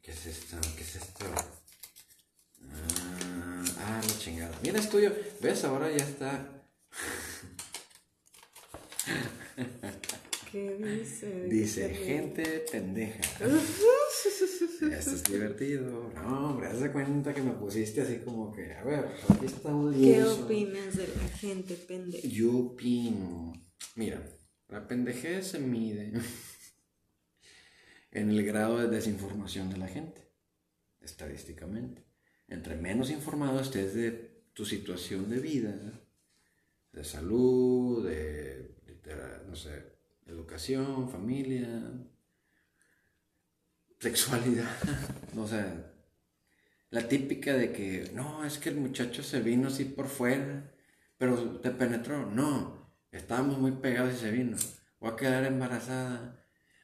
¿Qué 0.01 0.11
es 0.11 0.25
esto? 0.25 0.57
¿Qué 0.75 0.81
es 0.81 0.95
esto? 0.95 1.25
Ah, 2.63 3.63
ah, 3.77 4.01
la 4.03 4.17
chingada. 4.19 4.57
Mira, 4.63 4.79
es 4.79 4.89
tuyo. 4.89 5.13
¿Ves? 5.39 5.63
Ahora 5.65 5.89
ya 5.91 6.03
está. 6.03 6.60
¿Qué 10.51 10.75
dice? 10.77 11.47
Dice, 11.47 11.87
¿Qué 11.87 11.95
gente 11.95 12.65
pendeja. 12.69 13.21
Esto 14.91 15.11
es 15.11 15.23
divertido. 15.23 16.11
No, 16.13 16.49
hombre, 16.49 16.67
haz 16.67 16.81
de 16.81 16.91
cuenta 16.91 17.33
que 17.33 17.41
me 17.41 17.53
pusiste 17.53 18.01
así 18.01 18.17
como 18.17 18.51
que, 18.51 18.73
a 18.73 18.83
ver, 18.83 19.05
aquí 19.29 19.45
está 19.45 19.73
un 19.73 19.93
¿Qué 19.93 20.21
opinas 20.23 20.97
de 20.97 21.07
la 21.07 21.27
gente 21.37 21.75
pendeja? 21.75 22.27
Yo 22.27 22.57
opino. 22.57 23.53
Mira, 23.95 24.21
la 24.67 24.87
pendejez 24.87 25.47
se 25.47 25.59
mide 25.59 26.11
en 28.11 28.29
el 28.29 28.45
grado 28.45 28.77
de 28.79 28.89
desinformación 28.89 29.69
de 29.69 29.77
la 29.77 29.87
gente, 29.87 30.21
estadísticamente. 30.99 32.05
Entre 32.49 32.75
menos 32.75 33.09
informado 33.09 33.61
estés 33.61 33.93
de 33.93 34.11
tu 34.53 34.65
situación 34.65 35.29
de 35.29 35.39
vida, 35.39 36.03
de 36.91 37.03
salud, 37.05 38.05
de, 38.05 38.75
no 39.47 39.55
sé, 39.55 39.83
educación, 40.25 41.09
familia, 41.09 41.67
sexualidad, 43.99 44.75
o 45.37 45.47
sea, 45.47 45.91
la 46.91 47.07
típica 47.07 47.53
de 47.53 47.71
que, 47.71 48.11
no, 48.13 48.43
es 48.43 48.57
que 48.57 48.69
el 48.69 48.75
muchacho 48.75 49.23
se 49.23 49.39
vino 49.39 49.69
así 49.69 49.85
por 49.85 50.07
fuera, 50.07 50.71
pero 51.17 51.59
te 51.61 51.71
penetró. 51.71 52.25
No, 52.25 52.91
estábamos 53.11 53.59
muy 53.59 53.71
pegados 53.71 54.13
y 54.13 54.17
se 54.17 54.31
vino. 54.31 54.57
Voy 54.99 55.11
a 55.11 55.15
quedar 55.15 55.45
embarazada. 55.45 56.40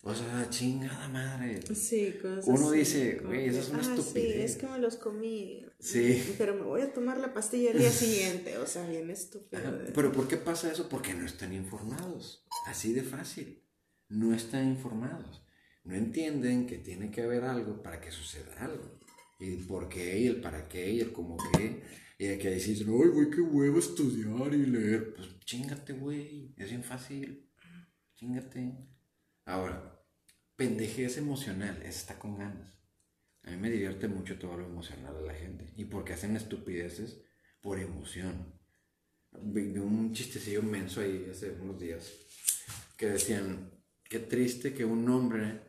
O 0.09 0.15
sea, 0.15 0.49
chingada 0.49 1.07
madre. 1.09 1.59
Sí, 1.75 2.13
cosas 2.21 2.45
Uno 2.47 2.69
así, 2.69 2.77
dice, 2.79 3.19
güey, 3.25 3.47
eso 3.47 3.59
es 3.59 3.69
una 3.69 3.79
"Ah, 3.79 3.83
Sí, 3.83 3.99
estupidez". 3.99 4.51
es 4.51 4.55
que 4.57 4.67
me 4.67 4.79
los 4.79 4.95
comí. 4.95 5.65
Sí. 5.79 6.35
Pero 6.37 6.53
me 6.55 6.61
voy 6.61 6.81
a 6.81 6.93
tomar 6.93 7.17
la 7.19 7.33
pastilla 7.33 7.71
el 7.71 7.79
día 7.79 7.89
siguiente. 7.91 8.57
O 8.57 8.65
sea, 8.65 8.87
bien 8.87 9.09
estúpido. 9.09 9.61
Ajá, 9.61 9.71
de- 9.73 9.91
Pero 9.91 10.11
¿por 10.13 10.27
qué 10.29 10.37
pasa 10.37 10.71
eso? 10.71 10.87
Porque 10.87 11.13
no 11.13 11.25
están 11.25 11.51
informados. 11.53 12.45
Así 12.67 12.93
de 12.93 13.03
fácil. 13.03 13.61
No 14.07 14.33
están 14.33 14.65
informados. 14.69 15.43
No 15.83 15.93
entienden 15.95 16.67
que 16.67 16.77
tiene 16.77 17.11
que 17.11 17.21
haber 17.23 17.43
algo 17.43 17.81
para 17.83 17.99
que 17.99 18.11
suceda 18.11 18.53
algo. 18.59 18.99
Y 19.39 19.53
el 19.55 19.67
por 19.67 19.89
qué, 19.89 20.19
y 20.19 20.27
el 20.27 20.39
para 20.41 20.67
qué, 20.69 20.89
y 20.89 21.01
el 21.01 21.11
cómo 21.11 21.35
qué. 21.57 21.81
Y 22.17 22.27
de 22.27 22.37
que 22.37 22.49
decís, 22.49 22.79
ay, 22.81 22.85
güey, 23.09 23.29
qué 23.29 23.41
huevo 23.41 23.77
estudiar 23.79 24.53
y 24.53 24.65
leer. 24.67 25.13
Pues 25.15 25.37
chingate, 25.45 25.93
güey. 25.93 26.53
Es 26.57 26.69
bien 26.69 26.83
fácil. 26.83 27.49
Chingate. 28.15 28.73
Ahora, 29.45 29.96
pendejez 30.57 31.17
emocional. 31.17 31.81
Está 31.83 32.19
con 32.19 32.37
ganas. 32.37 32.77
A 33.43 33.51
mí 33.51 33.57
me 33.57 33.69
divierte 33.69 34.09
mucho 34.09 34.37
todo 34.37 34.57
lo 34.57 34.65
emocional 34.65 35.15
de 35.15 35.25
la 35.25 35.33
gente. 35.33 35.71
Y 35.77 35.85
porque 35.85 36.11
hacen 36.11 36.35
estupideces 36.35 37.21
por 37.61 37.79
emoción. 37.79 38.53
Vi 39.41 39.77
un 39.77 40.13
chistecillo 40.13 40.61
menso 40.63 40.99
ahí 40.99 41.27
hace 41.31 41.51
unos 41.51 41.79
días 41.79 42.11
que 42.97 43.05
decían, 43.05 43.71
qué 44.03 44.19
triste 44.19 44.73
que 44.73 44.83
un 44.83 45.07
hombre 45.07 45.61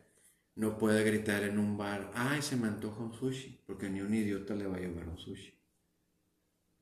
no 0.55 0.77
pueda 0.77 1.01
gritar 1.01 1.43
en 1.43 1.57
un 1.59 1.77
bar, 1.77 2.11
ay, 2.15 2.41
se 2.41 2.57
me 2.57 2.67
antoja 2.67 3.01
un 3.01 3.13
sushi, 3.13 3.63
porque 3.65 3.89
ni 3.89 4.01
un 4.01 4.13
idiota 4.13 4.55
le 4.55 4.67
va 4.67 4.75
a 4.75 4.79
llevar 4.79 5.07
un 5.07 5.17
sushi. 5.17 5.53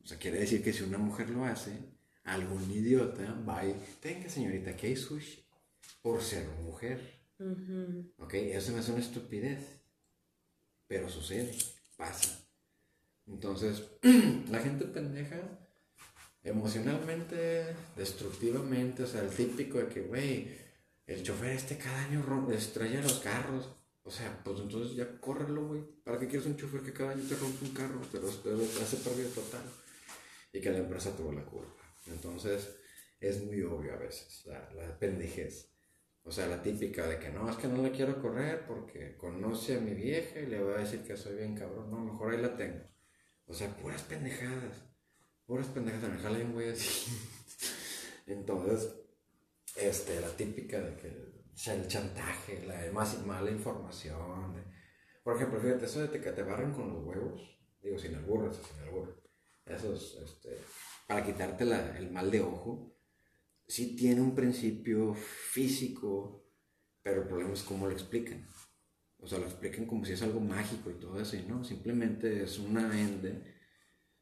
O 0.03 0.07
sea, 0.07 0.17
quiere 0.17 0.39
decir 0.39 0.63
que 0.63 0.73
si 0.73 0.83
una 0.83 0.97
mujer 0.97 1.29
lo 1.29 1.45
hace, 1.45 1.77
algún 2.23 2.71
idiota 2.71 3.33
va 3.47 3.65
y, 3.65 3.75
tenga 3.99 4.29
señorita, 4.29 4.71
aquí 4.71 4.87
hay 4.87 4.95
sushi, 4.95 5.45
por 6.01 6.23
ser 6.23 6.47
mujer. 6.63 7.16
Ujú. 7.39 8.13
¿Ok? 8.17 8.33
Eso 8.35 8.71
no 8.71 8.79
es 8.79 8.89
una 8.89 8.99
estupidez. 8.99 9.81
Pero 10.87 11.09
sucede, 11.09 11.55
pasa. 11.97 12.39
Entonces, 13.27 13.83
la 14.49 14.59
gente 14.59 14.85
pendeja, 14.85 15.37
emocionalmente, 16.43 17.75
destructivamente, 17.95 19.03
o 19.03 19.07
sea, 19.07 19.21
el 19.21 19.29
típico 19.29 19.77
de 19.79 19.87
que, 19.87 20.01
güey, 20.01 20.57
el 21.05 21.23
chofer 21.23 21.51
este 21.51 21.77
cada 21.77 22.05
año 22.05 22.23
rom- 22.23 22.51
estrella 22.53 23.01
los 23.01 23.19
carros. 23.19 23.69
O 24.03 24.11
sea, 24.11 24.41
pues 24.43 24.59
entonces 24.61 24.95
ya 24.95 25.19
córrelo, 25.19 25.67
güey. 25.67 25.81
¿Para 26.03 26.17
qué 26.17 26.27
quieres 26.27 26.47
un 26.47 26.55
chofer 26.55 26.81
que 26.81 26.93
cada 26.93 27.11
año 27.11 27.23
te 27.27 27.35
rompe 27.35 27.65
un 27.65 27.73
carro? 27.73 28.01
Pero 28.11 28.27
te 28.29 28.81
hace 28.81 28.97
pérdida 28.97 29.29
total. 29.29 29.63
Y 30.53 30.61
que 30.61 30.71
la 30.71 30.77
empresa 30.77 31.15
tuvo 31.15 31.33
la 31.33 31.43
culpa. 31.43 31.83
Entonces, 32.07 32.77
es 33.19 33.43
muy 33.43 33.61
obvio 33.63 33.93
a 33.93 33.97
veces 33.97 34.43
la, 34.45 34.71
la 34.73 34.97
pendejez. 34.97 35.69
O 36.27 36.31
sea, 36.31 36.45
la 36.47 36.61
típica 36.61 37.07
de 37.07 37.19
que 37.19 37.29
no, 37.29 37.49
es 37.49 37.55
que 37.55 37.69
no 37.69 37.81
la 37.81 37.89
quiero 37.89 38.21
correr 38.21 38.65
porque 38.67 39.15
conoce 39.15 39.77
a 39.77 39.79
mi 39.79 39.93
vieja 39.93 40.41
y 40.41 40.47
le 40.47 40.59
va 40.61 40.75
a 40.75 40.79
decir 40.79 41.01
que 41.03 41.15
soy 41.15 41.37
bien 41.37 41.55
cabrón. 41.55 41.89
No, 41.89 41.99
mejor 41.99 42.33
ahí 42.33 42.41
la 42.41 42.55
tengo. 42.57 42.83
O 43.45 43.53
sea, 43.53 43.69
puras 43.77 44.03
pendejadas. 44.03 44.83
Puras 45.45 45.67
pendejadas. 45.67 46.09
Me 46.11 46.17
jala 46.19 46.39
un 46.39 46.51
güey 46.51 46.69
así. 46.71 47.09
Entonces, 48.27 48.93
este, 49.77 50.19
la 50.19 50.27
típica 50.35 50.81
de 50.81 50.97
que 50.97 51.37
sea, 51.55 51.75
el 51.75 51.87
chantaje, 51.87 52.65
la 52.65 52.91
más 52.91 53.25
mala 53.25 53.49
información. 53.49 54.53
de- 54.53 54.63
Por 55.23 55.37
ejemplo, 55.37 55.61
fíjate, 55.61 55.85
eso 55.85 56.05
de 56.05 56.19
que 56.19 56.31
te 56.33 56.43
barren 56.43 56.73
con 56.73 56.93
los 56.93 57.05
huevos. 57.05 57.57
Digo, 57.81 57.97
sin 57.97 58.15
albur, 58.15 58.49
eso 58.51 58.61
sin 58.63 58.83
albur. 58.83 59.23
Eso 59.65 59.93
es, 59.93 60.17
este, 60.25 60.57
para 61.07 61.23
quitarte 61.23 61.63
la- 61.63 61.97
el 61.97 62.11
mal 62.11 62.29
de 62.29 62.41
ojo 62.41 62.96
sí 63.67 63.95
tiene 63.95 64.21
un 64.21 64.35
principio 64.35 65.13
físico, 65.13 66.45
pero 67.03 67.21
el 67.23 67.27
problema 67.27 67.53
es 67.53 67.63
cómo 67.63 67.87
lo 67.87 67.93
explican. 67.93 68.47
O 69.19 69.27
sea, 69.27 69.39
lo 69.39 69.45
explican 69.45 69.85
como 69.87 70.05
si 70.05 70.13
es 70.13 70.21
algo 70.21 70.39
mágico 70.39 70.91
y 70.91 70.95
todo 70.99 71.19
eso, 71.19 71.37
no, 71.47 71.63
simplemente 71.63 72.43
es 72.43 72.59
una 72.59 72.99
ende 72.99 73.55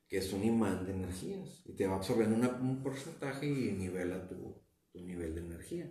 que 0.08 0.18
es 0.20 0.32
un 0.34 0.44
imán 0.44 0.86
de 0.86 0.94
energías 0.94 1.62
y 1.66 1.74
te 1.76 1.88
va 1.88 1.96
absorbiendo 1.96 2.36
una- 2.36 2.56
un 2.62 2.82
porcentaje 2.84 3.48
y 3.48 3.72
nivela 3.74 4.28
tu, 4.28 4.64
tu 4.92 5.00
nivel 5.02 5.34
de 5.36 5.42
energía. 5.42 5.90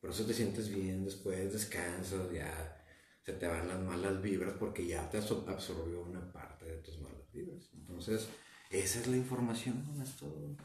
Por 0.00 0.10
eso 0.10 0.26
te 0.26 0.34
sientes 0.34 0.68
bien, 0.68 1.04
después 1.04 1.52
descansas, 1.52 2.30
ya 2.32 2.84
se 3.22 3.32
te 3.34 3.46
van 3.48 3.68
las 3.68 3.80
malas 3.80 4.20
vibras 4.22 4.54
porque 4.58 4.86
ya 4.86 5.08
te 5.10 5.18
absor- 5.18 5.48
absorbió 5.48 6.02
una 6.02 6.30
parte 6.32 6.66
de 6.66 6.76
tus 6.78 7.00
malas 7.00 7.30
vibras. 7.32 7.70
Entonces, 7.72 8.28
esa 8.70 9.00
es 9.00 9.06
la 9.06 9.16
información, 9.16 9.82
no 9.96 10.02
es 10.02 10.16
todo. 10.16 10.56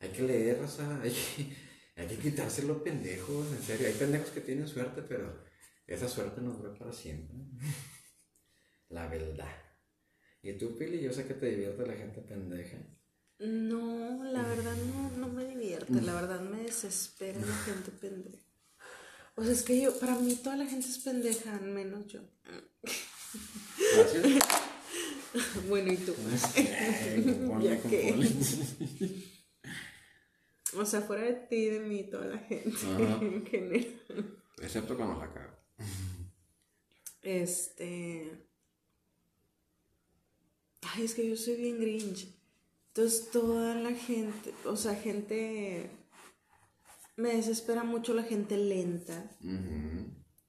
Hay 0.00 0.10
que 0.10 0.22
leer, 0.22 0.60
o 0.60 0.68
sea, 0.68 1.00
hay 1.02 1.10
que, 1.10 1.56
hay 2.00 2.06
que 2.08 2.16
quitárselo 2.16 2.82
pendejos, 2.82 3.46
en 3.52 3.62
serio. 3.62 3.88
Hay 3.88 3.94
pendejos 3.94 4.30
que 4.30 4.40
tienen 4.40 4.68
suerte, 4.68 5.02
pero 5.02 5.44
esa 5.86 6.08
suerte 6.08 6.40
no 6.40 6.52
dura 6.52 6.74
para 6.74 6.92
siempre. 6.92 7.36
La 8.90 9.08
verdad. 9.08 9.54
Y 10.42 10.52
tú, 10.52 10.76
Pili, 10.76 11.00
yo 11.00 11.12
sé 11.12 11.26
que 11.26 11.34
te 11.34 11.50
divierte 11.50 11.86
la 11.86 11.94
gente 11.94 12.20
pendeja. 12.22 12.78
No, 13.40 14.24
la 14.24 14.42
verdad 14.42 14.76
no, 14.76 15.10
no 15.16 15.28
me 15.28 15.44
divierte, 15.44 16.00
la 16.00 16.14
verdad 16.14 16.40
me 16.40 16.62
desespera 16.62 17.38
la 17.40 17.56
gente 17.58 17.90
pendeja. 17.92 18.44
O 19.36 19.44
sea, 19.44 19.52
es 19.52 19.62
que 19.62 19.80
yo, 19.80 19.96
para 20.00 20.16
mí 20.16 20.34
toda 20.34 20.56
la 20.56 20.66
gente 20.66 20.88
es 20.88 20.98
pendeja, 20.98 21.58
menos 21.60 22.08
yo. 22.08 22.20
Gracias. 23.94 24.24
Bueno, 25.68 25.92
¿y 25.92 25.96
tú? 25.98 26.14
Ya 27.62 27.80
que. 27.82 29.27
O 30.76 30.84
sea, 30.84 31.00
fuera 31.00 31.22
de 31.22 31.34
ti 31.34 31.66
de 31.66 31.80
mí, 31.80 32.04
toda 32.04 32.26
la 32.26 32.38
gente 32.38 32.76
Ajá. 32.76 33.18
en 33.22 33.46
general. 33.46 34.42
Excepto 34.60 34.96
cuando 34.96 35.18
la 35.18 35.32
cago. 35.32 35.56
Este. 37.22 38.46
Ay, 40.82 41.04
es 41.04 41.14
que 41.14 41.28
yo 41.28 41.36
soy 41.36 41.56
bien 41.56 41.80
grinch. 41.80 42.28
Entonces, 42.88 43.30
toda 43.30 43.74
la 43.74 43.92
gente, 43.92 44.54
o 44.64 44.76
sea, 44.76 44.94
gente. 44.94 45.90
Me 47.16 47.34
desespera 47.34 47.82
mucho 47.82 48.14
la 48.14 48.22
gente 48.22 48.56
lenta. 48.56 49.30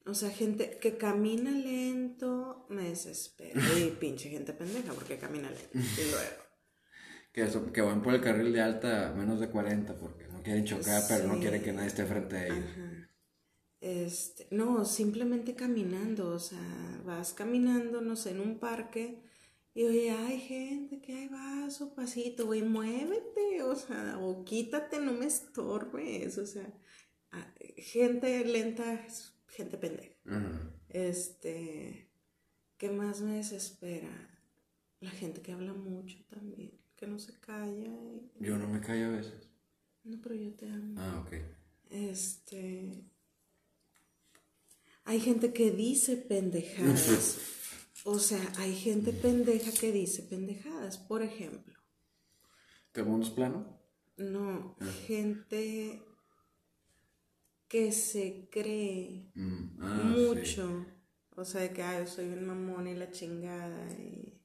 O 0.05 0.13
sea, 0.13 0.29
gente 0.29 0.77
que 0.79 0.97
camina 0.97 1.51
lento, 1.51 2.65
me 2.69 2.89
desespera. 2.89 3.59
Y 3.77 3.91
pinche 3.91 4.29
gente 4.29 4.53
pendeja 4.53 4.93
porque 4.93 5.17
camina 5.17 5.49
lento. 5.49 5.69
Y 5.73 6.11
luego. 6.11 6.48
Que, 7.31 7.43
eso, 7.43 7.71
que 7.71 7.81
van 7.81 8.01
por 8.01 8.13
el 8.13 8.21
carril 8.21 8.51
de 8.51 8.61
alta 8.61 9.09
a 9.09 9.13
menos 9.13 9.39
de 9.39 9.49
40 9.49 9.95
porque 9.95 10.27
no 10.27 10.41
quieren 10.41 10.65
chocar, 10.65 11.03
pero 11.07 11.27
no 11.27 11.39
quieren 11.39 11.61
que 11.61 11.71
nadie 11.71 11.87
esté 11.87 12.05
frente 12.05 12.35
a 12.35 12.47
ellos. 12.47 12.65
Ajá. 12.73 13.09
Este, 13.81 14.47
no, 14.51 14.83
simplemente 14.83 15.55
caminando, 15.55 16.31
o 16.31 16.39
sea, 16.39 17.01
vas 17.05 17.33
caminando, 17.33 18.01
no 18.01 18.17
sé, 18.17 18.31
en 18.31 18.41
un 18.41 18.59
parque 18.59 19.21
y 19.73 19.83
oye, 19.85 20.11
hay 20.11 20.39
gente 20.39 20.99
que 20.99 21.13
ahí 21.13 21.27
va 21.29 21.69
su 21.71 21.93
pasito, 21.93 22.47
güey, 22.47 22.61
muévete, 22.61 23.63
o 23.63 23.75
sea, 23.75 24.17
o 24.19 24.43
quítate, 24.43 24.99
no 24.99 25.13
me 25.13 25.27
estorbes, 25.27 26.37
o 26.37 26.45
sea, 26.45 26.73
ah, 27.31 27.53
gente 27.77 28.43
lenta, 28.43 29.07
gente 29.47 29.77
pendeja. 29.77 30.15
Ajá. 30.25 30.73
Este, 30.89 32.11
¿qué 32.77 32.89
más 32.89 33.21
me 33.21 33.35
desespera? 33.35 34.09
La 34.99 35.11
gente 35.11 35.41
que 35.41 35.53
habla 35.53 35.73
mucho 35.73 36.17
también, 36.25 36.78
que 36.99 37.07
no 37.07 37.17
se 37.19 37.33
calla. 37.39 37.87
y- 37.87 38.29
Yo 38.45 38.57
no 38.57 38.67
me 38.67 38.81
callo 38.81 39.05
a 39.07 39.09
veces. 39.09 39.47
No, 40.03 40.19
pero 40.21 40.35
yo 40.35 40.53
te 40.55 40.67
amo. 40.69 40.95
Ah, 40.97 41.23
ok. 41.25 41.33
Este. 41.91 43.03
Hay 45.05 45.19
gente 45.19 45.53
que 45.53 45.71
dice 45.71 46.17
pendejadas. 46.17 47.37
O 48.05 48.17
sea, 48.17 48.39
hay 48.59 48.73
gente 48.75 49.11
pendeja 49.11 49.71
que 49.73 49.91
dice 49.91 50.23
pendejadas. 50.23 50.97
Por 50.97 51.21
ejemplo, 51.21 51.75
¿Que 52.93 53.01
el 53.01 53.07
mundo 53.07 53.25
es 53.27 53.31
plano? 53.33 53.77
no, 54.15 54.77
gente 55.05 56.01
que 57.67 57.91
se 57.91 58.47
cree 58.49 59.31
Mm, 59.35 59.81
ah, 59.81 60.03
mucho. 60.17 60.85
O 61.35 61.43
sea, 61.43 61.59
de 61.61 61.71
que 61.73 61.83
"Ay, 61.83 62.05
yo 62.05 62.09
soy 62.09 62.25
un 62.29 62.45
mamón 62.47 62.87
y 62.87 62.95
la 62.95 63.11
chingada. 63.11 63.91
Y, 63.99 64.38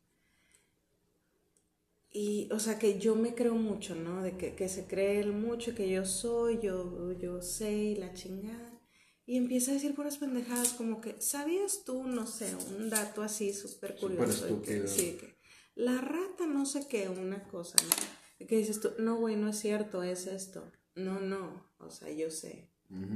y, 2.14 2.48
o 2.52 2.58
sea, 2.60 2.78
que 2.78 2.98
yo 2.98 3.14
me 3.16 3.34
creo 3.34 3.54
mucho, 3.56 3.94
¿no? 3.94 4.22
De 4.22 4.36
que, 4.38 4.54
que 4.54 4.68
se 4.70 4.86
cree 4.86 5.20
él 5.20 5.32
mucho, 5.32 5.74
que 5.74 5.90
yo 5.90 6.06
soy, 6.06 6.60
yo, 6.62 7.12
yo 7.18 7.42
sé 7.42 7.72
y 7.74 7.96
la 7.96 8.14
chingada. 8.14 8.80
Y 9.26 9.36
empieza 9.36 9.70
a 9.72 9.74
decir 9.74 9.94
puras 9.94 10.16
pendejadas 10.18 10.74
como 10.74 11.00
que, 11.00 11.20
¿sabías 11.20 11.82
tú, 11.84 12.04
no 12.04 12.26
sé, 12.26 12.54
un 12.78 12.88
dato 12.88 13.22
así 13.22 13.52
súper 13.52 13.96
curioso? 14.00 14.46
que- 14.62 14.72
sí, 14.88 15.16
que 15.20 15.34
la 15.74 16.00
rata 16.00 16.46
no 16.46 16.64
sé 16.66 16.86
qué, 16.88 17.08
una 17.08 17.42
cosa, 17.48 17.76
¿no? 17.82 18.46
Que 18.46 18.58
dices 18.58 18.80
tú, 18.80 18.90
no, 18.98 19.16
güey, 19.16 19.34
no 19.36 19.48
es 19.48 19.58
cierto, 19.58 20.02
es 20.02 20.26
esto. 20.26 20.70
No, 20.94 21.18
no, 21.20 21.68
o 21.78 21.90
sea, 21.90 22.10
yo 22.12 22.30
sé 22.30 22.70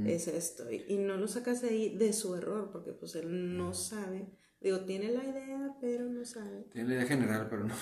es 0.07 0.27
esto. 0.27 0.69
Y, 0.69 0.83
y 0.89 0.97
no 0.97 1.15
lo 1.15 1.27
sacas 1.29 1.61
de 1.61 1.69
ahí 1.69 1.95
de 1.97 2.11
su 2.11 2.35
error, 2.35 2.69
porque 2.73 2.91
pues 2.91 3.15
él 3.15 3.55
no 3.55 3.73
sabe. 3.73 4.27
Digo, 4.59 4.81
tiene 4.81 5.09
la 5.09 5.23
idea, 5.23 5.77
pero 5.79 6.03
no 6.09 6.25
sabe. 6.25 6.63
Tiene 6.73 6.89
la 6.89 6.95
idea 6.95 7.05
general, 7.07 7.47
pero 7.49 7.63
no. 7.63 7.75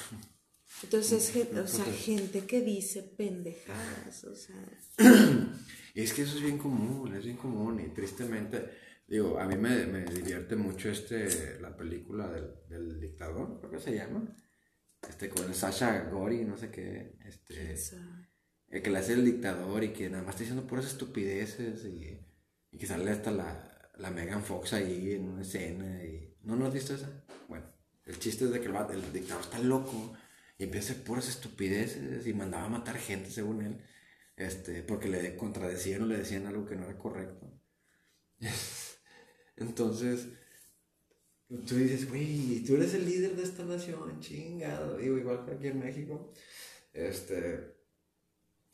Entonces, 0.84 1.32
gen- 1.32 1.58
o 1.58 1.68
sea, 1.68 1.86
gente 1.86 2.46
que 2.46 2.62
dice 2.62 3.04
pendejadas, 3.04 4.24
o 4.26 4.36
sea. 4.36 4.56
Es 5.96 6.14
que 6.14 6.22
eso 6.22 6.38
es 6.38 6.44
bien 6.44 6.60
común, 6.60 7.16
es 7.16 7.24
bien 7.26 7.38
común 7.38 7.80
y 7.80 7.88
tristemente 7.90 8.70
Digo, 9.08 9.40
a 9.40 9.46
mí 9.48 9.56
me, 9.56 9.86
me 9.88 10.04
divierte 10.04 10.58
mucho 10.58 10.90
este, 10.90 11.60
la 11.62 11.76
película 11.78 12.28
del, 12.30 12.52
del 12.68 13.00
dictador, 13.00 13.58
creo 13.58 13.72
que 13.72 13.80
se 13.80 13.96
llama. 13.96 14.36
Este, 15.08 15.30
con 15.30 15.46
el 15.46 15.56
Sasha 15.56 16.10
Gori, 16.10 16.44
no 16.44 16.58
sé 16.58 16.70
qué. 16.70 17.18
Este, 17.26 17.74
el 18.68 18.82
que 18.82 18.90
le 18.90 18.98
hace 19.00 19.14
el 19.14 19.24
dictador 19.24 19.84
y 19.86 19.94
que 19.94 20.10
nada 20.10 20.24
más 20.24 20.36
está 20.36 20.42
diciendo 20.44 20.68
puras 20.68 20.86
estupideces 20.88 21.86
y, 21.86 22.20
y 22.72 22.78
que 22.78 22.86
sale 22.86 23.10
hasta 23.12 23.32
la, 23.32 23.92
la 23.98 24.12
Megan 24.12 24.44
Fox 24.44 24.74
ahí 24.74 25.14
en 25.14 25.30
una 25.30 25.42
escena. 25.42 26.04
Y, 26.04 26.36
¿No, 26.44 26.58
¿No 26.58 26.66
has 26.68 26.74
visto 26.74 26.94
esa? 26.94 27.10
Bueno, 27.48 27.66
el 28.06 28.20
chiste 28.20 28.44
es 28.44 28.52
de 28.52 28.60
que 28.60 28.68
el, 28.68 28.76
el 28.76 29.14
dictador 29.14 29.42
está 29.44 29.60
loco 29.60 30.14
y 30.58 30.64
empieza 30.64 30.90
a 30.90 30.92
hacer 30.94 31.04
puras 31.04 31.28
estupideces 31.28 32.26
y 32.26 32.34
mandaba 32.34 32.66
a 32.66 32.70
matar 32.70 32.98
gente 32.98 33.30
según 33.30 33.62
él. 33.62 33.78
Este, 34.36 34.84
porque 34.84 35.08
le 35.10 35.36
contradecían 35.36 36.04
o 36.04 36.06
le 36.06 36.18
decían 36.18 36.46
algo 36.46 36.66
que 36.66 36.76
no 36.76 36.86
era 36.86 36.98
correcto. 36.98 37.52
Entonces, 39.58 40.28
tú 41.48 41.76
dices, 41.76 42.10
güey, 42.10 42.64
tú 42.64 42.76
eres 42.76 42.94
el 42.94 43.06
líder 43.06 43.36
de 43.36 43.44
esta 43.44 43.64
nación, 43.64 44.20
chingado. 44.20 44.98
Digo, 44.98 45.18
igual 45.18 45.46
que 45.46 45.52
aquí 45.54 45.68
en 45.68 45.80
México. 45.80 46.32
Este, 46.94 47.76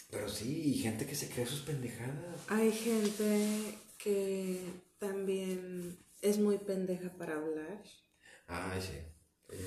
pero 0.10 0.30
sí, 0.30 0.74
y 0.74 0.74
gente 0.76 1.06
que 1.06 1.16
se 1.16 1.30
cree 1.30 1.46
sus 1.46 1.62
pendejadas. 1.62 2.42
Hay 2.48 2.72
gente 2.72 3.78
que 3.98 4.60
también 5.00 5.98
es 6.22 6.38
muy 6.38 6.58
pendeja 6.58 7.10
para 7.18 7.36
hablar. 7.38 7.82
Ay, 8.48 8.82
sí. 8.82 9.13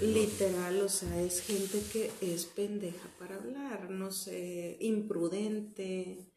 Literal, 0.00 0.80
o 0.80 0.88
sea, 0.88 1.22
es 1.22 1.40
gente 1.40 1.80
que 1.92 2.10
es 2.20 2.44
pendeja 2.44 3.08
para 3.18 3.36
hablar, 3.36 3.90
no 3.90 4.10
sé, 4.10 4.76
imprudente, 4.80 6.30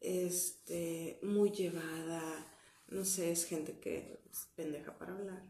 este, 0.00 1.18
muy 1.22 1.50
llevada, 1.50 2.52
no 2.88 3.04
sé, 3.04 3.32
es 3.32 3.46
gente 3.46 3.78
que 3.78 4.20
es 4.30 4.48
pendeja 4.54 4.98
para 4.98 5.14
hablar. 5.14 5.42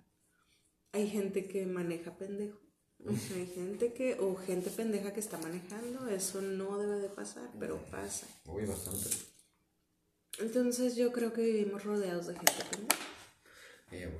Hay 0.92 1.08
gente 1.08 1.46
que 1.46 1.66
maneja 1.66 2.16
pendejo. 2.16 2.58
O 3.04 3.14
sea, 3.14 3.36
hay 3.36 3.46
gente 3.46 3.92
que, 3.92 4.14
o 4.14 4.36
gente 4.36 4.70
pendeja 4.70 5.12
que 5.12 5.20
está 5.20 5.36
manejando, 5.38 6.08
eso 6.08 6.40
no 6.40 6.78
debe 6.78 6.98
de 6.98 7.08
pasar, 7.08 7.50
pero 7.58 7.78
pasa. 7.90 8.26
Uy, 8.46 8.64
bastante. 8.64 9.10
Entonces 10.38 10.96
yo 10.96 11.12
creo 11.12 11.32
que 11.32 11.42
vivimos 11.42 11.84
rodeados 11.84 12.28
de 12.28 12.34
gente 12.34 12.52
pendeja. 12.70 13.00
Eh. 13.92 14.10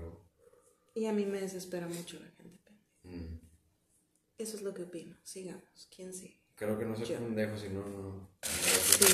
Y 0.94 1.06
a 1.06 1.12
mí 1.12 1.24
me 1.26 1.40
desespera 1.40 1.86
mucho 1.86 2.18
la. 2.18 2.35
Eso 4.38 4.56
es 4.56 4.62
lo 4.62 4.74
que 4.74 4.82
opino. 4.82 5.16
Sigamos. 5.22 5.88
¿Quién 5.94 6.12
sigue? 6.12 6.38
Creo 6.56 6.78
que 6.78 6.84
no 6.84 6.96
soy 6.96 7.06
Yo. 7.06 7.18
pendejo, 7.18 7.56
si 7.58 7.68
no, 7.68 7.86
no. 7.86 8.30
Sí. 8.42 9.06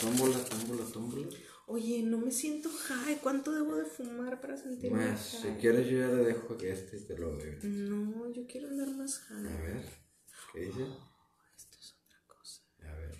Tómbola, 0.00 0.38
tómbola, 0.44 0.84
tómbola. 0.92 1.28
Oye, 1.66 2.02
no 2.02 2.18
me 2.18 2.30
siento 2.32 2.70
high. 2.70 3.18
¿Cuánto 3.20 3.52
debo 3.52 3.76
de 3.76 3.84
fumar 3.84 4.40
para 4.40 4.56
sentirme 4.56 5.06
Más, 5.10 5.20
si 5.20 5.36
high? 5.48 5.58
quieres 5.58 5.86
yo 5.88 5.98
ya 5.98 6.08
le 6.08 6.24
dejo 6.24 6.56
que 6.56 6.70
este 6.72 6.98
te 7.00 7.18
lo 7.18 7.32
doy. 7.32 7.58
No, 7.62 8.30
yo 8.32 8.46
quiero 8.46 8.68
andar 8.68 8.88
más 8.90 9.18
high. 9.18 9.46
A 9.46 9.60
ver, 9.60 9.84
¿qué 10.52 10.60
dice? 10.60 10.82
Esto 11.56 11.78
es 11.80 11.94
otra 12.04 12.18
cosa. 12.26 12.62
A 12.82 12.94
ver. 12.94 13.16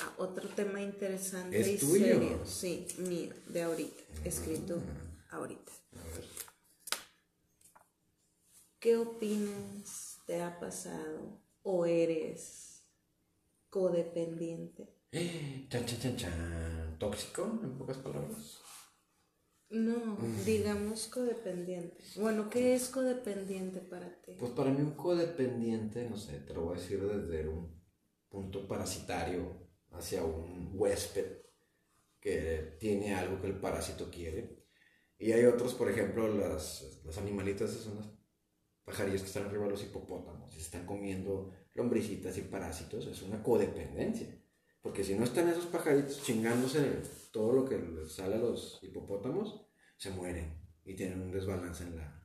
Ah, 0.00 0.14
otro 0.18 0.48
tema 0.50 0.80
interesante 0.80 1.60
¿Es 1.60 1.68
y 1.68 1.78
tuyo? 1.78 2.04
serio. 2.04 2.40
Sí, 2.46 2.86
mío, 2.98 3.32
de 3.48 3.62
ahorita. 3.62 4.02
Escrito 4.24 4.80
ahorita. 5.30 5.72
A 5.96 6.04
ver. 6.04 6.24
¿Qué 8.80 8.96
opinas? 8.96 10.22
¿Te 10.26 10.40
ha 10.40 10.58
pasado? 10.58 11.38
¿O 11.62 11.84
eres 11.84 12.88
codependiente? 13.68 14.88
Chan, 15.68 15.84
chan, 15.84 16.00
chan, 16.00 16.16
chan. 16.16 16.96
¿Tóxico, 16.98 17.60
en 17.62 17.76
pocas 17.76 17.98
palabras? 17.98 18.58
No, 19.68 20.16
digamos 20.46 21.08
codependiente. 21.08 22.02
Bueno, 22.16 22.48
¿qué 22.48 22.74
es 22.74 22.88
codependiente 22.88 23.80
para 23.80 24.08
ti? 24.22 24.32
Pues 24.38 24.52
para 24.52 24.70
mí 24.70 24.80
un 24.80 24.92
codependiente, 24.92 26.08
no 26.08 26.16
sé, 26.16 26.38
te 26.40 26.54
lo 26.54 26.62
voy 26.62 26.78
a 26.78 26.80
decir 26.80 27.02
desde 27.02 27.46
un 27.48 27.84
punto 28.30 28.66
parasitario 28.66 29.68
hacia 29.90 30.24
un 30.24 30.72
huésped 30.74 31.42
que 32.18 32.76
tiene 32.80 33.14
algo 33.14 33.42
que 33.42 33.48
el 33.48 33.60
parásito 33.60 34.10
quiere. 34.10 34.64
Y 35.18 35.32
hay 35.32 35.44
otros, 35.44 35.74
por 35.74 35.90
ejemplo, 35.90 36.34
las, 36.34 37.02
las 37.04 37.18
animalitas 37.18 37.70
son 37.72 37.96
las 37.96 38.19
pajarillos 38.90 39.22
que 39.22 39.28
están 39.28 39.44
arriba 39.46 39.64
de 39.64 39.70
los 39.70 39.82
hipopótamos 39.82 40.50
se 40.52 40.60
están 40.60 40.84
comiendo 40.84 41.52
lombricitas 41.74 42.36
y 42.38 42.42
parásitos. 42.42 43.06
Es 43.06 43.22
una 43.22 43.42
codependencia. 43.42 44.28
Porque 44.82 45.04
si 45.04 45.14
no 45.14 45.24
están 45.24 45.48
esos 45.48 45.66
pajaritos 45.66 46.22
chingándose 46.22 47.02
todo 47.32 47.52
lo 47.52 47.64
que 47.68 47.78
les 47.78 48.12
sale 48.12 48.36
a 48.36 48.38
los 48.38 48.78
hipopótamos, 48.82 49.66
se 49.96 50.10
mueren 50.10 50.58
y 50.84 50.94
tienen 50.96 51.20
un 51.20 51.30
desbalance 51.30 51.84
en 51.84 51.96
la, 51.96 52.16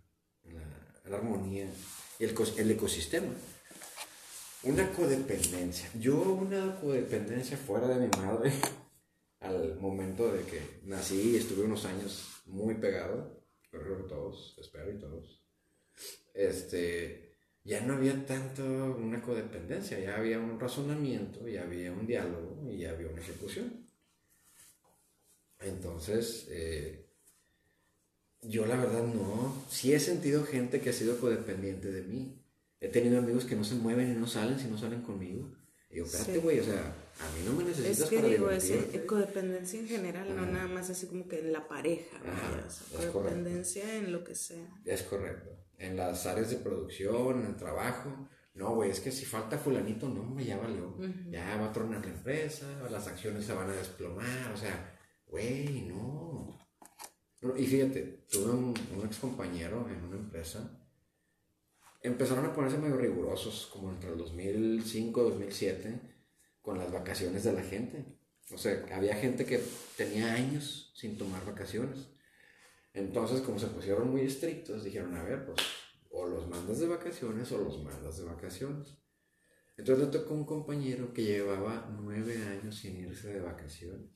armonía 1.18 1.68
y 2.20 2.24
el, 2.24 2.34
cos- 2.34 2.58
el 2.58 2.72
ecosistema. 2.72 3.32
Una 4.64 4.92
codependencia. 4.94 5.90
Yo 6.00 6.20
una 6.22 6.80
codependencia 6.80 7.58
fuera 7.58 7.88
de 7.88 8.08
mi 8.08 8.18
madre 8.18 8.52
al 9.42 9.78
momento 9.80 10.32
de 10.34 10.44
que 10.46 10.80
nací 10.84 11.32
y 11.32 11.36
estuve 11.36 11.66
unos 11.66 11.86
años 11.86 12.42
muy 12.46 12.76
pegado, 12.76 13.44
que 13.70 13.78
todos, 14.08 14.56
espero 14.58 14.92
y 14.92 14.98
todos, 14.98 15.45
este, 16.36 17.34
ya 17.64 17.82
no 17.82 17.96
había 17.96 18.26
tanto 18.28 18.64
una 18.64 19.22
codependencia, 19.22 19.98
ya 20.00 20.18
había 20.18 20.38
un 20.40 20.60
razonamiento, 20.60 21.48
ya 21.48 21.64
había 21.64 21.92
un 21.92 22.06
diálogo 22.06 22.62
y 22.70 22.78
ya 22.80 22.92
había 22.92 23.08
una 23.08 23.22
ejecución. 23.22 23.84
Entonces, 25.60 26.48
eh, 26.50 27.08
yo 28.42 28.66
la 28.66 28.76
verdad 28.76 29.04
no, 29.08 29.64
sí 29.70 29.94
he 29.94 30.00
sentido 30.00 30.44
gente 30.44 30.82
que 30.82 30.90
ha 30.90 30.94
sido 30.94 31.20
codependiente 31.20 31.92
de 31.92 32.04
mí. 32.04 32.42
He 32.82 32.90
tenido 32.90 33.18
amigos 33.18 33.46
que 33.46 33.56
no 33.56 33.64
se 33.64 33.76
mueven 33.76 34.12
y 34.12 34.16
no 34.16 34.28
salen 34.28 34.60
si 34.60 34.68
no 34.68 34.78
salen 34.78 35.02
conmigo. 35.02 35.50
Y 35.90 35.98
yo, 35.98 36.06
espérate, 36.06 36.34
Sí. 36.34 36.40
güey, 36.40 36.60
o 36.60 36.64
sea, 36.64 36.94
a 37.20 37.32
mí 37.32 37.46
no 37.46 37.54
me 37.54 37.64
necesitas 37.64 38.00
Es 38.02 38.06
que 38.10 38.16
para 38.18 38.28
digo, 38.28 38.52
es 38.52 38.64
divertirte. 38.68 38.98
eh, 38.98 39.06
codependencia 39.06 39.80
en 39.80 39.88
general, 39.88 40.36
no 40.36 40.46
nada 40.46 40.68
más 40.68 40.90
así 40.90 41.08
como 41.08 41.28
que 41.28 41.40
en 41.40 41.54
la 41.54 41.68
pareja, 41.68 42.18
o 42.20 42.70
sea, 42.70 42.90
correcto. 42.92 43.14
codependencia 43.14 43.96
en 43.98 44.12
lo 44.12 44.24
que 44.24 44.36
sea. 44.36 44.68
Es 44.84 45.02
correcto. 45.04 45.50
En 45.78 45.98
las 45.98 46.26
áreas 46.26 46.50
de 46.50 46.58
producción, 46.58 47.42
en 47.42 47.48
el 47.48 47.56
trabajo. 47.56 48.30
No, 48.54 48.76
güey, 48.76 48.90
es 48.90 49.02
que 49.02 49.12
si 49.12 49.26
falta 49.26 49.58
fulanito, 49.58 50.08
no, 50.08 50.40
ya 50.40 50.58
valió. 50.58 50.96
Ya 51.30 51.58
va 51.58 51.68
a 51.68 51.74
tronar 51.74 52.06
la 52.06 52.14
empresa, 52.14 52.66
las 52.90 53.08
acciones 53.08 53.46
se 53.46 53.54
van 53.54 53.70
a 53.70 53.76
desplomar, 53.76 54.52
o 54.54 54.58
sea, 54.58 54.98
güey, 55.28 55.82
no. 55.82 56.58
No, 57.42 57.58
Y 57.58 57.68
fíjate, 57.68 58.26
tuve 58.32 58.52
un, 58.52 58.74
un 58.96 59.06
ex 59.06 59.18
compañero 59.18 59.88
en 59.90 60.06
una 60.06 60.16
empresa. 60.16 60.80
Empezaron 62.02 62.46
a 62.46 62.54
ponerse 62.54 62.78
medio 62.78 62.98
rigurosos, 62.98 63.70
como 63.74 63.90
entre 63.90 64.12
el 64.12 64.18
2005 64.18 65.22
y 65.22 65.30
2007, 65.32 66.00
con 66.62 66.78
las 66.78 66.92
vacaciones 66.92 67.44
de 67.44 67.54
la 67.54 67.62
gente. 67.62 68.06
O 68.54 68.58
sea, 68.58 68.86
había 68.94 69.16
gente 69.16 69.46
que 69.46 69.62
tenía 69.98 70.34
años 70.34 70.92
sin 70.96 71.18
tomar 71.18 71.46
vacaciones. 71.46 72.08
Entonces, 72.96 73.42
como 73.42 73.60
se 73.60 73.68
pusieron 73.68 74.10
muy 74.10 74.22
estrictos, 74.22 74.84
dijeron, 74.84 75.16
a 75.16 75.24
ver, 75.24 75.46
pues, 75.46 75.58
o 76.12 76.26
los 76.26 76.48
mandas 76.48 76.80
de 76.80 76.88
vacaciones 76.88 77.52
o 77.52 77.58
los 77.58 77.84
mandas 77.84 78.18
de 78.18 78.24
vacaciones. 78.24 78.98
Entonces 79.78 80.06
le 80.06 80.12
tocó 80.12 80.34
un 80.34 80.46
compañero 80.46 81.14
que 81.14 81.24
llevaba 81.24 81.90
nueve 82.02 82.38
años 82.48 82.76
sin 82.78 82.96
irse 82.98 83.28
de 83.34 83.42
vacaciones. 83.42 84.10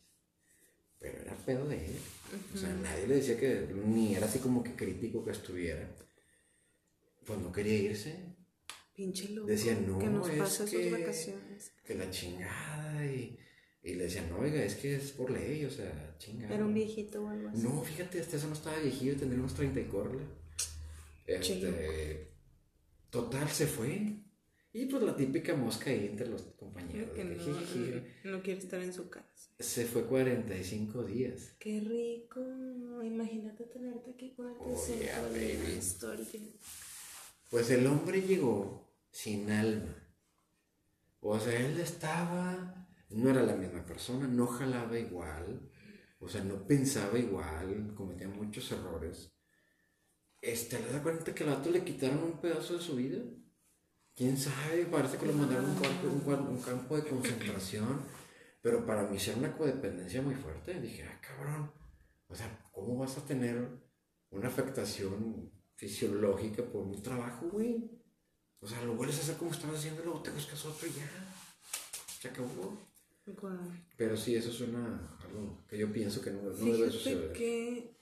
Pero 0.97 1.19
era 1.21 1.35
pedo 1.35 1.67
de 1.67 1.85
él. 1.87 1.95
O 2.53 2.57
sea, 2.57 2.73
nadie 2.75 3.07
le 3.07 3.15
decía 3.15 3.37
que, 3.37 3.67
ni 3.85 4.15
era 4.15 4.25
así 4.25 4.39
como 4.39 4.63
que 4.63 4.75
crítico 4.75 5.23
que 5.25 5.31
estuviera. 5.31 5.93
Pues 7.25 7.39
no 7.39 7.51
quería 7.51 7.75
irse. 7.75 8.35
Pinche 8.95 9.29
loco. 9.29 9.47
Decía, 9.47 9.75
no, 9.85 9.99
que 9.99 10.07
nos 10.07 10.29
es 10.29 10.37
pasa 10.39 10.63
sus 10.67 10.71
que- 10.71 10.91
vacaciones. 10.91 11.73
Que 11.85 11.95
la 11.95 12.09
chingada. 12.09 13.05
Y, 13.05 13.37
y 13.81 13.93
le 13.93 14.03
decían, 14.05 14.29
no, 14.29 14.39
oiga, 14.39 14.63
es 14.63 14.75
que 14.75 14.95
es 14.95 15.11
por 15.11 15.31
ley, 15.31 15.63
o 15.65 15.69
sea, 15.71 16.15
chingada. 16.17 16.53
Era 16.55 16.65
un 16.65 16.73
viejito 16.73 17.23
o 17.23 17.27
algo 17.29 17.49
así. 17.49 17.63
No, 17.63 17.81
fíjate, 17.81 18.19
hasta 18.19 18.37
eso 18.37 18.47
no 18.47 18.53
estaba 18.53 18.77
viejillo, 18.79 19.15
tendría 19.15 19.39
unos 19.39 19.53
30 19.55 19.79
y 19.79 19.85
corle. 19.85 20.23
Este, 21.25 22.31
total, 23.09 23.47
se 23.49 23.67
fue. 23.67 24.17
Y 24.71 24.85
pues 24.85 25.01
la 25.01 25.15
típica 25.15 25.55
mosca 25.55 25.89
ahí 25.89 26.07
entre 26.07 26.27
los 26.27 26.43
compañeros. 26.57 27.09
que 27.15 27.23
no, 27.23 27.35
jijiji. 27.35 28.01
no, 28.25 28.31
no 28.31 28.41
quiere 28.43 28.59
estar 28.59 28.79
en 28.81 28.93
su 28.93 29.09
casa. 29.09 29.49
Se 29.57 29.85
fue 29.85 30.05
45 30.05 31.03
días. 31.05 31.55
Qué 31.59 31.79
rico. 31.79 32.39
Imagínate 33.03 33.63
tenerte 33.65 34.11
aquí 34.11 34.33
45 34.35 34.69
Oh, 34.69 34.99
yeah, 34.99 35.29
días. 35.29 35.97
Pues 37.49 37.71
el 37.71 37.87
hombre 37.87 38.21
llegó 38.21 38.93
sin 39.11 39.49
alma. 39.49 39.95
O 41.21 41.39
sea, 41.39 41.59
él 41.59 41.79
estaba, 41.79 42.78
no 43.09 43.29
era 43.29 43.43
la 43.43 43.55
misma 43.55 43.85
persona, 43.85 44.27
no 44.27 44.47
jalaba 44.47 44.97
igual, 44.97 45.69
o 46.19 46.27
sea, 46.27 46.43
no 46.43 46.65
pensaba 46.67 47.17
igual, 47.17 47.93
cometía 47.95 48.27
muchos 48.27 48.71
errores. 48.71 49.33
Este, 50.41 50.79
¿le 50.79 50.91
da 50.91 51.03
cuenta 51.03 51.33
que 51.33 51.43
al 51.43 51.49
vato 51.49 51.69
le 51.69 51.83
quitaron 51.83 52.23
un 52.23 52.39
pedazo 52.39 52.77
de 52.77 52.81
su 52.81 52.95
vida? 52.95 53.19
¿Quién 54.15 54.37
sabe? 54.37 54.85
Parece 54.85 55.17
que 55.17 55.25
lo 55.25 55.33
mandaron 55.33 55.65
a 55.65 56.49
un 56.49 56.61
campo, 56.61 56.95
de 56.97 57.07
concentración. 57.07 58.01
Pero 58.61 58.85
para 58.85 59.03
mí 59.03 59.17
era 59.17 59.37
una 59.37 59.55
codependencia 59.55 60.21
muy 60.21 60.35
fuerte. 60.35 60.79
Dije, 60.79 61.03
ah, 61.03 61.21
cabrón. 61.21 61.71
O 62.27 62.35
sea, 62.35 62.69
¿cómo 62.71 62.97
vas 62.97 63.17
a 63.17 63.25
tener 63.25 63.69
una 64.29 64.49
afectación 64.49 65.51
fisiológica 65.75 66.63
por 66.63 66.83
un 66.83 67.01
trabajo, 67.01 67.47
güey? 67.47 67.89
O 68.59 68.67
sea, 68.67 68.83
lo 68.83 68.95
vuelves 68.95 69.19
a 69.19 69.21
hacer 69.21 69.37
como 69.37 69.51
estabas 69.51 69.77
haciendo, 69.77 70.03
luego 70.03 70.21
te 70.21 70.31
buscas 70.31 70.65
otro 70.65 70.85
y 70.87 70.91
ya. 70.91 71.09
Se 72.19 72.27
acabó. 72.27 72.88
Pero 73.97 74.17
sí, 74.17 74.35
eso 74.35 74.51
suena 74.51 75.17
algo 75.23 75.63
que 75.67 75.77
yo 75.77 75.91
pienso 75.91 76.21
que 76.21 76.31
no, 76.31 76.41
no 76.41 76.51
debe 76.51 76.89
suceder. 76.89 77.33
que 77.33 77.95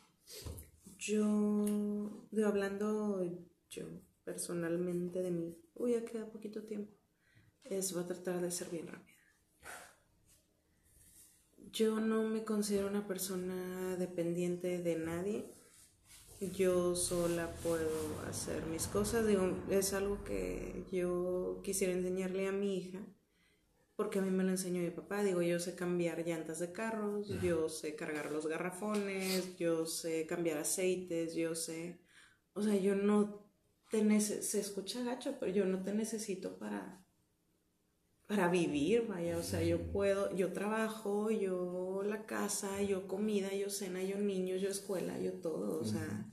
yo, 0.97 2.27
de 2.31 2.45
hablando 2.45 3.23
yo 3.69 3.85
personalmente 4.23 5.21
de 5.21 5.31
mí, 5.31 5.57
uy, 5.75 5.93
ya 5.93 6.05
queda 6.05 6.29
poquito 6.29 6.63
tiempo, 6.63 6.93
es, 7.63 7.93
voy 7.93 8.03
a 8.03 8.07
tratar 8.07 8.41
de 8.41 8.51
ser 8.51 8.69
bien 8.69 8.87
rápida. 8.87 9.15
Yo 11.71 11.99
no 11.99 12.23
me 12.23 12.43
considero 12.43 12.87
una 12.87 13.07
persona 13.07 13.97
dependiente 13.97 14.79
de 14.79 14.95
nadie. 14.95 15.45
Yo 16.39 16.95
sola 16.95 17.53
puedo 17.61 17.89
hacer 18.27 18.65
mis 18.67 18.87
cosas. 18.87 19.27
Digo, 19.27 19.55
es 19.69 19.93
algo 19.93 20.23
que 20.23 20.85
yo 20.91 21.61
quisiera 21.63 21.93
enseñarle 21.93 22.47
a 22.47 22.51
mi 22.51 22.77
hija, 22.77 23.05
porque 23.97 24.19
a 24.19 24.21
mí 24.23 24.31
me 24.31 24.45
lo 24.45 24.51
enseñó 24.51 24.81
mi 24.81 24.91
papá. 24.91 25.23
Digo, 25.23 25.41
yo 25.41 25.59
sé 25.59 25.75
cambiar 25.75 26.25
llantas 26.25 26.59
de 26.59 26.71
carros, 26.71 27.27
yo 27.41 27.69
sé 27.69 27.95
cargar 27.97 28.31
los 28.31 28.47
garrafones, 28.47 29.57
yo 29.57 29.85
sé 29.85 30.25
cambiar 30.27 30.59
aceites, 30.59 31.35
yo 31.35 31.55
sé. 31.55 31.99
O 32.53 32.61
sea, 32.63 32.75
yo 32.77 32.95
no 32.95 33.45
te 33.91 34.03
nece- 34.03 34.41
se 34.41 34.59
escucha 34.61 35.03
gacho, 35.03 35.37
pero 35.39 35.51
yo 35.51 35.65
no 35.65 35.83
te 35.83 35.93
necesito 35.93 36.57
para 36.59 37.03
para 38.27 38.49
vivir, 38.49 39.07
vaya, 39.07 39.37
o 39.37 39.43
sea, 39.43 39.63
yo 39.63 39.91
puedo, 39.91 40.35
yo 40.35 40.51
trabajo, 40.51 41.31
yo 41.31 42.03
la 42.03 42.25
casa, 42.25 42.81
yo 42.81 43.07
comida, 43.07 43.53
yo 43.53 43.69
cena, 43.69 44.03
yo 44.03 44.17
niños, 44.19 44.61
yo 44.61 44.69
escuela, 44.69 45.17
yo 45.19 45.33
todo, 45.39 45.79
o 45.79 45.85
sea, 45.85 46.25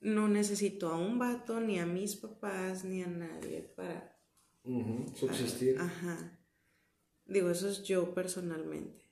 no 0.00 0.28
necesito 0.28 0.88
a 0.88 0.98
un 0.98 1.18
vato, 1.18 1.60
ni 1.60 1.78
a 1.78 1.86
mis 1.86 2.16
papás, 2.16 2.84
ni 2.84 3.02
a 3.02 3.06
nadie 3.06 3.62
para 3.76 4.18
Subsistir. 5.14 5.78
Ajá. 5.78 6.39
Digo, 7.30 7.48
eso 7.48 7.68
es 7.68 7.84
yo 7.84 8.12
personalmente. 8.12 9.04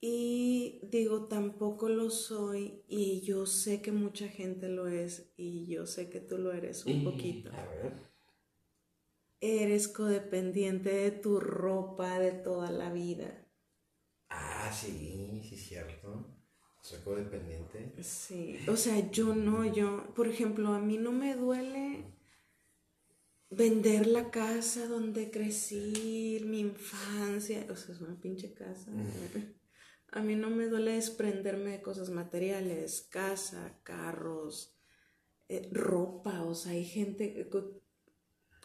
Y 0.00 0.78
digo, 0.84 1.26
tampoco 1.26 1.88
lo 1.88 2.08
soy 2.08 2.84
y 2.86 3.22
yo 3.22 3.46
sé 3.46 3.82
que 3.82 3.90
mucha 3.90 4.28
gente 4.28 4.68
lo 4.68 4.86
es 4.86 5.32
y 5.36 5.66
yo 5.66 5.86
sé 5.86 6.08
que 6.08 6.20
tú 6.20 6.38
lo 6.38 6.52
eres 6.52 6.86
un 6.86 7.02
poquito. 7.02 7.50
A 7.50 7.64
ver. 7.66 7.92
Eres 9.40 9.88
codependiente 9.88 10.90
de 10.90 11.10
tu 11.10 11.40
ropa 11.40 12.20
de 12.20 12.30
toda 12.30 12.70
la 12.70 12.92
vida. 12.92 13.48
Ah, 14.28 14.70
sí, 14.72 15.42
sí, 15.42 15.56
cierto. 15.56 16.26
Soy 16.80 17.00
codependiente. 17.00 17.92
Sí, 18.00 18.58
o 18.68 18.76
sea, 18.76 19.10
yo 19.10 19.34
no, 19.34 19.64
yo, 19.64 20.14
por 20.14 20.28
ejemplo, 20.28 20.68
a 20.68 20.78
mí 20.78 20.96
no 20.96 21.10
me 21.10 21.34
duele 21.34 22.04
vender 23.50 24.06
la 24.06 24.30
casa 24.30 24.86
donde 24.86 25.30
crecí, 25.30 26.40
mi 26.44 26.60
infancia, 26.60 27.66
o 27.70 27.76
sea, 27.76 27.94
es 27.94 28.00
una 28.00 28.18
pinche 28.20 28.52
casa. 28.52 28.90
A 30.12 30.20
mí 30.22 30.34
no 30.36 30.50
me 30.50 30.66
duele 30.68 30.92
desprenderme 30.92 31.70
de 31.72 31.82
cosas 31.82 32.10
materiales, 32.10 33.06
casa, 33.10 33.78
carros, 33.82 34.76
eh, 35.48 35.68
ropa, 35.72 36.42
o 36.42 36.54
sea, 36.54 36.72
hay 36.72 36.84
gente 36.84 37.48
co- 37.48 37.82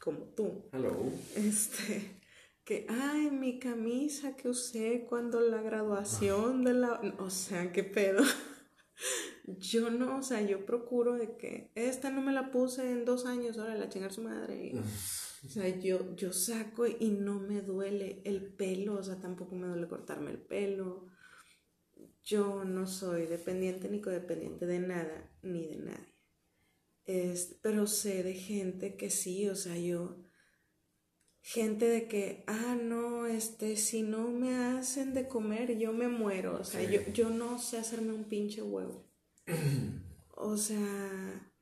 como 0.02 0.26
tú, 0.34 0.70
Hello. 0.72 0.96
este, 1.36 2.20
que, 2.64 2.86
ay, 2.90 3.30
mi 3.32 3.60
camisa 3.60 4.36
que 4.36 4.50
usé 4.50 5.06
cuando 5.08 5.42
la 5.42 5.62
graduación 5.62 6.64
de 6.64 6.74
la, 6.74 7.00
o 7.20 7.30
sea, 7.30 7.72
qué 7.72 7.84
pedo. 7.84 8.24
Yo 9.46 9.90
no, 9.90 10.20
o 10.20 10.22
sea, 10.24 10.42
yo 10.42 10.66
procuro 10.66 11.14
de 11.16 11.36
que 11.38 11.72
esta 11.76 12.10
no 12.12 12.22
me 12.22 12.34
la 12.34 12.52
puse 12.52 12.92
en 12.92 13.06
dos 13.06 13.26
años, 13.26 13.58
ahora 13.58 13.76
la 13.76 13.90
chingar 13.90 14.14
su 14.14 14.22
madre. 14.24 14.68
y- 14.74 14.78
o 15.46 15.50
sea, 15.50 15.68
yo, 15.80 16.16
yo 16.16 16.32
saco 16.34 16.86
y 16.88 17.10
no 17.12 17.40
me 17.40 17.62
duele 17.62 18.22
el 18.26 18.54
pelo, 18.54 18.96
o 18.96 19.04
sea, 19.04 19.20
tampoco 19.20 19.56
me 19.56 19.68
duele 19.68 19.88
cortarme 19.88 20.32
el 20.32 20.40
pelo. 20.40 21.08
Yo 22.24 22.64
no 22.64 22.86
soy 22.88 23.26
dependiente 23.26 23.90
ni 23.90 24.00
codependiente 24.02 24.66
de 24.66 24.80
nada, 24.80 25.30
ni 25.42 25.68
de 25.68 25.78
nadie. 25.78 26.14
Es, 27.06 27.58
pero 27.62 27.88
sé 27.88 28.24
de 28.24 28.34
gente 28.36 28.96
que 28.96 29.10
sí, 29.10 29.50
o 29.50 29.56
sea, 29.56 29.78
yo, 29.78 30.18
gente 31.42 31.86
de 31.88 32.08
que, 32.08 32.44
ah, 32.48 32.76
no, 32.82 33.26
este, 33.26 33.76
si 33.78 34.04
no 34.04 34.30
me 34.30 34.56
hacen 34.56 35.14
de 35.14 35.28
comer, 35.28 35.78
yo 35.78 35.92
me 35.94 36.08
muero, 36.08 36.60
o 36.60 36.64
sea, 36.64 36.82
Sí. 36.88 36.94
yo, 36.94 37.02
yo 37.14 37.30
no 37.30 37.60
sé 37.60 37.78
hacerme 37.78 38.14
un 38.14 38.26
pinche 38.26 38.62
huevo. 38.62 39.10
O 40.44 40.58
sea, 40.58 41.54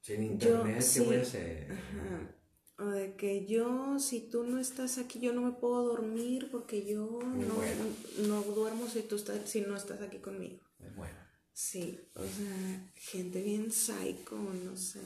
Sin 0.00 0.38
Yo, 0.38 0.50
internet, 0.62 0.76
¿qué 0.76 0.82
sí. 0.82 1.00
voy 1.00 1.16
a 1.16 1.20
hacer? 1.22 1.72
Ajá. 1.72 2.36
O 2.78 2.86
de 2.86 3.16
que 3.16 3.46
yo, 3.46 3.98
si 3.98 4.30
tú 4.30 4.44
no 4.44 4.58
estás 4.58 4.96
aquí, 4.98 5.20
yo 5.20 5.32
no 5.34 5.42
me 5.42 5.52
puedo 5.52 5.84
dormir 5.84 6.48
porque 6.50 6.86
yo 6.86 7.20
no, 7.22 8.26
no 8.26 8.42
duermo 8.42 8.88
si 8.88 9.02
tú 9.02 9.16
estás, 9.16 9.48
si 9.48 9.60
no 9.60 9.76
estás 9.76 10.00
aquí 10.00 10.18
conmigo. 10.18 10.58
Me 10.78 10.90
muero. 10.90 11.16
Sí, 11.52 12.00
o 12.14 12.22
sea, 12.24 12.92
gente 12.96 13.42
bien 13.42 13.70
psycho, 13.70 14.36
no 14.36 14.74
sé. 14.76 15.00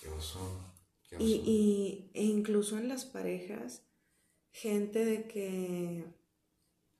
Qué 0.00 0.08
oso. 0.08 0.74
Y, 1.18 1.42
y 1.44 2.10
e 2.14 2.24
incluso 2.24 2.78
en 2.78 2.88
las 2.88 3.04
parejas, 3.04 3.86
gente 4.50 5.04
de 5.04 5.26
que, 5.26 6.04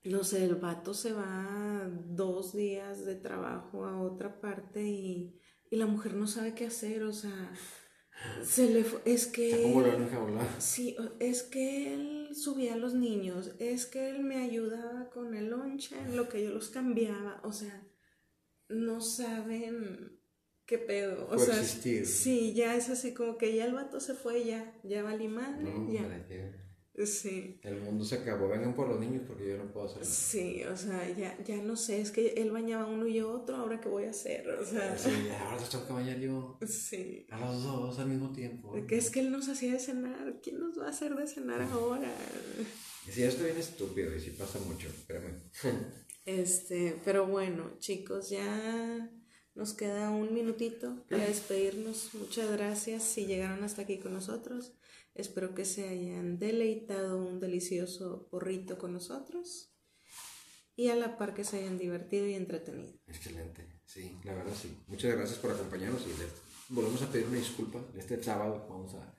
no 0.03 0.23
sé, 0.23 0.45
el 0.45 0.55
vato 0.55 0.93
se 0.93 1.13
va 1.13 1.89
dos 2.07 2.55
días 2.55 3.05
de 3.05 3.15
trabajo 3.15 3.85
a 3.85 4.01
otra 4.01 4.41
parte 4.41 4.83
y, 4.83 5.39
y 5.69 5.75
la 5.75 5.85
mujer 5.85 6.15
no 6.15 6.27
sabe 6.27 6.55
qué 6.55 6.65
hacer, 6.65 7.03
o 7.03 7.13
sea, 7.13 7.53
se 8.43 8.71
le 8.71 8.83
fue, 8.83 9.01
es 9.05 9.27
que... 9.27 9.71
Enjaulado. 9.71 10.47
Sí, 10.59 10.95
es 11.19 11.43
que 11.43 11.93
él 11.93 12.29
subía 12.33 12.73
a 12.73 12.77
los 12.77 12.93
niños, 12.93 13.51
es 13.59 13.85
que 13.85 14.09
él 14.09 14.23
me 14.23 14.37
ayudaba 14.37 15.09
con 15.09 15.35
el 15.35 15.49
lonche, 15.49 15.97
en 15.99 16.15
lo 16.15 16.27
que 16.27 16.43
yo 16.43 16.51
los 16.51 16.69
cambiaba, 16.69 17.39
o 17.43 17.51
sea, 17.51 17.87
no 18.69 19.01
saben 19.01 20.16
qué 20.67 20.77
pedo, 20.77 21.27
o 21.31 21.39
sea, 21.39 21.55
Coexistir. 21.55 22.05
sí, 22.05 22.53
ya 22.53 22.75
es 22.75 22.89
así 22.89 23.13
como 23.13 23.37
que 23.37 23.55
ya 23.55 23.65
el 23.65 23.73
vato 23.73 23.99
se 23.99 24.13
fue, 24.13 24.45
ya, 24.45 24.73
ya 24.83 25.01
valí 25.01 25.27
madre, 25.27 25.63
No, 25.63 25.91
ya, 25.91 26.01
sí, 27.05 27.59
El 27.61 27.81
mundo 27.81 28.03
se 28.03 28.15
acabó. 28.15 28.49
Vengan 28.49 28.73
por 28.73 28.87
los 28.89 28.99
niños 28.99 29.21
porque 29.27 29.47
yo 29.47 29.57
no 29.57 29.71
puedo 29.71 29.85
hacer 29.85 29.99
nada. 30.01 30.11
sí, 30.11 30.63
o 30.63 30.75
sea, 30.75 31.07
ya, 31.15 31.37
ya 31.45 31.57
no 31.57 31.75
sé, 31.75 32.01
es 32.01 32.09
que 32.11 32.29
él 32.37 32.51
bañaba 32.51 32.87
uno 32.87 33.05
y 33.07 33.13
yo 33.13 33.29
otro, 33.31 33.55
ahora 33.55 33.79
qué 33.79 33.87
voy 33.87 34.05
a 34.05 34.09
hacer, 34.09 34.49
o 34.49 34.65
sea, 34.65 34.97
Sí, 34.97 35.11
ahora 35.39 35.57
te 35.63 35.69
tengo 35.69 35.85
que 35.87 35.93
bañar 35.93 36.19
yo. 36.19 36.57
sí. 36.67 37.27
A 37.29 37.39
los 37.39 37.63
dos 37.63 37.99
al 37.99 38.09
mismo 38.09 38.33
tiempo. 38.33 38.73
De 38.75 38.85
que 38.87 38.97
es 38.97 39.09
que 39.11 39.19
él 39.19 39.31
nos 39.31 39.47
hacía 39.47 39.73
de 39.73 39.79
cenar, 39.79 40.39
¿quién 40.41 40.59
nos 40.59 40.77
va 40.79 40.87
a 40.87 40.89
hacer 40.89 41.15
de 41.15 41.27
cenar 41.27 41.61
ahora? 41.61 42.11
Si 43.09 43.23
esto 43.23 43.43
bien 43.45 43.57
estúpido 43.57 44.13
y 44.15 44.19
si 44.19 44.31
pasa 44.31 44.59
mucho, 44.59 44.87
espérame. 44.89 45.35
Este, 46.25 46.95
pero 47.05 47.25
bueno, 47.27 47.77
chicos, 47.79 48.29
ya 48.31 49.09
nos 49.57 49.73
queda 49.73 50.11
un 50.11 50.33
minutito 50.33 51.03
para 51.09 51.25
despedirnos. 51.25 52.13
Muchas 52.13 52.49
gracias 52.51 53.03
si 53.03 53.25
llegaron 53.25 53.63
hasta 53.63 53.81
aquí 53.81 53.97
con 53.97 54.13
nosotros. 54.13 54.73
Espero 55.15 55.55
que 55.55 55.65
se 55.65 55.89
hayan 55.89 56.37
deleitado 56.37 57.17
un 57.17 57.39
delicioso 57.39 58.27
porrito 58.29 58.77
con 58.77 58.93
nosotros 58.93 59.73
y 60.75 60.89
a 60.89 60.95
la 60.95 61.17
par 61.17 61.33
que 61.33 61.43
se 61.43 61.57
hayan 61.57 61.79
divertido 61.79 62.27
y 62.27 62.35
entretenido. 62.35 62.93
Excelente, 63.07 63.67
sí, 63.85 64.15
la 64.23 64.35
verdad 64.35 64.53
sí. 64.61 64.77
Muchas 64.85 65.15
gracias 65.15 65.39
por 65.39 65.51
acompañarnos 65.51 66.03
y 66.03 66.09
les 66.19 66.29
volvemos 66.69 67.01
a 67.01 67.11
pedir 67.11 67.25
una 67.25 67.37
disculpa. 67.37 67.83
Este 67.97 68.21
sábado 68.21 68.67
vamos 68.69 68.93
a 68.93 69.17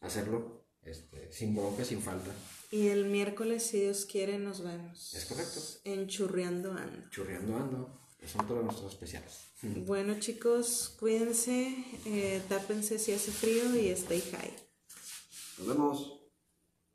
hacerlo 0.00 0.66
este, 0.82 1.30
sin 1.30 1.54
bronca, 1.54 1.84
sin 1.84 2.00
falta. 2.00 2.32
Y 2.70 2.88
el 2.88 3.04
miércoles, 3.04 3.64
si 3.64 3.80
Dios 3.80 4.06
quiere, 4.06 4.38
nos 4.38 4.64
vemos. 4.64 5.12
Es 5.12 5.26
correcto. 5.26 5.60
En 5.84 6.08
Churreando 6.08 6.72
Ando. 6.72 7.10
Churreando 7.10 7.56
ando, 7.56 8.03
son 8.28 8.46
todos 8.46 8.64
nuestros 8.64 8.92
especiales. 8.92 9.40
Bueno, 9.86 10.20
chicos, 10.20 10.94
cuídense, 11.00 11.74
eh, 12.04 12.42
tápense 12.50 12.98
si 12.98 13.12
hace 13.12 13.32
frío 13.32 13.74
y 13.74 13.88
stay 13.88 14.20
high. 14.20 14.52
Nos 15.58 15.66
vemos. 15.68 16.23